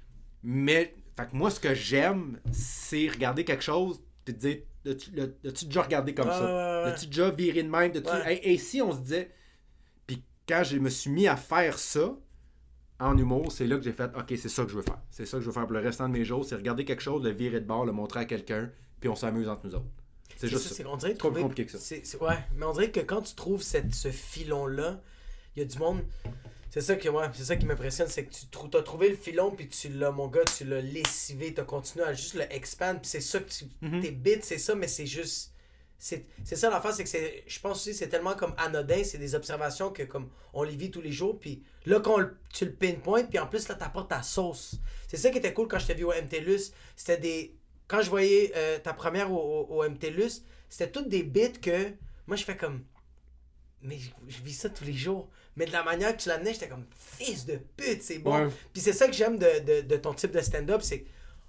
[0.43, 5.65] Mais, Fait que moi, ce que j'aime, c'est regarder quelque chose puis te dire, l'as-tu
[5.65, 6.83] déjà regardé comme ça?
[6.85, 7.91] L'as-tu déjà viré de même?
[8.43, 9.29] Et si on se disait...
[10.47, 12.15] Quand je me suis mis à faire ça,
[12.99, 14.99] en humour, c'est là que j'ai fait, OK, c'est ça que je veux faire.
[15.09, 17.01] C'est ça que je veux faire pour le restant de mes jours, c'est regarder quelque
[17.01, 18.69] chose, le virer de bord, le montrer à quelqu'un,
[18.99, 19.85] puis on s'amuse entre nous autres.
[20.37, 22.17] C'est juste ça, dirait trouver- compliqué que ça.
[22.19, 25.01] ouais, mais on dirait que quand tu trouves cette, ce filon-là,
[25.55, 26.01] il y a du monde.
[26.69, 29.15] C'est ça, que, ouais, c'est ça qui m'impressionne, c'est que tu trou- as trouvé le
[29.17, 32.43] filon, puis tu l'as, mon gars, tu l'as lessivé, tu as continué à juste le
[32.53, 33.65] expand, puis c'est ça que tu.
[33.81, 33.99] Mhm.
[34.01, 35.50] Tes bits, c'est ça, mais c'est juste.
[36.03, 37.43] C'est c'est ça l'affaire, c'est que c'est.
[37.45, 40.89] Je pense aussi c'est tellement comme anodin, c'est des observations que comme on les vit
[40.89, 44.09] tous les jours, puis là quand on tu le pinpoint, puis en plus là t'apportes
[44.09, 44.77] ta sauce.
[45.07, 47.55] C'est ça qui était cool quand je t'ai vu au MTLUS, c'était des.
[47.87, 51.91] Quand je voyais euh, ta première au, au, au MTLUS, c'était toutes des bits que
[52.25, 52.83] moi je fais comme.
[53.83, 55.29] Mais je, je vis ça tous les jours.
[55.55, 58.45] Mais de la manière que tu l'amenais, j'étais comme fils de pute, c'est bon.
[58.45, 58.51] Ouais.
[58.73, 61.05] Puis c'est ça que j'aime de, de, de ton type de stand-up, c'est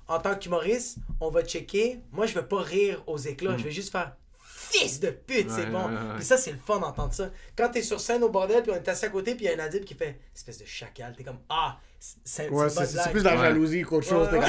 [0.08, 2.00] en tant qu'humoriste, on va checker.
[2.10, 4.14] Moi, je vais pas rire aux éclats, je vais juste faire
[4.72, 5.78] fils de pute, c'est bon.
[5.78, 6.14] ouais, ouais.
[6.16, 7.30] Puis ça, c'est le fun d'entendre ça.
[7.56, 9.54] Quand t'es sur scène au bordel, puis on est assis à côté, puis il y
[9.54, 11.76] a un adib qui fait espèce de chacal, t'es comme ah,
[12.24, 13.42] c'est Ouais, c'est plus de la Ouais.
[13.42, 14.26] jalousie qu'autre chose.
[14.26, 14.40] Ouais.
[14.40, 14.48] T'es comme,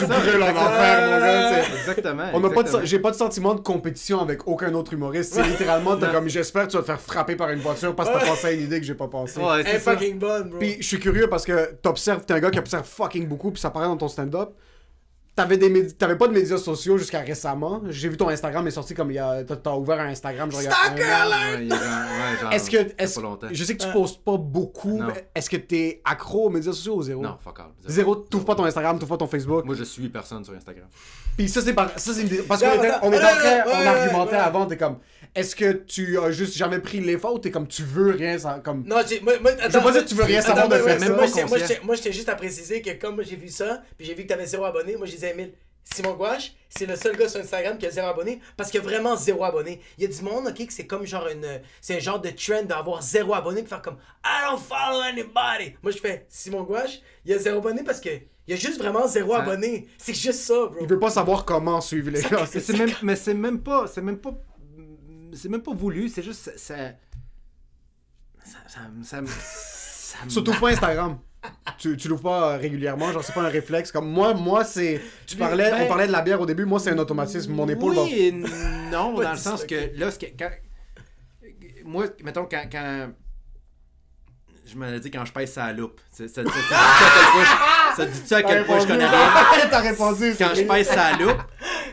[0.00, 1.58] t'es- brûles en enfer, mon gars.
[1.66, 2.30] Exactement.
[2.34, 5.34] On n'a pas de, j'ai pas de sentiment de compétition avec aucun autre humoriste.
[5.34, 8.08] C'est littéralement, t'as comme, j'espère que tu vas te faire frapper par une voiture parce
[8.08, 9.40] que t'as pensé à une idée que j'ai pas pensé.
[9.40, 10.58] Ouais, c'est fucking bonne, bro.
[10.58, 13.60] Puis je suis curieux parce que t'observes, t'es un gars qui observe fucking beaucoup, puis
[13.60, 14.50] ça paraît dans ton stand-up.
[15.36, 17.80] T'avais, des médi- t'avais pas de médias sociaux jusqu'à récemment.
[17.88, 19.42] J'ai vu ton Instagram est sorti comme il y a.
[19.44, 20.50] T'as, ouvert un Instagram.
[20.52, 21.58] alert!
[21.58, 22.76] Ouais, il y a genre- ouais, genre, Est-ce que.
[22.78, 23.46] ça fait est-ce- pas longtemps.
[23.50, 25.00] je sais que tu postes pas beaucoup.
[25.00, 27.22] Mais Est-ce que t'es accro aux médias sociaux ou zéro?
[27.22, 27.66] Non, fuck all.
[27.86, 29.64] Zéro, t'ouvres pas ton Instagram, t'ouvres pas ton Facebook.
[29.64, 30.88] Moi, je suis personne sur Instagram.
[31.38, 31.98] Puis ça, c'est par...
[31.98, 32.42] ça, c'est une...
[32.42, 34.40] parce qu'on était, on était en train, on argumentait ouais.
[34.40, 34.98] avant, t'es comme,
[35.34, 38.60] est-ce que tu as juste jamais pris l'effort ou t'es comme, tu veux rien, sans-
[38.60, 38.84] comme...
[38.84, 40.98] Non, j'ai, moi, moi, attends, veux pas dire que tu veux rien savoir de faire
[41.00, 41.46] mais ça.
[41.84, 44.44] Moi, j'étais- juste à préciser que comme j'ai vu ça, puis j'ai vu que t'avais
[44.44, 45.12] zéro abonné, moi, je
[45.92, 48.84] Simon Gouache, c'est le seul gars sur Instagram qui a zéro abonné, parce qu'il y
[48.84, 49.80] a vraiment zéro abonné.
[49.98, 51.60] Il y a du monde, ok, que c'est comme genre une.
[51.80, 55.74] C'est un genre de trend d'avoir zéro abonné, puis faire comme, I don't follow anybody.
[55.82, 58.10] Moi, je fais, Simon Gouache, il y a zéro abonné parce que.
[58.46, 59.86] Il y a juste vraiment zéro Ça- abonné.
[59.96, 60.76] C'est juste ça, bro.
[60.80, 62.44] Il veut pas savoir comment suivre les gens.
[62.52, 64.34] Mais c'est même, mais c'est même pas, c'est même pas,
[65.34, 66.08] c'est même pas voulu.
[66.08, 66.92] C'est juste, ça,
[68.44, 68.58] ça,
[69.04, 71.18] ça, ça, Surtout pas Instagram.
[71.78, 73.90] Tu, tu l'ouvres pas euh, régulièrement, genre c'est pas un réflexe.
[73.92, 75.00] Comme moi, moi c'est.
[75.26, 77.52] Tu parlais, Ben- on parlait de la bière au début, moi c'est un automatisme.
[77.52, 78.02] Mon épaule va.
[78.02, 80.50] Oui et non, dans le sens que là, que, quand,
[81.84, 83.08] moi, mettons, quand, quand
[84.66, 88.36] je me dit quand je pèse sa loupe, ça, dit-tu à quel point je- ça
[88.36, 89.28] à quel point je connais rien?
[89.70, 90.34] T'as répondu.
[90.38, 91.42] Quand je pèse sa loupe,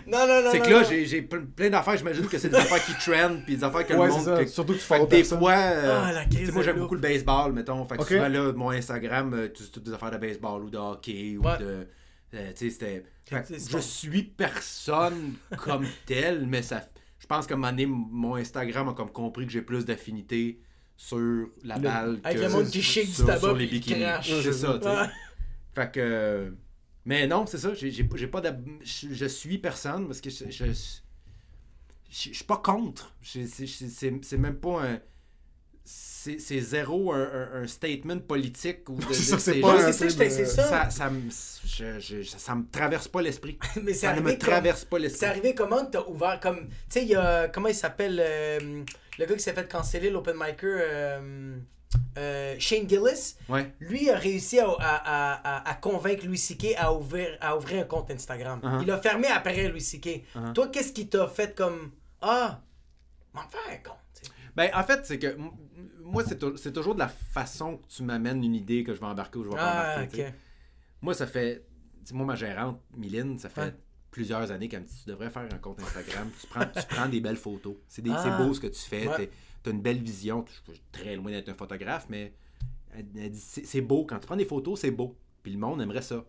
[0.08, 0.52] Non, non, non.
[0.52, 3.58] c'est que là, j'ai j'ai plein d'affaires, j'imagine que c'est des affaires qui trendent, puis
[3.58, 4.40] des affaires que Ouais, le monde...
[4.40, 6.80] que- Surtout que tu fais des fois, euh, Ah, la crise tu sais, moi j'aime
[6.80, 7.84] beaucoup le baseball, mettons.
[7.86, 10.78] Fait que souvent là, mon Instagram, euh, c'est toutes des affaires de baseball ou de
[10.78, 11.58] hockey ou Ouais.
[11.60, 11.88] de.
[12.36, 13.04] euh, tu sais, c'était.
[13.26, 16.84] fait que C'est je suis personne comme tel, mais ça.
[17.20, 20.60] Je pense qu'à un moment donné, mon Instagram a comme compris que j'ai plus d'affinité
[20.96, 24.06] sur la balle Avec que le monde qui shake du sur, tabac sur les bikinis.
[24.24, 24.90] C'est ça, tu sais.
[24.90, 25.08] Ouais.
[25.76, 26.54] Fait que.
[27.08, 30.30] Mais non, c'est ça, j'ai j'ai- j'ai pas d'ab- je, je suis personne parce que
[30.30, 30.46] je.
[30.52, 33.16] je, je, je- je suis pas contre.
[33.24, 35.00] C'est- c'est c'est- c'est même pas un.
[35.90, 39.06] C'est c'est zéro un, un- un statement politique ou de.
[39.14, 39.94] C'est ça, c'est c'est pas ça,
[40.46, 40.64] ça.
[40.68, 41.22] ça, ça, me,
[41.66, 43.58] je- je- ça, ça me traverse pas l'esprit.
[43.82, 45.20] Mais Ça ne me comme- traverse pas l'esprit.
[45.20, 46.68] C'est arrivé comment que t'as ouvert comme.
[46.68, 47.48] Tu sais, il y a.
[47.48, 48.84] Comment il s'appelle euh,
[49.18, 51.56] Le gars qui s'est fait canceller, l'open micer, euh,
[52.18, 53.36] euh, Shane Gillis.
[53.50, 53.74] Ouais.
[53.80, 56.76] Lui a réussi à, à, à, à- à convaincre Louis C.K.
[56.78, 58.60] à ouvrir, à ouvrir un compte Instagram.
[58.64, 58.84] Uh-huh.
[58.84, 60.24] Il a fermé après Louis C.K.
[60.36, 60.54] Uh-huh.
[60.54, 61.92] Toi, qu'est-ce qui t'a fait comme.
[62.22, 62.62] Ah,
[63.34, 63.98] m'en faire un compte.
[64.56, 65.38] Ben, en fait, c'est que
[66.04, 69.00] moi, c'est tou- c'est toujours de la façon que tu m'amènes une idée que je
[69.00, 69.62] vais embarquer ou je vais pas
[69.94, 70.30] Ah, embarquer.
[71.02, 71.64] Moi, ça fait.
[72.12, 73.76] Moi, ma gérante, Mylène, ça fait
[74.10, 76.30] plusieurs années qu'elle me dit Tu devrais faire un compte Instagram.
[76.42, 77.76] tu, prends, tu prends des belles photos.
[77.88, 78.38] C'est Ah.
[78.42, 79.08] beau ce que tu fais.
[79.08, 79.30] Ouais.
[79.68, 80.46] Tu as une belle vision.
[80.68, 82.34] Je suis très loin d'être un photographe, mais
[82.96, 84.06] elle, elle dit C'est beau.
[84.06, 85.16] Quand tu prends des photos, c'est beau.
[85.44, 86.24] Puis le monde aimerait ça.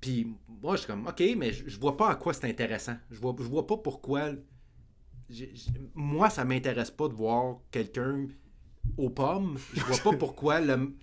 [0.00, 0.26] Puis
[0.62, 2.96] moi, je suis comme Ok, mais je, je vois pas à quoi c'est intéressant.
[3.10, 4.30] Je vois, je vois pas pourquoi.
[5.94, 8.26] moi, ça m'intéresse pas de voir quelqu'un
[8.98, 9.56] aux pommes.
[9.72, 10.94] Je vois pas pourquoi le.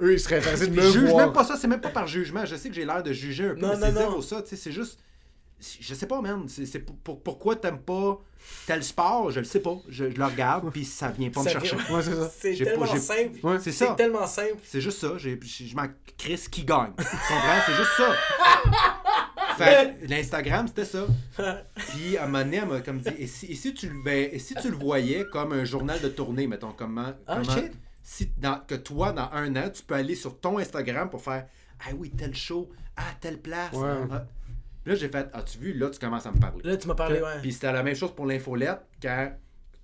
[0.00, 1.26] Eux, ils seraient intéressés de Je me juge voir.
[1.26, 2.44] même pas ça, c'est même pas par jugement.
[2.44, 3.98] Je sais que j'ai l'air de juger un peu, Non, mais non, c'est non.
[4.00, 4.98] zéro ça, tu sais, c'est juste.
[5.80, 6.44] Je sais pas, man.
[6.48, 8.18] C'est c'est pour, pour- pourquoi t'aimes pas
[8.66, 9.76] tel sport, je le sais pas.
[9.88, 11.76] Je, je le regarde, puis ça vient pas me chercher.
[11.76, 12.30] vient- Ouais, c'est ça.
[12.40, 13.46] C'est J'ai pas- tellement j'ai- simple.
[13.46, 13.94] Ouais, C'est C'est ça.
[13.94, 14.56] tellement simple.
[14.64, 15.16] C'est juste ça.
[15.18, 15.86] J'ai- Je je m'en
[16.18, 16.92] crisse qui gagne.
[16.98, 17.60] Tu comprends?
[17.66, 18.12] C'est juste ça.
[19.58, 21.06] Fait que l'Instagram, c'était ça.
[21.76, 24.02] Puis à un moment donné, elle m'a comme dit et si, et si tu, le-
[24.02, 27.12] ben, et si tu le voyais comme un journal de tournée, mettons, comment.
[27.26, 27.72] Ah, comment shit.
[28.02, 31.46] si dans- que toi, dans un an, tu peux aller sur ton Instagram pour faire
[31.84, 33.72] Ah oui, tel show, ah, telle place.
[33.74, 33.88] Ouais.
[34.10, 34.24] Ah.
[34.84, 36.60] Là, j'ai fait, as-tu vu, là, tu commences à me parler.
[36.64, 37.40] Là, tu m'as parlé, ouais.
[37.40, 39.32] Puis c'était la même chose pour l'infolette quand,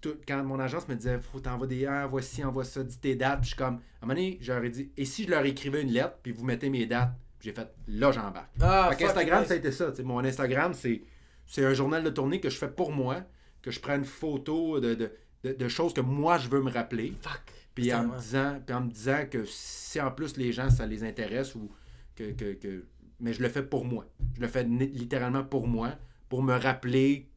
[0.00, 3.14] tout- quand mon agence me disait faut t'envoyer des ah, voici, envoie ça, dis tes
[3.14, 3.40] dates.
[3.40, 5.82] Puis je suis comme, à un moment donné, j'aurais dit et si je leur écrivais
[5.82, 8.50] une lettre, puis vous mettez mes dates, j'ai fait là, j'embarque.
[8.60, 8.96] Ah, Fait
[9.40, 9.48] nice.
[9.48, 9.92] ça a été ça.
[10.04, 11.02] Mon Instagram, c'est,
[11.46, 13.22] c'est un journal de tournée que je fais pour moi,
[13.62, 15.12] que je prends une photo de, de,
[15.44, 17.12] de- de choses que moi, je veux me rappeler.
[17.22, 17.40] Fuck.
[17.74, 20.84] Puis en, me disant, puis en me disant que si en plus les gens, ça
[20.84, 21.70] les intéresse ou
[22.16, 22.84] que, que, que-
[23.20, 24.06] Mais je le fais pour moi.
[24.36, 25.92] Je le fais littéralement pour moi,
[26.28, 27.28] pour me rappeler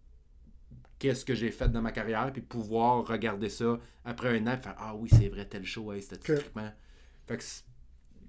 [0.99, 4.61] qu'est-ce que j'ai fait dans ma carrière, puis pouvoir regarder ça après un an et
[4.61, 6.69] faire Ah oui, c'est vrai, tel show, hey, c'était Que- typiquement.
[7.27, 7.43] Fait que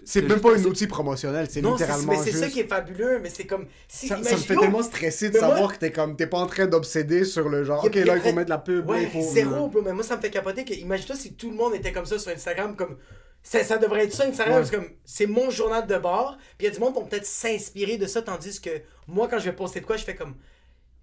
[0.05, 3.29] c'est- même pas un outil promotionnel, c'est littéralement mais c'est ça qui est fabuleux, mais
[3.29, 3.67] c'est comme.
[3.87, 6.27] Si, Ça, ça me fait tellement stresser de Mais moi- savoir que t'es comme t'es
[6.27, 8.87] pas en train d'obséder sur le genre a- ok là il faut mettre la pub
[8.87, 9.83] là, Ouais, il faut zéro, bro.
[9.83, 12.19] Mais moi, ça me fait capoter que, imagine-toi si tout le monde était comme ça
[12.19, 12.97] sur Instagram, comme.
[13.43, 14.71] Ça, ça devrait être ça, Instagram, Ouais.
[14.71, 17.27] comme, c'est mon journal de bord, puis il y a du monde qui vont peut-être
[17.27, 18.71] s'inspirer de ça, tandis que
[19.09, 20.35] moi, quand je vais poster de quoi, je fais comme.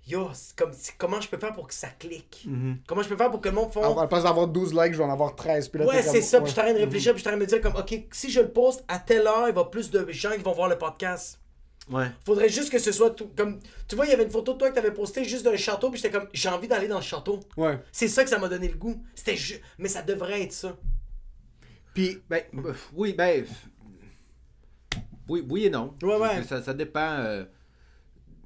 [0.07, 2.47] Yo, c'est comme, comment je peux faire pour que ça clique?
[2.87, 3.95] Comment je peux faire pour que le monde à fasse.
[3.95, 6.21] la place d'avoir 12 likes je vais en avoir 13 puis là, Ouais, comme- c'est
[6.21, 6.37] ça.
[6.37, 6.43] ouais.
[6.43, 7.61] Puis je suis en train de réfléchir, puis je suis en train de me dire,
[7.61, 10.41] comme, ok, si je le poste à telle heure, il va plus de gens qui
[10.41, 11.39] vont voir le podcast.
[11.91, 12.07] Ouais.
[12.25, 13.29] Faudrait juste que ce soit tout.
[13.35, 15.55] Comme, tu vois, il y avait une photo de toi que t'avais posté juste d'un
[15.57, 17.39] château, puis j'étais comme, j'ai envie d'aller dans le château.
[17.57, 18.99] ouais C'est ça que ça m'a donné le goût.
[19.13, 19.37] C'était
[19.77, 20.75] Mais ça devrait être ça.
[21.93, 22.43] Puis Ben,
[22.93, 23.45] oui, ben.
[25.27, 25.93] Oui, oui et non.
[26.01, 26.43] Ouais, ouais.
[26.43, 26.99] Ça, ça dépend.
[27.19, 27.45] euh,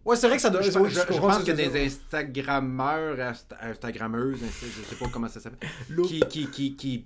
[0.06, 1.68] ouais c'est vrai que ça doit je, je- je comprends pense ce qu'il y a
[1.68, 1.86] que des.
[1.86, 5.70] Instagrammeurs, Insta- Instagrammeuses, Insta- je sais pas comment ça s'appelle,
[6.06, 7.06] qui, qui, qui, qui,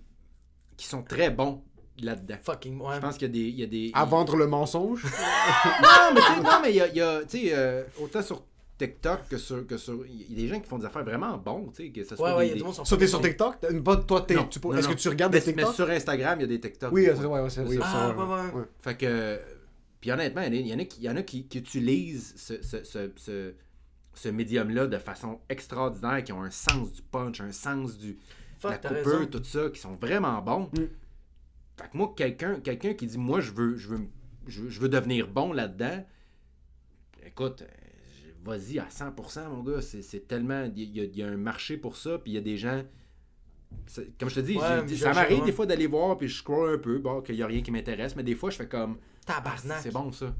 [0.75, 1.63] qui sont très bons
[1.99, 2.37] là-dedans.
[2.41, 2.95] Fucking, ouais.
[2.95, 3.49] Je pense qu'il y a des.
[3.49, 5.03] Il y a des à vendre le mensonge
[5.83, 7.83] Non, mais tu sais, non, mais il y a, il y a, tu sais, euh,
[8.01, 8.43] autant sur
[8.77, 10.05] TikTok que sur, que sur.
[10.05, 12.15] Il y a des gens qui font des affaires vraiment bons, tu sais, que ce
[12.15, 13.55] soit Ouais, ouais, il y des- ça t'es sur TikTok?
[13.83, 14.93] Pas toi t'es tu- non, est-ce non.
[14.93, 15.75] que tu regardes mais, des mais TikTok?
[15.75, 16.91] sur Instagram, il y a des TikTok.
[16.93, 17.27] oui c'est fois.
[17.27, 18.65] ouais, ouais, c'est- oui, Ah, ça, ouais, ouais, ouais.
[18.81, 19.39] Fait que.
[19.99, 22.61] Puis honnêtement, il y en a qui, il y en a qui, qui utilisent ce,
[22.61, 23.53] ce, ce, ce,
[24.13, 28.17] ce médium-là de façon extraordinaire, qui ont un sens du punch, un sens du,
[28.59, 29.25] Fuck, la raison.
[29.25, 30.69] tout ça, qui sont vraiment bons.
[30.73, 30.85] Mm.
[31.77, 34.01] Fait que moi, quelqu'un quelqu'un qui dit, moi, je veux, je veux,
[34.47, 36.05] je veux, je veux devenir bon là-dedans,
[37.25, 37.63] écoute,
[38.47, 39.81] vas-y à 100%, mon gars.
[39.81, 40.63] C'est c'est tellement.
[40.75, 42.57] Il y, a- il y a un marché pour ça, puis il y a des
[42.57, 42.81] gens.
[44.19, 46.77] Comme je te dis, Ouais, ça m'arrive des fois d'aller voir, puis je scroll un
[46.77, 48.97] peu, bon, qu'il n'y a rien qui m'intéresse, mais des fois, je fais comme.
[49.27, 49.79] Ah, Tabarnak.
[49.81, 50.33] c'est bon ça.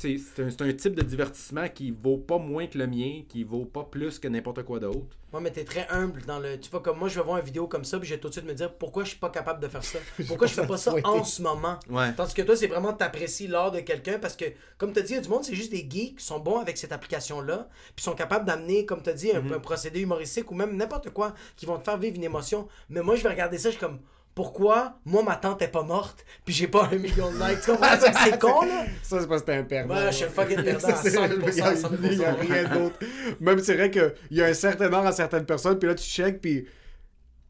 [0.00, 3.84] C'est un, type de divertissement qui vaut pas moins que le mien, qui vaut pas
[3.84, 5.16] plus que n'importe quoi d'autre.
[5.32, 6.58] Ouais, mais t'es très humble dans le.
[6.58, 8.28] Tu vois, comme moi, je vais voir une vidéo comme ça, puis je vais tout
[8.28, 9.98] de suite me dire pourquoi je suis pas capable de faire ça?
[10.26, 11.78] Pourquoi je fais pas ça en ce moment?
[11.88, 12.12] Ouais.
[12.14, 14.46] Tandis que toi, c'est vraiment t'apprécies l'art de quelqu'un parce que,
[14.78, 16.58] comme tu dit, il y a du monde, c'est juste des geeks qui sont bons
[16.58, 19.52] avec cette application-là, puis sont capables d'amener, comme tu dit, un, Mhm.
[19.52, 22.66] un procédé humoristique ou même n'importe quoi qui vont te faire vivre une émotion.
[22.88, 23.98] Mais moi, je vais regarder ça, je suis comme.
[24.34, 27.60] Pourquoi moi ma tante est pas morte puis j'ai pas un million de likes?
[27.62, 28.12] Tu comprends ça?
[28.24, 28.84] c'est con là?
[29.02, 29.94] Ça c'est parce que t'es un perdant.
[29.96, 31.88] Ouais, je suis un fucking perdant Ça, à c'est- 100%, il y a- 100%.
[32.04, 32.96] il y a rien d'autre.
[33.40, 36.04] Même c'est vrai qu'il y a un certain art à certaines personnes puis là tu
[36.04, 36.66] check puis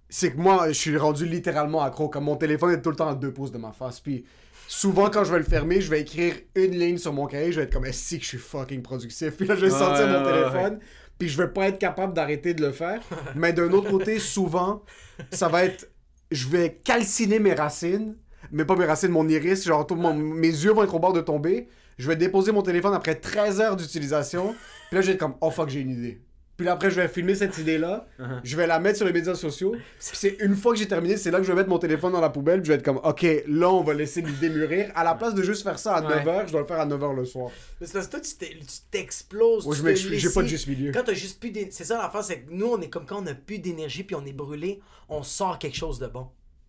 [0.09, 3.09] c'est que moi je suis rendu littéralement accro comme mon téléphone est tout le temps
[3.09, 4.25] à deux pouces de ma face puis
[4.67, 7.59] souvent quand je vais le fermer je vais écrire une ligne sur mon cahier je
[7.61, 10.09] vais être comme est-ce que je suis fucking productif puis là je vais Ouais, sortir
[10.09, 10.81] mon ouais, téléphone
[11.19, 13.03] puis je vais pas être capable d'arrêter de le faire.
[13.35, 14.83] Mais d'un autre côté souvent
[15.31, 15.87] ça va être
[16.31, 18.17] je vais calciner mes racines
[18.53, 21.21] mais pas mes racines mon iris genre tout mes yeux vont être au bord de
[21.21, 21.69] tomber.
[21.99, 24.55] Je vais déposer mon téléphone après 13 heures d'utilisation.
[24.89, 26.21] Puis là je vais être comme oh fuck j'ai une idée
[26.61, 28.07] puis là, après je vais filmer cette idée là
[28.45, 31.17] je vais la mettre sur les médias sociaux puis c'est une fois que j'ai terminé
[31.17, 32.85] c'est là que je vais mettre mon téléphone dans la poubelle puis je vais être
[32.85, 35.95] comme ok là on va laisser l'idée mûrir à la place de juste faire ça
[35.95, 36.25] à Ouais.
[36.25, 37.51] 9h je dois le faire à 9h le soir
[37.81, 39.67] Mais c'est parce que toi, tu t'exploses.
[39.67, 40.93] Ouais, je j'ai pas de juste milieu.
[40.93, 41.77] Quand t'as juste plus d'énergie.
[41.77, 44.17] C'est ça l'affaire, c'est que nous, on est comme quand on a plus d'énergie puis
[44.17, 46.29] on est brûlé, on sort quelque chose de bon.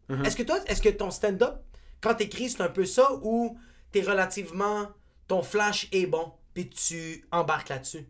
[0.09, 0.25] Uh-huh.
[0.25, 1.55] Est-ce que toi, est-ce que ton stand-up,
[2.01, 3.57] quand t'écris, c'est un peu ça ou
[3.91, 4.89] t'es relativement.
[5.27, 8.05] Ton flash est bon puis tu embarques là-dessus?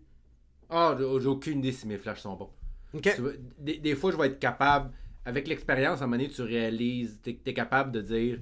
[0.72, 2.50] Ah, j'ai j'ai aucune idée si mes flashs sont bons.
[2.94, 3.12] Ok?
[3.16, 4.92] Tu vois, des, des fois, je vais être capable,
[5.26, 8.40] avec l'expérience, à un moment donné, tu réalises, t'es es capable de dire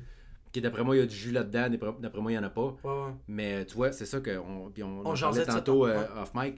[0.53, 1.69] que d'après moi, il y a du jus là-dedans,
[1.99, 2.75] d'après moi, il n'y en a pas.
[2.83, 3.13] Ouais, ouais.
[3.27, 6.55] Mais tu vois, c'est ça qu'on on, On jasait parlait tantôt euh, off mic.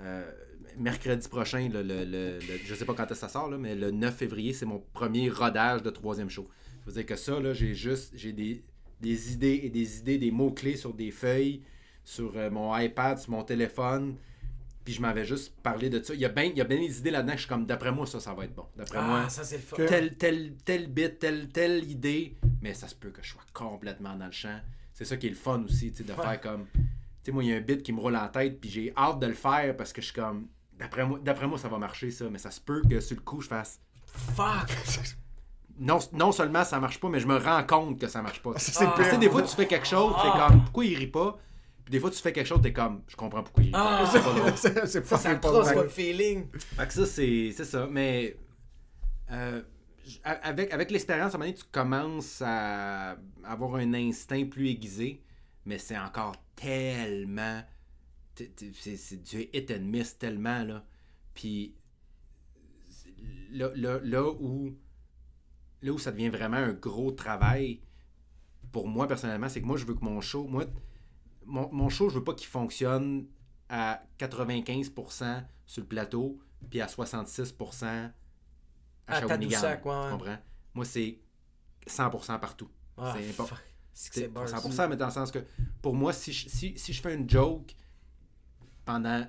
[0.00, 0.30] Euh,
[0.78, 3.90] mercredi prochain, le, le, le- le- je sais pas quand ça sort, là, mais le
[3.90, 6.48] 9 février, c'est mon premier rodage de troisième show.
[6.84, 8.62] Ça veut dire que ça, là, j'ai juste j'ai des,
[9.00, 11.62] des idées et des idées, des mots-clés sur des feuilles,
[12.04, 14.16] sur euh, mon iPad, sur mon téléphone.
[14.84, 16.12] Puis je m'avais juste parlé de ça.
[16.14, 18.34] Il y a bien des idées là-dedans que je suis comme, d'après moi, ça, ça
[18.34, 18.66] va être bon.
[18.76, 19.76] D'après Ah, moi, ça, c'est le fun.
[19.76, 24.16] Tel, tel, tel bit, telle, telle idée, mais ça se peut que je sois complètement
[24.16, 24.58] dans le champ.
[24.92, 26.20] C'est ça qui est le fun aussi, tu sais, de Ouais.
[26.22, 26.66] faire comme.
[26.74, 26.80] Tu
[27.26, 29.20] sais, moi, il y a un bit qui me roule en tête, puis j'ai hâte
[29.20, 30.48] de le faire parce que je suis comme.
[30.78, 33.22] D'après moi, d'après moi, ça va marcher, ça, mais ça se peut que sur le
[33.22, 33.80] coup, je fasse.
[34.06, 34.68] Fuck!
[35.78, 38.58] non, non seulement ça marche pas, mais je me rends compte que ça marche pas.
[38.58, 39.16] Ça, c'est Ah.
[39.16, 41.38] Des fois, tu fais quelque chose, t'es comme, pourquoi il rit pas?
[41.92, 44.00] Des fois, tu fais quelque chose, t'es comme, je comprends pourquoi il pas.
[44.00, 44.10] Ah.
[44.10, 44.52] C'est pas drôle.
[44.56, 46.46] C'est c'est Ça, pas ça pas crosse le feeling.
[46.56, 47.86] Fait que ça, c'est c'est ça.
[47.86, 48.34] Mais
[49.30, 49.60] euh,
[50.24, 55.22] avec, avec l'expérience, à un moment donné, tu commences à avoir un instinct plus aiguisé,
[55.66, 57.62] mais c'est encore tellement.
[58.36, 60.86] C'est c'est du hit and miss tellement, là.
[61.34, 61.74] Puis
[63.52, 64.74] là, là, là où.
[65.82, 67.80] Là où ça devient vraiment un gros travail,
[68.70, 70.46] pour moi personnellement, c'est que moi, je veux que mon show.
[70.46, 70.64] Moi,
[71.46, 73.26] mon, mon show, je veux pas qu'il fonctionne
[73.68, 76.38] à 95% sur le plateau,
[76.70, 78.10] puis à 66% à,
[79.06, 79.58] À Shawinigan.
[80.06, 80.38] Tu comprends?
[80.74, 81.18] Moi, c'est
[81.86, 82.68] 100% partout.
[82.96, 83.56] Ah, c'est important.
[83.94, 84.46] C'est que C'est c'est bars.
[84.46, 85.40] 100%, mais dans le sens que
[85.82, 87.74] pour moi, si je, si, si je fais une joke
[88.84, 89.26] pendant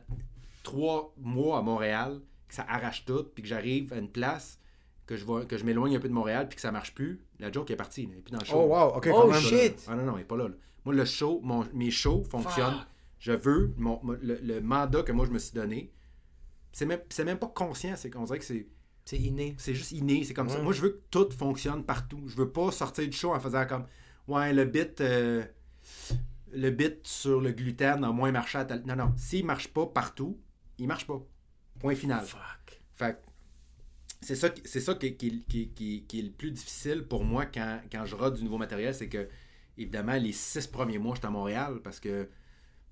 [0.64, 4.60] trois mois à Montréal, que ça arrache tout, puis que j'arrive à une place,
[5.06, 7.26] que je, vois- que je m'éloigne un peu de Montréal, puis que ça marche plus,
[7.40, 8.08] la joke est partie.
[8.12, 8.56] Elle est plus dans le show.
[8.58, 9.84] Oh wow, ok, Oh, shit.
[9.88, 10.48] Ah non, non, il est pas là.
[10.48, 10.56] là.
[10.86, 12.74] Moi, le show, mon- mes shows fonctionnent.
[12.80, 12.88] Fuck.
[13.20, 15.92] Je veux mon, le, le mandat que moi je me suis donné.
[16.74, 18.68] C'est même, c'est même pas conscient, c'est qu'on dirait que c'est,
[19.06, 19.56] C'est inné.
[19.58, 20.62] c'est juste inné, c'est comme ça.
[20.62, 22.22] Moi, je veux que tout fonctionne partout.
[22.28, 23.86] Je veux pas sortir du show en faisant comme
[24.28, 25.00] Ouais, le bit.
[25.02, 25.44] euh,
[26.52, 28.84] le bit sur le gluten a moins marché à tel.
[28.86, 29.14] Non, non.
[29.18, 30.38] S'il marche pas partout,
[30.78, 31.22] il marche pas.
[31.80, 32.26] Point final.
[32.26, 32.82] Fuck.
[32.94, 33.20] Fait
[34.22, 35.44] c'est ça, qui- c'est ça qui- qui-
[36.08, 39.10] qui est le plus difficile pour moi quand, quand je rate du nouveau matériel, c'est
[39.10, 39.28] que,
[39.78, 42.30] évidemment, les six premiers mois, j'étais à Montréal parce que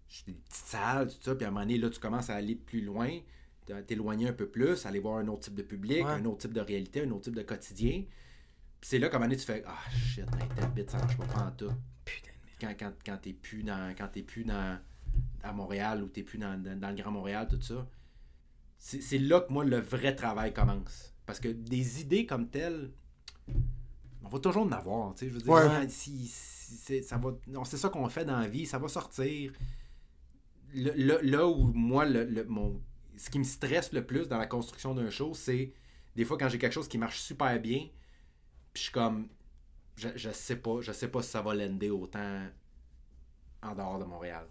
[0.07, 2.35] j'étais des petites salles, tout ça, puis à un moment donné, là, tu commences à
[2.35, 3.09] aller plus loin,
[3.65, 6.11] t'é- t'éloigner un peu plus, aller voir un autre type de public, Ouais.
[6.11, 8.03] un autre type de réalité, un autre type de quotidien.
[8.79, 10.97] Puis c'est là qu'à un moment donné, tu fais Ah shit, mais tel bit, ça
[10.97, 11.71] marche pas, pas en tout.
[12.03, 12.77] Putain de merde.
[12.79, 13.93] Quand, quand, quand t'es plus dans.
[13.97, 14.79] Quand t'es plus dans.
[15.43, 17.87] à Montréal ou t'es plus dans, dans, dans le Grand Montréal, tout ça.
[18.79, 21.13] C'est là que moi le vrai travail commence.
[21.27, 22.89] Parce que des idées comme telles,
[24.23, 25.13] on va toujours en avoir.
[25.13, 25.87] tu sais, Je veux dire, Ouais.
[25.89, 29.51] si- si c'est ça va- ça qu'on fait dans la vie, ça va sortir.
[30.73, 32.81] Là où moi, le, le- mon,
[33.17, 35.73] ce qui me stresse le plus dans la construction d'un show, c'est
[36.15, 37.79] des fois quand j'ai quelque chose qui marche super bien,
[38.73, 39.27] puis je suis comme,
[39.95, 42.45] je, je sais pas, je sais pas si ça va l'ender autant
[43.61, 44.47] en dehors de Montréal.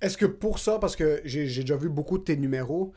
[0.00, 2.92] Est-ce que pour ça, parce que j'ai déjà vu beaucoup de tes numéros,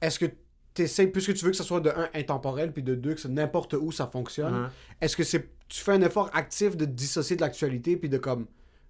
[0.00, 0.26] est-ce que
[0.74, 3.26] tu essaies, puisque tu veux que ça soit de un intemporel, puis de deux, que
[3.28, 4.68] n'importe où ça fonctionne, Mhm.
[5.00, 8.18] est-ce que c'est tu fais un effort actif de te dissocier de l'actualité, puis de
[8.18, 8.46] comme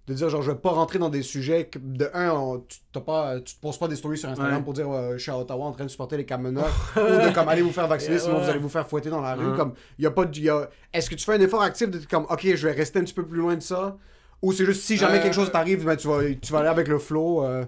[0.07, 2.79] de dire genre je vais pas rentrer dans des sujets que de un on- tu
[2.91, 4.63] t'as pas tu te poses pas des stories sur Instagram Ouais.
[4.63, 6.65] pour dire euh, je suis à Ottawa en train de supporter les camionneurs
[6.95, 8.43] ou de comme allez vous faire vacciner Yeah, sinon ouais.
[8.43, 9.55] vous allez vous faire fouetter dans la rue Mhm.
[9.57, 11.91] comme il y a pas de y a- est-ce que tu fais un effort actif
[11.91, 13.95] de comme OK je vais rester un petit peu plus loin de ça
[14.41, 16.69] ou c'est juste si jamais Euh, quelque chose t'arrive ben, tu vas tu vas aller
[16.69, 17.63] avec le flow euh,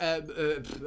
[0.00, 0.20] euh,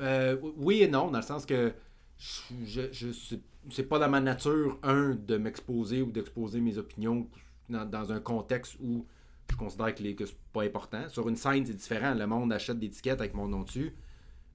[0.01, 1.71] euh, oui et non, dans le sens que
[2.19, 7.27] je, je, c'est- pas dans ma nature, un, de m'exposer ou d'exposer mes opinions
[7.69, 9.05] dans, dans un contexte où
[9.51, 11.07] je considère que, les, que c'est pas important.
[11.09, 12.13] Sur une scène, c'est différent.
[12.13, 13.93] Le monde achète des tickets avec mon nom dessus.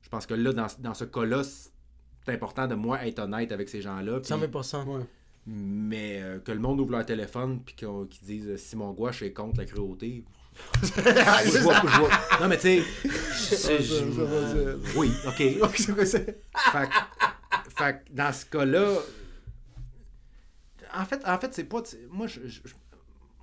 [0.02, 3.68] Je pense que là, dans, dans ce cas-là, c'est important de moi être honnête avec
[3.68, 4.20] ces gens-là.
[4.20, 4.84] puis- 100%.
[4.86, 5.04] ouais.
[5.46, 9.22] mais euh, que le monde ouvre leur téléphone puis qu'on- qu'ils disent euh, Simon Gouache
[9.22, 10.24] est contre la cruauté.
[10.82, 12.10] Je vois- je vois-
[12.40, 12.82] Non, mais tu sais.
[14.96, 15.40] Oui, ok.
[16.54, 17.11] Fait, que-
[17.86, 18.98] fait que dans ce cas-là,
[20.94, 21.82] en fait, en fait c'est pas.
[22.10, 22.40] Moi, je,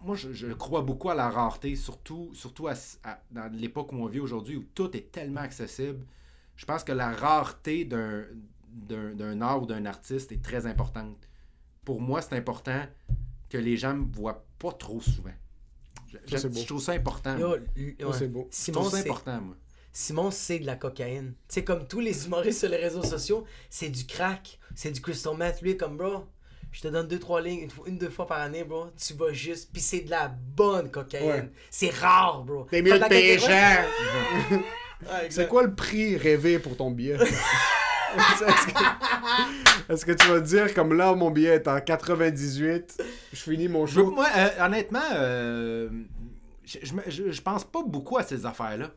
[0.02, 2.74] moi je, je crois beaucoup à la rareté, surtout, surtout à-
[3.04, 6.06] à- dans l'époque où on vit aujourd'hui, où tout est tellement accessible.
[6.56, 8.26] Je pense que la rareté d'un,
[8.68, 11.18] d'un, d'un art ou d'un artiste est très importante.
[11.86, 12.86] Pour moi, c'est important
[13.50, 15.34] que les gens me voient pas trop souvent.
[16.26, 17.38] Je, trouve ça important.
[17.38, 17.58] Yo, moi.
[17.78, 18.14] l- Ça, ouais.
[18.14, 18.48] c'est beau.
[18.52, 19.56] Je Simon, trouve ça c'est important, moi.
[19.92, 21.34] Simon, c'est de la cocaïne.
[21.48, 25.36] C'est comme tous les humoristes sur les réseaux sociaux, c'est du crack, c'est du crystal
[25.36, 25.62] meth.
[25.62, 26.26] Lui, comme bro,
[26.72, 28.88] je te donne deux, trois lignes, une, fois- une deux fois par année, bro.
[28.96, 29.70] Tu vas juste.
[29.74, 31.28] Puis c'est de la bonne cocaïne.
[31.28, 31.50] Ouais.
[31.72, 32.68] C'est rare, bro.
[32.70, 33.86] T'es mieux de payer cher.
[35.30, 37.18] C'est quoi le prix rêvé pour ton billet?
[39.90, 43.04] Est-ce que, tu vas te dire, comme là, mon billet est en 98,
[43.34, 44.12] je finis mon Je- show?
[44.12, 45.90] moi, euh, honnêtement, euh,
[46.66, 48.90] je, je, me- je- je pense pas beaucoup à ces affaires-là.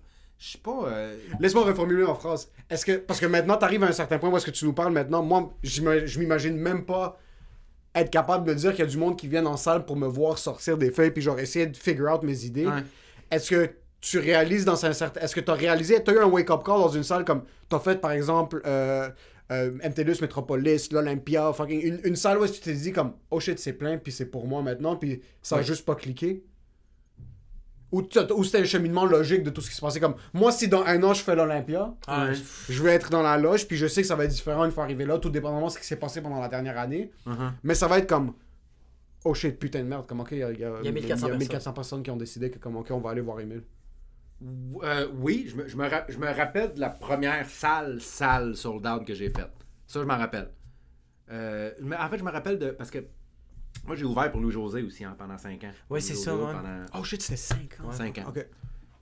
[0.42, 0.88] Je suis pas.
[0.88, 2.50] euh, Laisse-moi reformuler en phrase.
[2.68, 4.64] Est-ce que, parce que maintenant, tu arrives à un certain point où est-ce que tu
[4.64, 7.16] nous parles maintenant, moi, je m'imagine même pas
[7.94, 10.08] être capable de dire qu'il y a du monde qui viennent en salle pour me
[10.08, 12.66] voir sortir des feuilles puis genre essayer de figure out mes idées.
[12.66, 12.82] ouais.
[13.30, 13.70] Est-ce que
[14.00, 15.20] tu réalises dans un certain...
[15.20, 16.02] Est-ce que tu as réalisé...
[16.02, 17.44] Tu as eu un wake-up call dans une salle comme...
[17.70, 19.08] Tu as fait, par exemple, euh,
[19.52, 21.80] euh, MTLUS, Metropolis, l'Olympia, fucking...
[21.82, 23.12] Une, une salle où est-ce que tu t'es dit comme...
[23.30, 26.42] Oh shit, c'est plein, puis c'est pour moi maintenant, puis ça a juste pas cliqué?
[27.92, 28.02] Ou,
[28.34, 30.14] ou c'était un cheminement logique de tout ce qui se passait comme...
[30.32, 32.32] Moi, si dans un an, je fais l'Olympia, Ah, Ouais.
[32.68, 34.70] je vais être dans la loge, puis je sais que ça va être différent une
[34.72, 37.10] fois arrivé là, tout dépendamment de ce qui s'est passé pendant la dernière année.
[37.26, 37.50] Uh-huh.
[37.62, 38.32] Mais ça va être comme...
[39.24, 40.04] Oh shit, putain de merde.
[40.08, 41.72] Comment qu'il y a, il y a, Il y a 1400 il y a 1400
[41.74, 43.62] personnes qui ont décidé que comment on va aller voir Emile.
[44.82, 48.84] Euh, oui, je me, je, me je me rappelle de la première salle, salle sold
[48.86, 49.52] out que j'ai faite.
[49.86, 50.48] Ça, je m'en rappelle.
[51.30, 52.70] Euh, mais en fait, je me rappelle de.
[52.70, 52.98] Parce que
[53.84, 55.72] moi, j'ai ouvert pour Louis-José aussi hein, pendant 5 ans.
[55.90, 56.52] Ouais, c'est ça, ouais.
[56.52, 57.92] Pendant Oh shit, c'était 5 ans.
[57.92, 58.24] 5 ans.
[58.28, 58.46] Ok.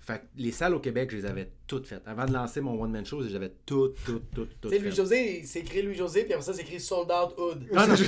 [0.03, 2.09] Fait que les salles au Québec, je les avais toutes faites.
[2.09, 4.83] Avant de lancer mon one-man show, j'avais toutes, toutes, toutes, toutes Tu sais.
[4.83, 7.67] Louis-José, c'est écrit Louis-José, puis après ça, c'est écrit Sold Out Hood.
[7.73, 8.05] Non, non, C'est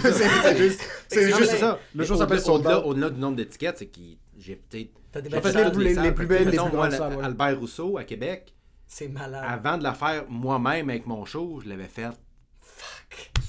[0.59, 0.89] juste- ça.
[1.09, 1.57] c'est juste.
[1.59, 1.78] Ça.
[1.94, 2.85] Le show s'appelle au-delà- Sold au-delà- Out.
[2.86, 4.16] Au-delà du nombre d'étiquettes, c'est qu'il.
[4.39, 4.90] J'ai peut-être.
[5.12, 7.23] T'as des les plus- que, belles, les plus moi, grandes.
[7.23, 8.55] Albert Rousseau à Québec,
[8.86, 9.44] C'est malade.
[9.47, 12.09] avant de la faire moi-même avec mon show, je l'avais fait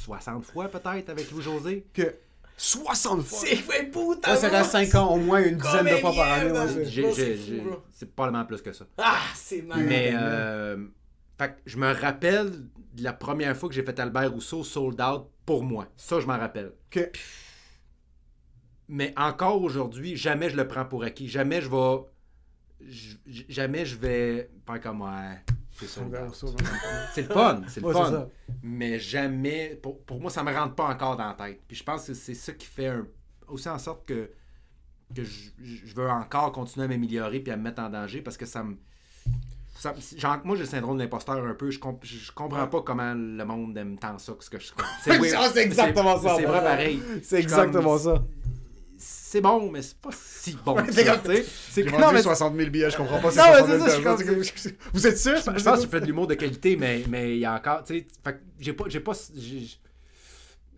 [0.03, 1.85] 60 fois peut-être avec Louis-José.
[1.93, 2.13] Que
[2.63, 3.39] 60 fois.
[3.39, 4.35] C'est fait putain.
[4.35, 6.53] Ça, ça reste 5 ans, au moins une dizaine de fois par année.
[7.91, 8.85] C'est- probablement plus que ça.
[8.97, 9.85] Ah, c'est malade.
[9.87, 10.19] Mais tellement.
[10.23, 10.77] euh,
[11.37, 12.51] fait que je me rappelle
[12.93, 15.87] de la première fois que j'ai fait Albert Rousseau sold out pour moi.
[15.97, 16.71] Ça, je m'en rappelle.
[16.89, 17.11] Que
[18.87, 21.27] Mais encore aujourd'hui, jamais je le prends pour acquis.
[21.27, 21.97] Jamais je vais.
[23.49, 25.39] Jamais je vais faire comme ouais.
[25.87, 26.29] C'est sold Albert out.
[26.29, 26.55] Rousseau,
[27.13, 28.27] C'est le fun, c'est le Ouais, fun.
[28.61, 29.79] Mais jamais.
[29.81, 31.61] Pour, pour moi, ça me rentre pas encore dans la tête.
[31.67, 33.07] Puis je pense que c'est ça qui fait un-
[33.47, 34.29] aussi en sorte que,
[35.15, 38.37] que je, je veux encore continuer à m'améliorer puis à me mettre en danger parce
[38.37, 38.75] que ça me.
[39.75, 41.69] ça- genre, moi, j'ai le syndrome de l'imposteur un peu.
[41.71, 44.71] Je, comp- je, comprends pas comment le monde aime tant ça que ce que je.
[45.03, 45.11] C'est
[45.61, 47.01] exactement ça, C'est vrai pareil.
[47.21, 48.23] C'est comme- exactement ça.
[49.33, 50.75] C'est bon, mais c'est pas si bon.
[50.91, 51.41] C'est ça, comme- tu.
[51.71, 53.29] C'est J'ai non, vendu mais 60 000 billets, je comprends pas.
[53.31, 53.67] Non, mais 60
[54.19, 54.69] c'est 000 ça, je.
[54.93, 55.35] Vous êtes sûr?
[55.37, 57.83] Je pense que je fais de l'humour de qualité, mais mais il y a encore,
[57.83, 58.07] tu sais,
[58.59, 59.67] j'ai pas, j'ai pas, j'ai-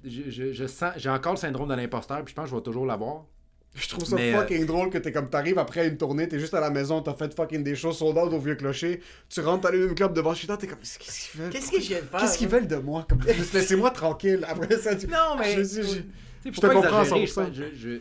[0.06, 2.56] je, je, je sens, j'ai encore le syndrome de l'imposteur, puis je pense que je
[2.56, 3.26] vais toujours l'avoir.
[3.74, 6.40] Je trouve ça Mais, euh, fucking drôle que t'es comme t'arrives après une tournée, t'es
[6.40, 9.42] juste à la maison, t'as fait fucking des choses sold out au vieux clocher, tu
[9.42, 10.98] rentres, t'as le club devant chez toi, t'es comme qu'est-ce
[11.30, 11.50] qu'ils veulent?
[11.50, 12.22] Qu'est-ce je de faire?
[12.22, 13.06] Qu'est-ce qu'ils veulent de moi?
[13.10, 13.20] Comme,
[13.54, 14.46] laissez-moi tranquille.
[14.48, 15.08] Après ça, tu...
[15.08, 16.04] Non, mais Je je- tu
[16.46, 17.54] je faut te comprends à exagérer, 100%.
[17.76, 18.00] Je,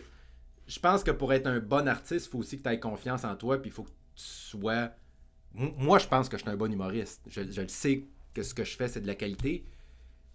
[0.66, 3.24] je, pense que pour être un bon artiste, il faut aussi que tu aies confiance
[3.24, 4.90] en toi, puis il faut que tu sois.
[5.54, 7.22] Moi, je pense que je suis un bon humoriste.
[7.28, 9.64] Je, je le sais que ce que je fais, c'est de la qualité,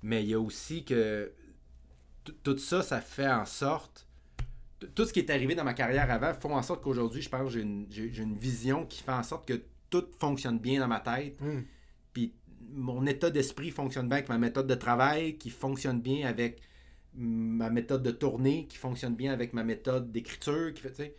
[0.02, 1.32] mais il y a aussi que
[2.44, 4.08] tout ça, ça fait en sorte.
[4.96, 7.44] Tout ce qui est arrivé dans ma carrière avant font en sorte qu'aujourd'hui, je pense
[7.44, 10.80] que j'ai une, j'ai- j'ai une vision qui fait en sorte que tout fonctionne bien
[10.80, 11.40] dans ma tête.
[11.42, 11.62] Hmm.
[12.14, 12.34] Puis
[12.72, 16.62] mon état d'esprit fonctionne bien avec ma méthode de travail, qui fonctionne bien avec
[17.14, 21.16] ma méthode de tournée, qui fonctionne bien avec ma méthode d'écriture, qui fait,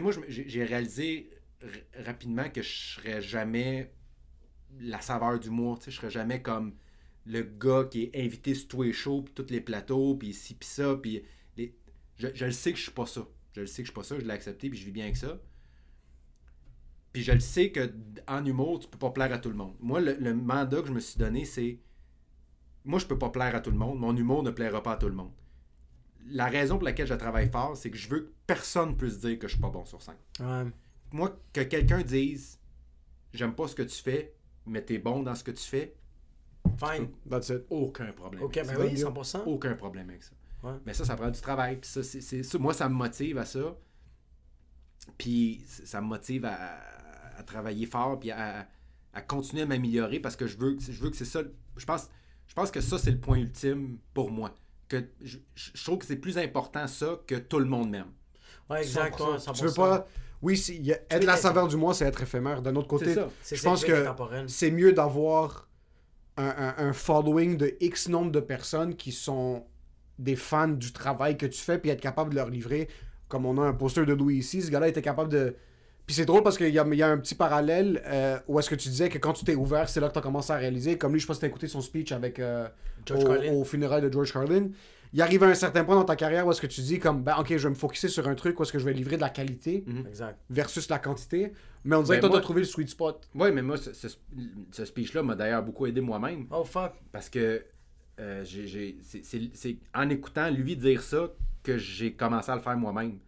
[0.00, 1.30] moi, j'ai réalisé
[2.04, 3.92] rapidement que je serais jamais
[4.80, 6.74] la saveur du mois, tu sais, je serais jamais comme
[7.26, 10.54] le gars qui est invité sur tous les shows, puis tous les plateaux, puis ci,
[10.54, 11.24] puis ça, puis
[12.16, 13.26] je, le sais que je suis pas ça.
[13.52, 15.04] Je le sais que je suis pas ça, je l'ai accepté, puis je vis bien
[15.04, 15.40] avec ça.
[17.12, 17.92] Puis je le sais que
[18.26, 19.74] en humour, tu peux pas plaire à tout le monde.
[19.80, 21.78] Moi, le mandat que je me suis donné, c'est.
[22.88, 23.98] Moi, je peux pas plaire à tout le monde.
[24.00, 25.30] Mon humour ne plaira pas à tout le monde.
[26.30, 29.38] La raison pour laquelle je travaille fort, c'est que je veux que personne puisse dire
[29.38, 30.16] que je suis pas bon sur scène.
[30.40, 30.64] Ouais.
[31.12, 32.58] Moi, que quelqu'un dise
[33.34, 34.34] J'aime pas ce que tu fais,
[34.66, 35.94] mais t'es bon dans ce que tu fais,
[36.78, 37.08] Fine.
[37.30, 37.64] That's it.
[37.70, 38.42] aucun problème.
[38.42, 39.42] Ok, ben oui, 100%.
[39.46, 40.32] Aucun problème avec ça.
[40.62, 40.72] Ouais.
[40.86, 41.76] Mais ça, ça prend du travail.
[41.78, 43.76] Puis ça, moi, ça me motive à ça.
[45.18, 46.80] Puis ça me motive à,
[47.36, 48.66] à travailler fort, puis à,
[49.12, 51.42] à continuer à m'améliorer parce que je veux, que- je veux que c'est ça.
[51.76, 52.08] Je pense,
[52.48, 54.52] je pense que ça, c'est le point ultime pour moi.
[54.88, 55.36] Que je,
[55.84, 58.10] trouve que c'est plus important ça que tout le monde m'aime.
[58.70, 59.18] Ouais, exact.
[59.18, 59.32] 100%.
[59.32, 59.52] ouais, 100%.
[59.52, 60.06] Tu veux pas.
[60.40, 62.62] Oui, y a- être la saveur du mois, c'est être éphémère.
[62.62, 63.92] D'un autre côté, je pense que
[64.46, 65.68] c'est mieux d'avoir
[66.36, 66.46] un,
[66.78, 69.66] un- un following de X nombre de personnes qui sont
[70.18, 72.88] des fans du travail que tu fais, puis être capable de leur livrer.
[73.28, 75.56] Comme on a un poster de Louis ici, ce gars-là était capable de.
[76.08, 78.58] Puis c'est drôle parce qu'il y a, il y a un petit parallèle euh, où
[78.58, 80.50] est-ce que tu disais que quand tu t'es ouvert, c'est là que tu as commencé
[80.52, 80.98] à réaliser.
[80.98, 82.66] Comme lui, je sais pas si t'as écouté son speech avec euh,
[83.06, 83.52] George au, Carlin.
[83.52, 84.68] au funérailles de George Carlin.
[85.12, 87.22] Il arrive à un certain point dans ta carrière où est-ce que tu dis comme
[87.22, 89.16] ben ok je vais me focuser sur un truc où est-ce que je vais livrer
[89.16, 90.38] de la qualité Exact.
[90.50, 91.52] versus la quantité
[91.84, 93.78] mais on dirait Ben, que toi moi- t'as trouvé le sweet spot Oui, mais moi,
[93.78, 94.08] ce, ce-
[94.72, 96.46] ce speech-là m'a d'ailleurs beaucoup aidé moi-même.
[96.50, 96.92] Oh fuck.
[97.12, 97.64] Parce que
[98.20, 101.28] euh, j'ai- j'ai- c'est- c'est c'est en écoutant lui dire ça
[101.62, 103.18] que j'ai commencé à le faire moi-même.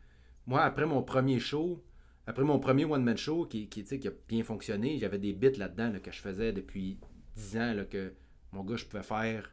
[0.46, 1.82] Moi, après mon premier show,
[2.26, 5.90] après mon premier one-man show qui, qui, qui a bien fonctionné, j'avais des bits là-dedans
[5.92, 6.98] là, que je faisais depuis
[7.36, 8.12] 10 ans, là, que
[8.52, 9.52] mon gars, je pouvais faire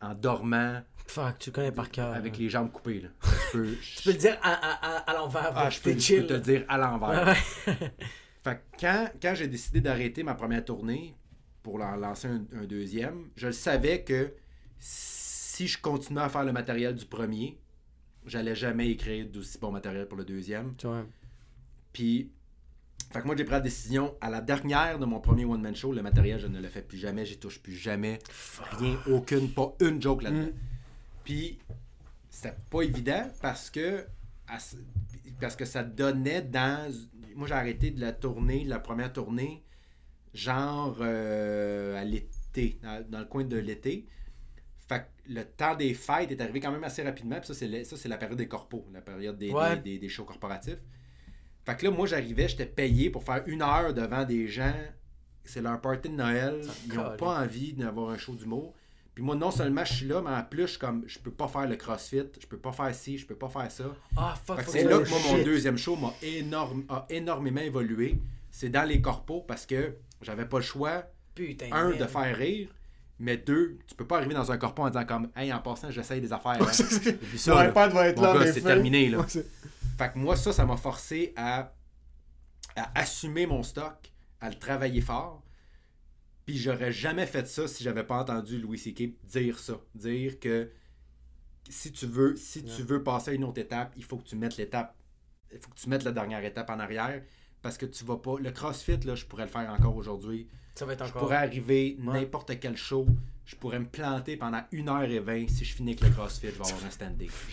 [0.00, 2.14] en dormant Fuck, tu connais par cœur.
[2.14, 2.38] avec hein.
[2.40, 3.00] les jambes coupées.
[3.02, 3.08] Là.
[3.52, 5.52] Je peux, Tu peux le dire à, à, à, l'envers.
[5.54, 7.36] ah, je peux, je te le dire à l'envers.
[8.42, 11.14] Fait que quand, quand j'ai décidé d'arrêter ma première tournée
[11.62, 14.32] pour en lancer un, un deuxième, je le savais que
[14.78, 17.58] si je continuais à faire le matériel du premier,
[18.26, 20.74] j'allais jamais écrire d'aussi bon matériel pour le deuxième.
[20.76, 21.06] Tu vois.
[21.94, 22.30] Puis,
[23.12, 25.92] fait que moi, j'ai pris la décision à la dernière de mon premier one-man show,
[25.92, 28.18] le matériel, je ne le fais plus jamais, j'y touche plus jamais.
[28.72, 30.52] Rien, aucune, pas une joke là-dedans.
[31.24, 31.58] Puis,
[32.28, 34.04] c'était pas évident parce que
[35.40, 36.92] parce que ça donnait dans
[37.34, 39.62] moi j'ai arrêté de la tournée, la première tournée
[40.34, 44.06] genre euh, à l'été, dans, dans le coin de l'été.
[44.88, 47.36] Fait que le temps des fêtes est arrivé quand même assez rapidement.
[47.38, 49.76] Puis ça, c'est le- ça, c'est la période des corpos, la période des, Ouais.
[49.76, 50.78] des, des- des shows corporatifs.
[51.64, 54.74] Fait que là, moi, j'arrivais, j'étais payé pour faire une heure devant des gens.
[55.44, 56.60] C'est leur party de Noël.
[56.86, 58.74] Ils n'ont pas envie d'avoir un show d'humour.
[59.14, 61.30] Puis moi, non seulement je suis là, mais en plus, je suis comme, je peux
[61.30, 63.84] pas faire le crossfit, je peux pas faire ci, je peux pas faire ça.
[64.16, 67.06] Ah, fuck, Fait que faut c'est là que moi, mon deuxième show m'a énorme, a
[67.10, 68.18] énormément évolué.
[68.50, 71.04] C'est dans les corpos parce que j'avais pas le choix,
[71.34, 71.66] Putain.
[71.70, 72.68] un, de faire rire,
[73.20, 75.92] mais deux, tu peux pas arriver dans un corpo en disant comme, hey, en passant,
[75.92, 76.60] j'essaye des affaires.
[76.60, 76.72] hein.
[77.36, 77.68] Ça, Mon là.
[77.68, 78.32] iPad va être Mon là.
[78.34, 79.24] gars, mais c'est terminé, là.
[79.96, 81.72] Fait que moi, ça, ça m'a forcé à,
[82.76, 85.42] à assumer mon stock, à le travailler fort.
[86.46, 89.14] Puis j'aurais jamais fait ça si j'avais pas entendu Louis C.K.
[89.24, 89.74] dire ça.
[89.94, 90.70] Dire que
[91.70, 94.36] si tu veux, si tu veux passer à une autre étape, il faut que tu
[94.36, 94.94] mettes l'étape.
[95.52, 97.22] Il faut que tu mettes la dernière étape en arrière.
[97.62, 98.36] Parce que tu vas pas.
[98.38, 100.48] Le CrossFit, là, je pourrais le faire encore aujourd'hui.
[100.74, 101.22] Ça va être Je encore.
[101.22, 102.20] pourrais arriver Ouais.
[102.20, 103.06] n'importe quel show.
[103.46, 105.48] Je pourrais me planter pendant 1h20.
[105.48, 107.30] Si je finis avec le CrossFit, je vais avoir un standing.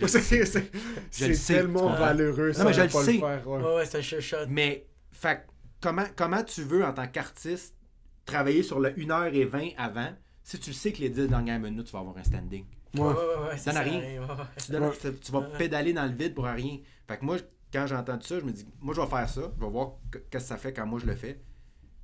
[1.10, 1.98] C'est- tellement Ah.
[1.98, 3.12] valeureux, ça, mais je le pas sais.
[3.14, 3.48] le faire.
[3.48, 3.62] ouais.
[3.62, 4.36] Ouais, ouais, c'est un sure shot.
[4.48, 5.46] Mais, fait,
[5.80, 7.74] comment, comment tu veux, en tant qu'artiste,
[8.24, 10.12] travailler sur le 1h20 avant,
[10.42, 12.64] si tu sais que les 10 dernières minutes, tu vas avoir un standing?
[12.94, 13.58] Ouais, ouais, ouais, ouais.
[13.58, 14.00] Ça n'a rien.
[14.64, 16.78] Tu, donnes- tu- tu vas pédaler dans le vide pour rien.
[17.08, 17.36] Fait que moi,
[17.72, 19.52] quand j'ai entendu ça, je me dis, moi, je vais faire ça.
[19.58, 21.40] Je vais voir que- qu'est-ce que ça fait quand moi je le fais.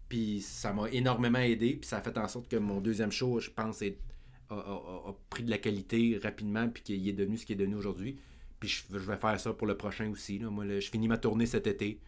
[0.08, 1.74] Puis ça m'a énormément aidé.
[1.74, 3.98] Puis ça a fait en sorte que mon deuxième show, je pense, est-
[4.50, 6.68] a, pris de la qualité rapidement.
[6.68, 8.18] Puis qu'il est devenu ce qu'il est devenu aujourd'hui.
[8.60, 10.38] Puis je, vais faire ça pour le prochain aussi.
[10.40, 12.00] Moi, je finis ma tournée cet été.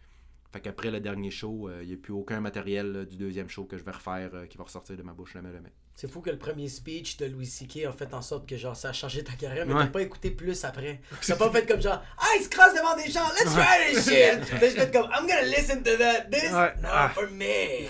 [0.53, 3.49] Fait qu'après le dernier show, euh, il n'y a plus aucun matériel là, du deuxième
[3.49, 5.73] show que je vais refaire euh, qui va ressortir de ma bouche jamais jamais.
[5.95, 7.85] C'est fou que le premier speech de Louis C.K.
[7.87, 9.85] a fait en sorte que genre ça a changé ta carrière, mais Ouais.
[9.85, 11.01] t'as pas écouté plus après.
[11.27, 14.05] T'as pas fait comme genre Ah, il se crosse devant des gens, let's try this
[14.09, 14.41] shit!
[14.51, 16.75] T'as juste fait comme I'm gonna listen to that, this, Ouais.
[16.83, 17.11] not Ah.
[17.15, 17.87] for me!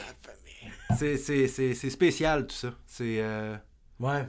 [0.98, 2.74] C'est- C'est c'est- c'est spécial tout ça.
[2.86, 3.20] C'est.
[3.22, 3.56] euh,
[4.00, 4.26] Ouais.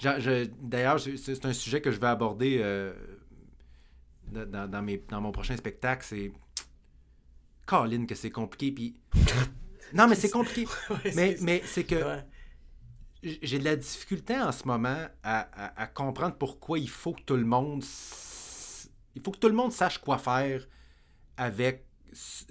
[0.00, 2.92] Je- D'ailleurs, c'est un sujet que je vais aborder euh,
[4.26, 6.04] dans, dans- dans mes, dans mon prochain spectacle.
[6.04, 6.32] C'est.
[7.80, 8.72] Colin, que c'est compliqué.
[8.72, 8.96] Puis.
[9.94, 10.66] Non, mais c'est compliqué.
[10.90, 12.24] Ouais, mais c'est- mais c'est que Ouais.
[13.42, 17.20] j'ai de la difficulté en ce moment à, à- à comprendre pourquoi il faut que
[17.22, 17.84] tout le monde.
[19.14, 20.66] Il faut que tout le monde sache quoi faire
[21.36, 21.84] avec,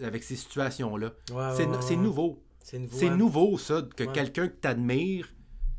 [0.03, 1.11] avec ces situations-là.
[1.31, 2.43] Ouais, c'est nouveau.
[2.63, 3.05] C'est nouveau.
[3.07, 3.15] Hein.
[3.17, 5.27] nouveau, ça, que quelqu'un que t'admires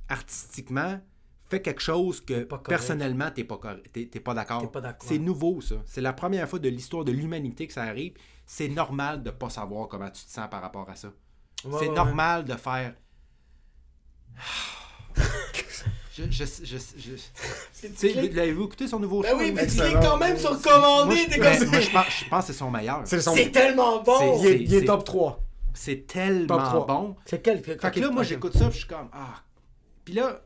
[0.08, 1.00] artistiquement
[1.48, 4.62] fait quelque chose que personnellement pas d'accord.
[4.62, 5.08] T'es pas d'accord.
[5.08, 5.76] C'est nouveau, ça.
[5.86, 8.14] C'est la première fois de l'histoire de l'humanité que ça arrive.
[8.46, 11.08] C'est normal de pas savoir comment tu te sens par rapport à ça.
[11.64, 12.94] Ouais, c'est ouais, normal de faire.
[16.14, 19.38] je, je, je, je- l'avez-vous écouté son nouveau Ben show?
[19.38, 20.00] oui, mais tu Excellent.
[20.00, 21.80] quand même sur Moi, commandé, je, t'es comme moi, ça.
[21.80, 23.02] je pense, je pense que c'est son meilleur.
[23.04, 24.40] C'est son- tellement bon!
[24.42, 25.40] Il est, il est c'est- top 3.
[25.74, 27.16] C'est tellement bon.
[27.24, 27.62] C'est quel?
[27.62, 29.42] Fait que là, moi, j'écoute ça, puis je suis comme, ah.
[30.04, 30.42] Puis là.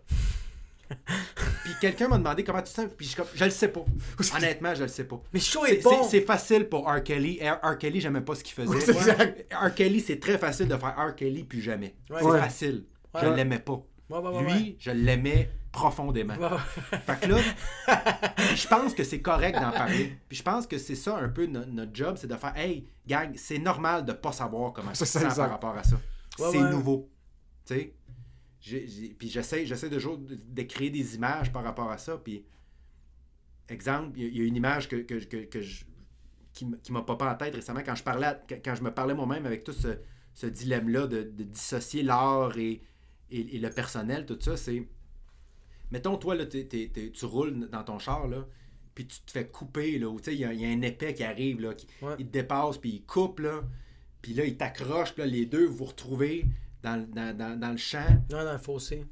[1.65, 3.85] Puis quelqu'un m'a demandé comment tu sens, puis je suis comme, je le sais pas.
[4.37, 5.21] Honnêtement, je le sais pas.
[5.33, 6.03] Mais C'est est bon!
[6.09, 7.03] c'est- facile pour R.
[7.03, 7.41] Kelly.
[7.43, 7.59] R.
[7.63, 7.79] R.
[7.79, 8.93] Kelly, j'aimais pas ce qu'il faisait.
[8.93, 9.53] exact.
[9.55, 9.75] R.
[9.75, 11.15] Kelly, c'est très facile de faire R.
[11.15, 11.95] Kelly puis jamais.
[12.11, 12.19] Ouais.
[12.21, 12.39] c'est Ouais.
[12.41, 12.85] facile.
[13.15, 13.21] Ouais.
[13.25, 13.81] Je l'aimais pas.
[14.09, 14.77] Ouais, ouais, ouais, Lui, ouais.
[14.79, 16.35] je l'aimais profondément.
[16.37, 16.99] Ouais, ouais.
[17.07, 17.39] Fait que là,
[18.55, 20.17] je pense que c'est correct d'en parler.
[20.29, 22.87] Puis je pense que c'est ça un peu no- notre job, c'est de faire Hey,
[23.07, 25.43] gang, c'est normal de pas savoir comment tu te ça, sens exact.
[25.43, 25.97] par rapport à ça.
[26.39, 26.71] Ouais, c'est ouais.
[26.71, 27.11] nouveau.
[27.67, 27.95] Tu sais?
[29.19, 32.17] Puis j'essaie, j'essaie toujours de, de créer des images par rapport à ça.
[32.19, 32.45] Puis,
[33.69, 35.85] exemple, il y, a- il y a une image que, que, que, que je-
[36.53, 39.15] qui, qui m'a popé en tête récemment quand je parlais, à- quand, je me parlais
[39.15, 39.99] moi-même avec tout ce,
[40.35, 42.83] ce dilemme-là de, de dissocier l'art et,
[43.31, 44.87] et, et le personnel, tout ça, c'est.
[45.93, 48.47] Mettons, toi, là, tu roules dans ton char, là,
[48.95, 50.69] puis tu te fais couper, là, ou tu sais, il y, a- il y a
[50.69, 52.15] un épais qui arrive, là, qui, Ouais.
[52.19, 53.63] il te dépasse, puis il coupe, là,
[54.23, 56.45] puis là, il t'accroche, les deux, vous vous retrouvez
[56.87, 59.05] dans, le- dans, dans, dans le champ, Non, dans le fossé.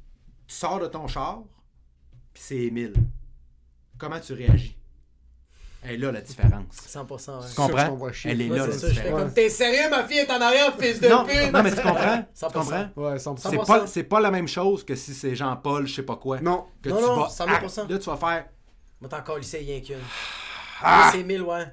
[0.47, 1.41] tu sors de ton char,
[2.33, 2.93] puis c'est Émile.
[3.97, 4.77] Comment tu réagis?
[5.87, 6.63] Elle est là, la différence.
[6.73, 7.01] 100%,
[7.41, 7.45] ouais.
[7.47, 8.09] Tu sûr que je comprends?
[8.25, 9.21] Elle est Ouais, là, c'est la ça, je fais différence.
[9.21, 11.51] comme t'es sérieux, ma fille est en arrière, fils de Non, pute!
[11.53, 12.23] non, mais tu comprends?
[12.23, 12.51] Tu 100%.
[12.53, 12.89] comprends?
[12.95, 13.37] Ouais, 100%.
[13.37, 13.65] C'est 100%.
[13.67, 16.41] pas, c'est pas la même chose que si c'est Jean-Paul, je sais pas quoi.
[16.41, 16.65] Non.
[16.81, 17.87] Que Non, tu non, vas 100%.
[17.87, 18.45] Là, tu vas faire.
[18.99, 19.97] Moi, t'as encore lycée, rien qu'une.
[20.81, 21.03] Ah!
[21.07, 21.09] Ah!
[21.11, 21.65] C'est 1000, ouais.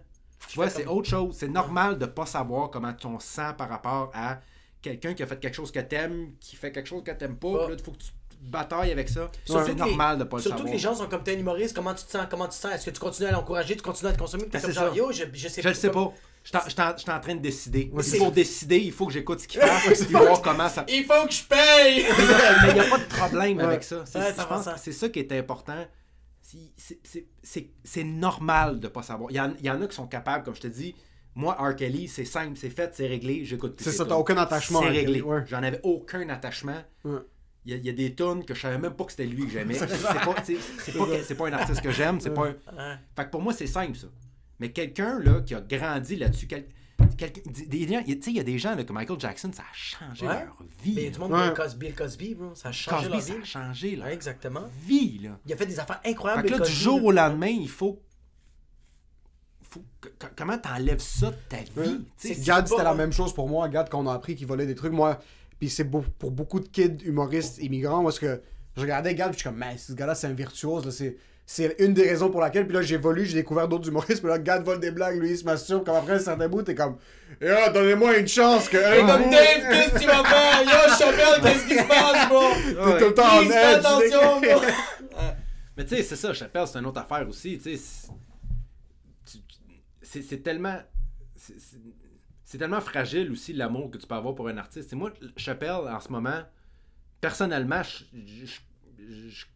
[0.49, 1.35] Tu vois, c'est autre chose.
[1.39, 4.41] C'est normal de pas savoir comment tu te sens par rapport à
[4.83, 7.49] quelqu'un qui a fait quelque chose que t'aimes, qui fait quelque chose que t'aimes pas.
[7.49, 7.69] Ouais.
[7.69, 8.11] Là, il faut que tu
[8.43, 9.31] batailles avec ça.
[9.45, 10.73] Surtout c'est normal les- de pas le Surtout savoir.
[10.73, 12.55] que les gens sont comme t'es un humoriste, comment tu te sens, comment tu te
[12.57, 14.95] sens, est-ce que tu continues à l'encourager, tu continues à te consommer, Ben, comme genre,
[14.97, 16.15] yo, je, je sais Je le sais comme- pas.
[16.45, 16.61] Je suis en-
[16.97, 17.93] je je train de décider.
[18.01, 20.85] C'est- pour décider, il faut que j'écoute ce qu'il fait, puis voir comment ça.
[20.89, 22.05] Il faut que je paye!
[22.63, 23.63] Mais il n'y a pas de problème Ouais.
[23.65, 24.03] avec ça.
[24.05, 24.43] C'est Ouais, je ça
[24.73, 25.09] ça.
[25.09, 25.87] qui est important
[26.77, 26.99] c'est-
[28.05, 29.31] normal de pas savoir.
[29.31, 30.97] Il y, en, il y en a qui sont capables, comme je te dis.
[31.35, 31.75] Moi, R.
[31.77, 34.89] Kelly, c'est simple, c'est fait, c'est réglé, j'écoute plus C'est ça, t'as aucun attachement C'est
[34.91, 35.23] réglé.
[35.23, 35.43] Ouais.
[35.47, 36.83] J'en avais aucun attachement.
[37.05, 37.21] Ouais.
[37.65, 39.25] Il y, a, il y a des tunes que je savais même pas que c'était
[39.27, 39.75] lui que j'aimais.
[39.75, 42.51] c'est pas, c'est- c'est pas, c'est pas un artiste que j'aime, c'est pas un...
[42.51, 42.97] Ouais.
[43.17, 44.09] Fait que pour moi, c'est simple, ça.
[44.59, 46.67] Mais quelqu'un, là, qui a grandi là-dessus, quel-
[47.17, 49.63] quelqu'un- des- gens- tu sais, il y a des gens, là, que Michael Jackson, ça
[49.63, 50.45] a changé Ouais.
[50.45, 50.93] leur vie.
[50.97, 51.11] Mais il y a là.
[51.11, 51.45] du monde Ouais.
[51.45, 52.55] Bill Cosby, Bill Cosby, bro.
[52.55, 53.41] Ça a changé Cosby, leur ça vie.
[53.41, 54.65] a changé leur Ouais, exactement.
[54.85, 55.39] vie, là.
[55.47, 56.43] Il a fait des affaires Fait incroyables.
[56.49, 57.05] que là, du jour là.
[57.07, 58.01] au lendemain, il faut.
[59.73, 62.05] Faut que- que- comment t'enlèves ça de ta vie?
[62.21, 62.35] tu sais?
[62.35, 63.69] C'est- Gad, pas c'était la même chose pour moi.
[63.69, 65.19] Gad, quand on a appris qu'il volait des trucs, moi,
[65.59, 68.41] puis c'est beau- pour beaucoup de kids humoristes immigrants, parce que
[68.77, 71.17] je regardais Gad, puis je suis comme, mais ce gars-là, c'est un virtuose, là, c'est.
[71.45, 74.29] C'est une des raisons pour laquelle, puis là, j'ai évolué, j'ai découvert d'autres humoristes, puis
[74.31, 76.75] là, Gad vole des blagues, lui, il se masturbe, comme après un certain bout, t'es
[76.77, 76.97] comme,
[77.41, 78.77] eh, ah, donnez-moi une chance, que.
[78.77, 79.33] Hey, comme Dave,
[79.71, 80.63] qu'est-ce que tu vas faire?
[80.63, 82.43] Yo, Chappelle, qu'est-ce qui se passe, bro?
[82.93, 83.53] T'es tout le temps en edge.
[83.53, 84.61] attention, bro.
[85.77, 87.59] Mais tu sais, c'est ça, Chappelle, c'est une autre affaire aussi.
[87.59, 88.09] Tu sais,
[90.13, 90.79] c'est c'est tellement.
[91.37, 94.93] c'est- tellement fragile aussi l'amour que tu peux avoir pour un artiste.
[94.93, 96.43] Et moi, Chappelle, en ce moment,
[97.21, 98.47] personnellement, je, je,
[99.29, 99.47] je-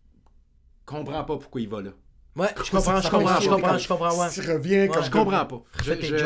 [0.86, 1.90] comprends pas pourquoi il va là.
[2.36, 4.30] Ouais, je comprends, je comprends, je comprends, je comprends, ouais.
[4.30, 5.02] Tu reviens comme.
[5.04, 5.62] Je comprends pas.
[5.82, 6.16] Je, je-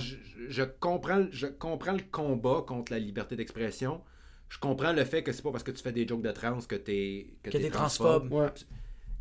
[0.00, 0.16] je-
[0.48, 4.02] je comprends, je comprends le combat contre la liberté d'expression.
[4.48, 6.58] Je comprends le fait que c'est pas parce que tu fais des jokes de trans
[6.60, 8.32] que t'es Que t'es transphobe.
[8.32, 8.46] Ouais.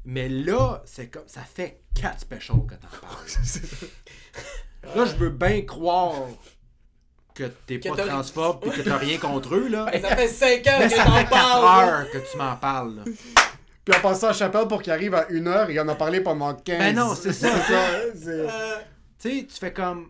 [0.06, 4.94] Mais là, c'est comme ça fait 4 specials que t'en parles.
[4.96, 6.14] là, je veux bien croire
[7.36, 9.86] que t'es Que pas transphobe et que t'as rien contre eux là.
[10.02, 11.90] Ça fait 5 ans Mais que ça fait 4 parles.
[11.90, 12.96] heures que tu m'en parles.
[12.98, 13.04] là.
[13.86, 16.22] Puis en passant à Chapelle pour qu'il arrive à une heure, il en a parlé
[16.22, 16.78] pendant 15.
[16.80, 17.48] Ben non, c'est ça.
[17.48, 18.12] Euh,
[19.20, 20.10] Tu sais, tu fais comme.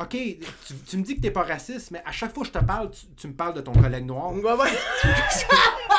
[0.00, 2.58] Ok, tu, tu me dis que t'es pas raciste, mais à chaque fois que je
[2.58, 4.32] te parle, tu, tu me parles de ton collègue noir.
[4.32, 4.70] Ouais, ouais.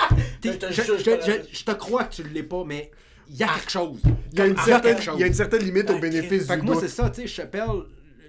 [0.43, 2.91] Je te crois que tu l'es pas, mais
[3.29, 3.99] il y a quelque chose.
[4.31, 5.15] Il y a une certaine, quelque chose.
[5.17, 7.09] il y a une certaine limite au Ah, bénéfice Fait du que moi, c'est ça,
[7.09, 7.67] tu sais, Chappelle,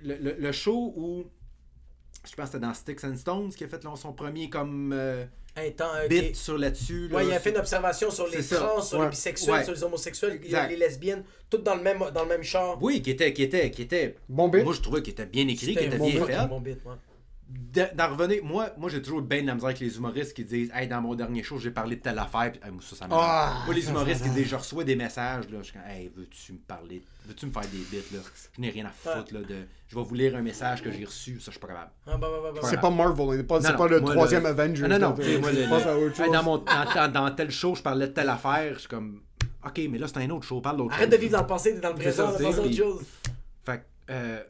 [0.05, 1.25] le, le- le show où.
[2.27, 4.95] Je pense que c'était dans Sticks and Stones qui a fait là, son premier comme
[4.95, 5.25] euh,
[6.09, 7.09] bit sur là-dessus.
[7.09, 9.05] là, Ouais, il a fait une observation sur les trans, sur Ouais.
[9.07, 9.65] les bisexuels, Ouais.
[9.65, 10.71] sur les homosexuels, Exact.
[10.71, 12.79] les lesbiennes, toutes dans le même, dans le même char.
[12.83, 14.17] Oui, qui était, qui était, qui était.
[14.27, 14.65] Bon bit.
[14.65, 16.49] Moi, je trouvais qu'il était bien écrit, qu'il était bon bien bit, fait.
[16.49, 16.79] bon bit,
[17.49, 20.71] D'en revenir, moi, moi j'ai toujours bien de la misère avec les humoristes qui disent
[20.75, 22.51] Hey, dans mon dernier show, j'ai parlé de telle affaire.
[22.53, 23.07] Puis, hey, moi, ça, ça.
[23.11, 25.49] Ah, moi, les humoristes qui disent Je reçois des messages.
[25.51, 28.21] Là, je suis comme Hey, veux-tu me parler Veux-tu me faire des bits là?
[28.57, 29.35] Je n'ai rien à foutre.
[29.35, 29.67] Là, de...
[29.89, 31.39] Je vais vous lire un message que j'ai reçu.
[31.39, 31.91] Ça, je suis pas capable.
[32.07, 32.61] Ah, bah, bah, bah.
[32.69, 34.89] C'est pas Marvel, c'est pas, Non, non, le moi, troisième le- Avenger.
[34.89, 36.33] Non, non, sais, moi, je le- pense à le- autre hey, chose.
[36.35, 38.75] dans, mon, dans, dans- dans tel show, je parlais de telle affaire.
[38.75, 39.21] Je suis comme
[39.67, 40.61] Ok, mais là, c'est un autre show.
[40.61, 41.19] Parle d'autre Arrête chose.
[41.19, 43.03] de vivre dans le passé, t'es dans le présent, dans autre chose.
[43.65, 44.43] Fait que, euh,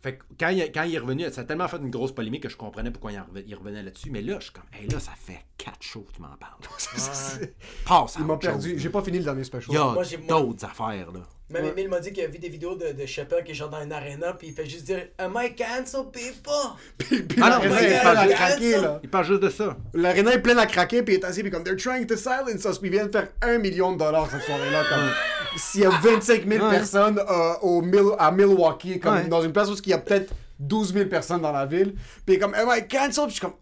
[0.00, 2.42] fait que quand, il, quand il est revenu, ça a tellement fait une grosse polémique
[2.44, 4.10] que je comprenais pourquoi il, en revenait, il revenait là-dessus.
[4.10, 6.60] Mais là, je suis comme, hey, là, ça fait 4 shows que tu m'en parles.
[7.86, 8.78] Passe à Il m'a autre chose, perdu.
[8.78, 9.70] J'ai pas fini le dernier special.
[9.70, 11.20] Il y a Moi, j'ai- moi- d'autres affaires, là.
[11.50, 11.70] Même Ouais.
[11.70, 13.82] Emile m'a dit qu'il a vu des vidéos de, de Chappelle qui est genre dans
[13.82, 16.52] une arena, puis il fait juste dire Am I cancel people?
[16.98, 18.82] Puis, puis Ah non, il parle à de craquer, cancel.
[18.82, 19.00] là.
[19.02, 19.76] Il parle juste de ça.
[19.94, 22.64] L'arena est pleine à craquer, puis il est assis, puis comme, they're trying to silence
[22.66, 25.08] us, puis ils viennent de faire un million de dollars cette soirée-là, comme,
[25.56, 26.70] s'il y a 25 000 Ouais.
[26.70, 29.24] personnes euh, au Mil- à Milwaukee, comme, Ouais.
[29.28, 32.02] dans une place où il y a peut-être 12 000 personnes dans la ville, puis
[32.26, 33.28] il est comme, am I cancelled?
[33.28, 33.54] Puis je suis comme,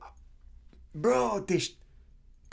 [0.95, 1.59] bro, t'es...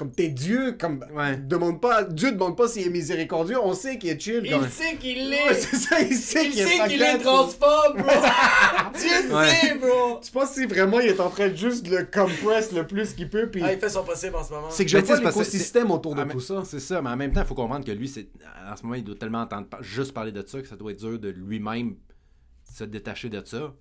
[0.04, 1.38] Comme t'es Dieu, comme Ouais.
[1.38, 4.42] demande pas, Dieu demande pas s'il est miséricordieux, on sait qu'il est chill.
[4.44, 5.54] Il comme- sait qu'il Ouais, est!
[5.54, 8.10] c'est ça, il sait Il qu'il est sait pas qu'il est transphobe, bro!
[9.00, 9.50] Dieu Ouais.
[9.50, 10.20] sait, bro!
[10.22, 13.30] Tu penses si vraiment il est en train de juste le compress le plus qu'il
[13.30, 14.68] peut, puis Ah, il fait son possible en ce moment.
[14.72, 16.64] c'est que parce que l'écosystème autour de Ah, mais- tout ça.
[16.66, 18.28] C'est ça, mais en même temps, il faut comprendre que lui, c'est
[18.70, 21.00] en ce moment, il doit tellement entendre juste parler de ça que ça doit être
[21.00, 21.96] dur de lui-même
[22.74, 23.74] se détacher de ça.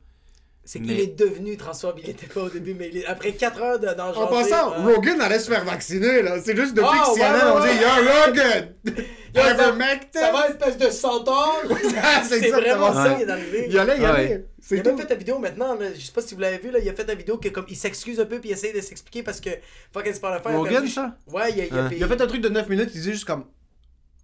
[0.64, 3.32] C'est qu'il Mais- est devenu transphobe, il était pas au début, mais il est- après
[3.32, 6.36] 4 heures de, dans En passant, euh, Rogan allait se faire vacciner, là.
[6.40, 7.89] C'est juste depuis Ah, que CNN ouais, on ouais, dit Yo,
[8.26, 8.74] Rogan!
[9.34, 9.43] Yo,
[10.12, 10.20] ça-!
[10.20, 11.62] Ça va, espèce de centaure!
[12.28, 13.66] c'est c'est vraiment exactement ça qui est arrivé.
[13.70, 14.06] Il allait, il Ouais.
[14.06, 14.47] allait.
[14.59, 16.59] Il C'est a même fait ta vidéo maintenant, là, je sais pas si vous l'avez
[16.59, 18.52] vu, là, il a fait ta vidéo que comme il s'excuse un peu puis il
[18.52, 19.51] essaie de s'expliquer parce que
[19.93, 21.16] fucking Spotify a Rogan, perdu- ça?
[21.26, 21.89] Ouais, il a, il a Hein.
[21.89, 23.44] payé- Il a fait un truc de 9 minutes, il disait juste comme.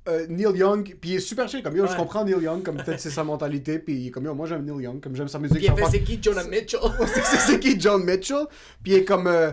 [0.08, 2.76] Euh, Neil Young, puis il est super chill, comme yo, je comprends Neil Young, comme
[2.76, 5.28] peut-être c'est sa mentalité, puis il est comme yo, moi j'aime Neil Young, comme j'aime
[5.28, 5.58] sa musique.
[5.58, 6.80] Puis il c'est qui Jonah Mitchell?
[7.46, 8.46] c'est qui John Mitchell?
[8.82, 9.52] Puis il est comme euh,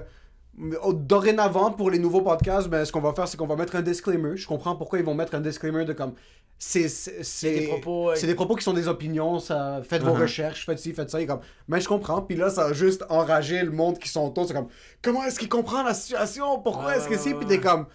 [0.84, 3.76] oh, dorénavant pour les nouveaux podcasts ben, ce qu'on va faire c'est qu'on va mettre
[3.76, 6.14] un disclaimer je comprends pourquoi ils vont mettre un disclaimer de comme
[6.58, 10.02] c'est c'est c'est des propos, euh, c'est des propos qui sont des opinions ça faites
[10.02, 10.22] vos Uh-huh.
[10.22, 13.62] recherches faites ci faites ça comme mais je comprends puis là ça a juste enragé
[13.64, 14.70] le monde qui sont autour c'est comme
[15.02, 16.60] comment est-ce qu'il comprend la situation?
[16.60, 17.60] Pourquoi est-ce que c'est puis t'es ouais.
[17.60, 17.88] comme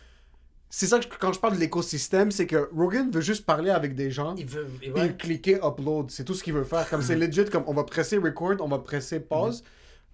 [0.71, 3.71] c'est ça que je- quand je parle de l'écosystème c'est que Rogan veut juste parler
[3.71, 4.67] avec des gens Il veut.
[4.97, 5.15] ouais.
[5.19, 6.11] cliquer upload.
[6.11, 6.89] C'est tout ce qu'il veut faire.
[6.89, 7.21] Comme c'est Mhm.
[7.27, 9.63] legit, comme on va presser record, on va presser pause.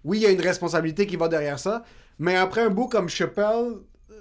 [0.03, 1.83] Oui, il y a une responsabilité qui va derrière ça.
[2.19, 3.73] Mais après un bout comme Chappelle,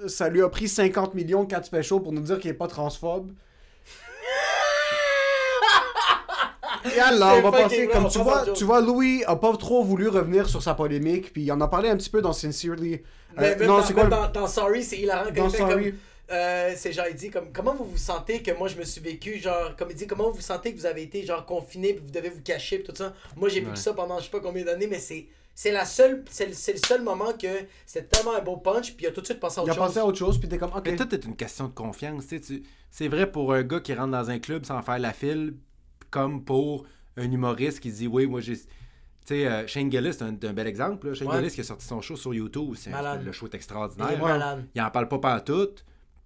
[0.08, 2.68] ça lui a pris 50 millions de 4 special pour nous dire qu'il est pas
[2.68, 3.30] transphobe.
[6.96, 10.08] Et alors, on va passer, comme tu vois, tu vois, Louis a pas trop voulu
[10.08, 13.00] revenir sur sa polémique, puis il en a parlé un petit peu dans Sincerely.
[13.36, 15.84] Mais Euh, même non, dans, c'est quoi dans, dans Sorry, c'est hilarant Dans Sorry.
[15.92, 15.92] comme.
[16.30, 19.00] Euh, c'est genre, il dit comme, comment vous vous sentez que moi je me suis
[19.00, 22.04] vécu, genre, comme il dit, comment vous sentez que vous avez été, genre, confiné, puis
[22.04, 23.14] vous devez vous cacher, puis tout ça.
[23.36, 23.76] Moi j'ai vécu Ouais.
[23.76, 25.26] ça pendant je sais pas combien d'années, mais c'est.
[25.58, 27.46] C'est la seule, c'est le, c'est le seul moment que
[27.86, 29.72] c'est tellement un beau punch, puis il a tout de suite passé à Il autre
[29.72, 29.86] a chose.
[29.86, 30.82] pensé à autre chose, puis t'es comme, ok.
[30.84, 32.26] Mais tout est une question de confiance.
[32.26, 35.14] tu sais, C'est vrai pour un gars qui rentre dans un club sans faire la
[35.14, 35.54] file,
[36.10, 36.84] comme pour
[37.16, 38.56] un humoriste qui dit Oui, moi j'ai.
[38.58, 38.64] Tu
[39.24, 41.08] sais, euh, Shane Gillis, c'est un, un bel exemple.
[41.08, 41.14] là.
[41.14, 41.38] Shane Ouais.
[41.38, 42.74] Gillis qui a sorti son show sur YouTube.
[42.76, 44.18] C'est le show est Il est extraordinaire.
[44.22, 44.66] malade.
[44.74, 45.68] Il en parle pas partout.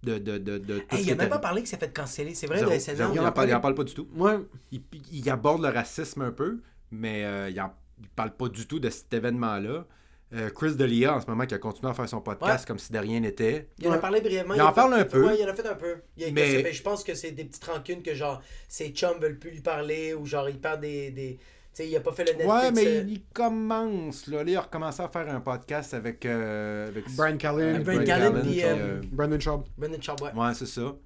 [0.03, 1.79] De, de, de, de tout Hey, ce il a qui même pas parlé que c'est
[1.79, 2.79] fait canceller, c'est vrai, Zéro, le.
[2.79, 2.97] SNL.
[3.15, 4.09] Il en parle, parle pas du tout.
[4.13, 4.41] Moi,
[4.73, 4.81] Il,
[5.13, 6.61] il aborde le racisme un peu,
[6.91, 7.63] mais euh, il,
[8.03, 9.85] il parle pas du tout de cet événement-là.
[10.33, 12.67] Euh, Chris D'Elia, en ce moment, qui a continué à faire son podcast Ouais.
[12.69, 13.69] comme si de rien n'était.
[13.79, 14.55] Il en a parlé brièvement.
[14.55, 15.27] Il en fait- parle un peu.
[15.27, 15.97] Ouais, il en a fait un peu.
[16.17, 16.73] Il a- Mais- mais...
[16.73, 20.15] Je pense que c'est des petites rancunes que genre ses chums veulent plus lui parler
[20.15, 21.11] ou genre il perd des.
[21.11, 21.39] des...
[21.73, 22.53] Tu sais, il a pas fait le Netflix.
[22.53, 24.27] Ouais, mais euh, il, il commence.
[24.27, 26.27] Là, Là, il a recommencé à faire un podcast avec.
[26.27, 29.65] euh, avec Brian Callen, Avec Brian Brian Callen, Callen, puis, puis, euh, Brandon Schaub.
[29.79, 30.33] Brendan Schaub, ouais.
[30.35, 30.97] Ouais, c'est ça.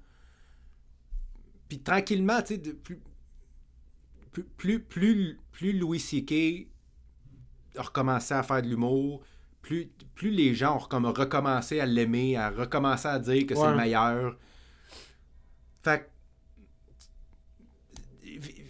[1.69, 2.99] Puis tranquillement, tu sais, de- plus,
[4.31, 6.67] plus, plus, plus, plus Louis C.K.
[7.77, 9.21] a recommencé à faire de l'humour,
[9.61, 13.69] plus, plus les gens ont recom- recommencé à l'aimer, à recommencer à dire que c'est
[13.69, 14.37] le meilleur.
[15.83, 16.09] Fait
[18.23, 18.65] que, vi-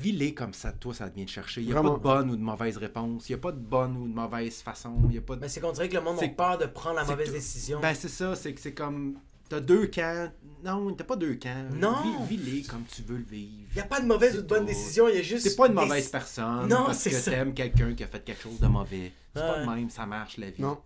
[0.00, 1.60] vis-les comme ça, toi, ça vient te chercher.
[1.60, 1.98] Il n'y a Vraiment.
[1.98, 3.28] pas de bonne ou de mauvaise réponse.
[3.28, 4.94] Il n'y a pas de bonne ou de mauvaise façon.
[5.08, 5.40] Il y a pas de...
[5.40, 7.80] Mais c'est qu'on dirait que le monde a peur de prendre la mauvaise décision.
[7.80, 9.16] Ben, c'est ça, c'est que c'est comme.
[9.48, 10.30] T'as deux camps.
[10.64, 11.64] Non, t'as pas deux camps.
[11.74, 11.96] Non.
[12.28, 13.66] Vis- Vis-les comme tu veux le vivre.
[13.72, 15.48] Il n'y a pas de mauvaise ou de bonne décision, il y a juste.
[15.48, 17.30] T'es pas une des- mauvaise personne Non, parce c'est que ça.
[17.32, 19.12] t'aimes quelqu'un qui a fait quelque chose de mauvais.
[19.34, 20.62] C'est pas de même, ça marche la vie.
[20.62, 20.78] Non.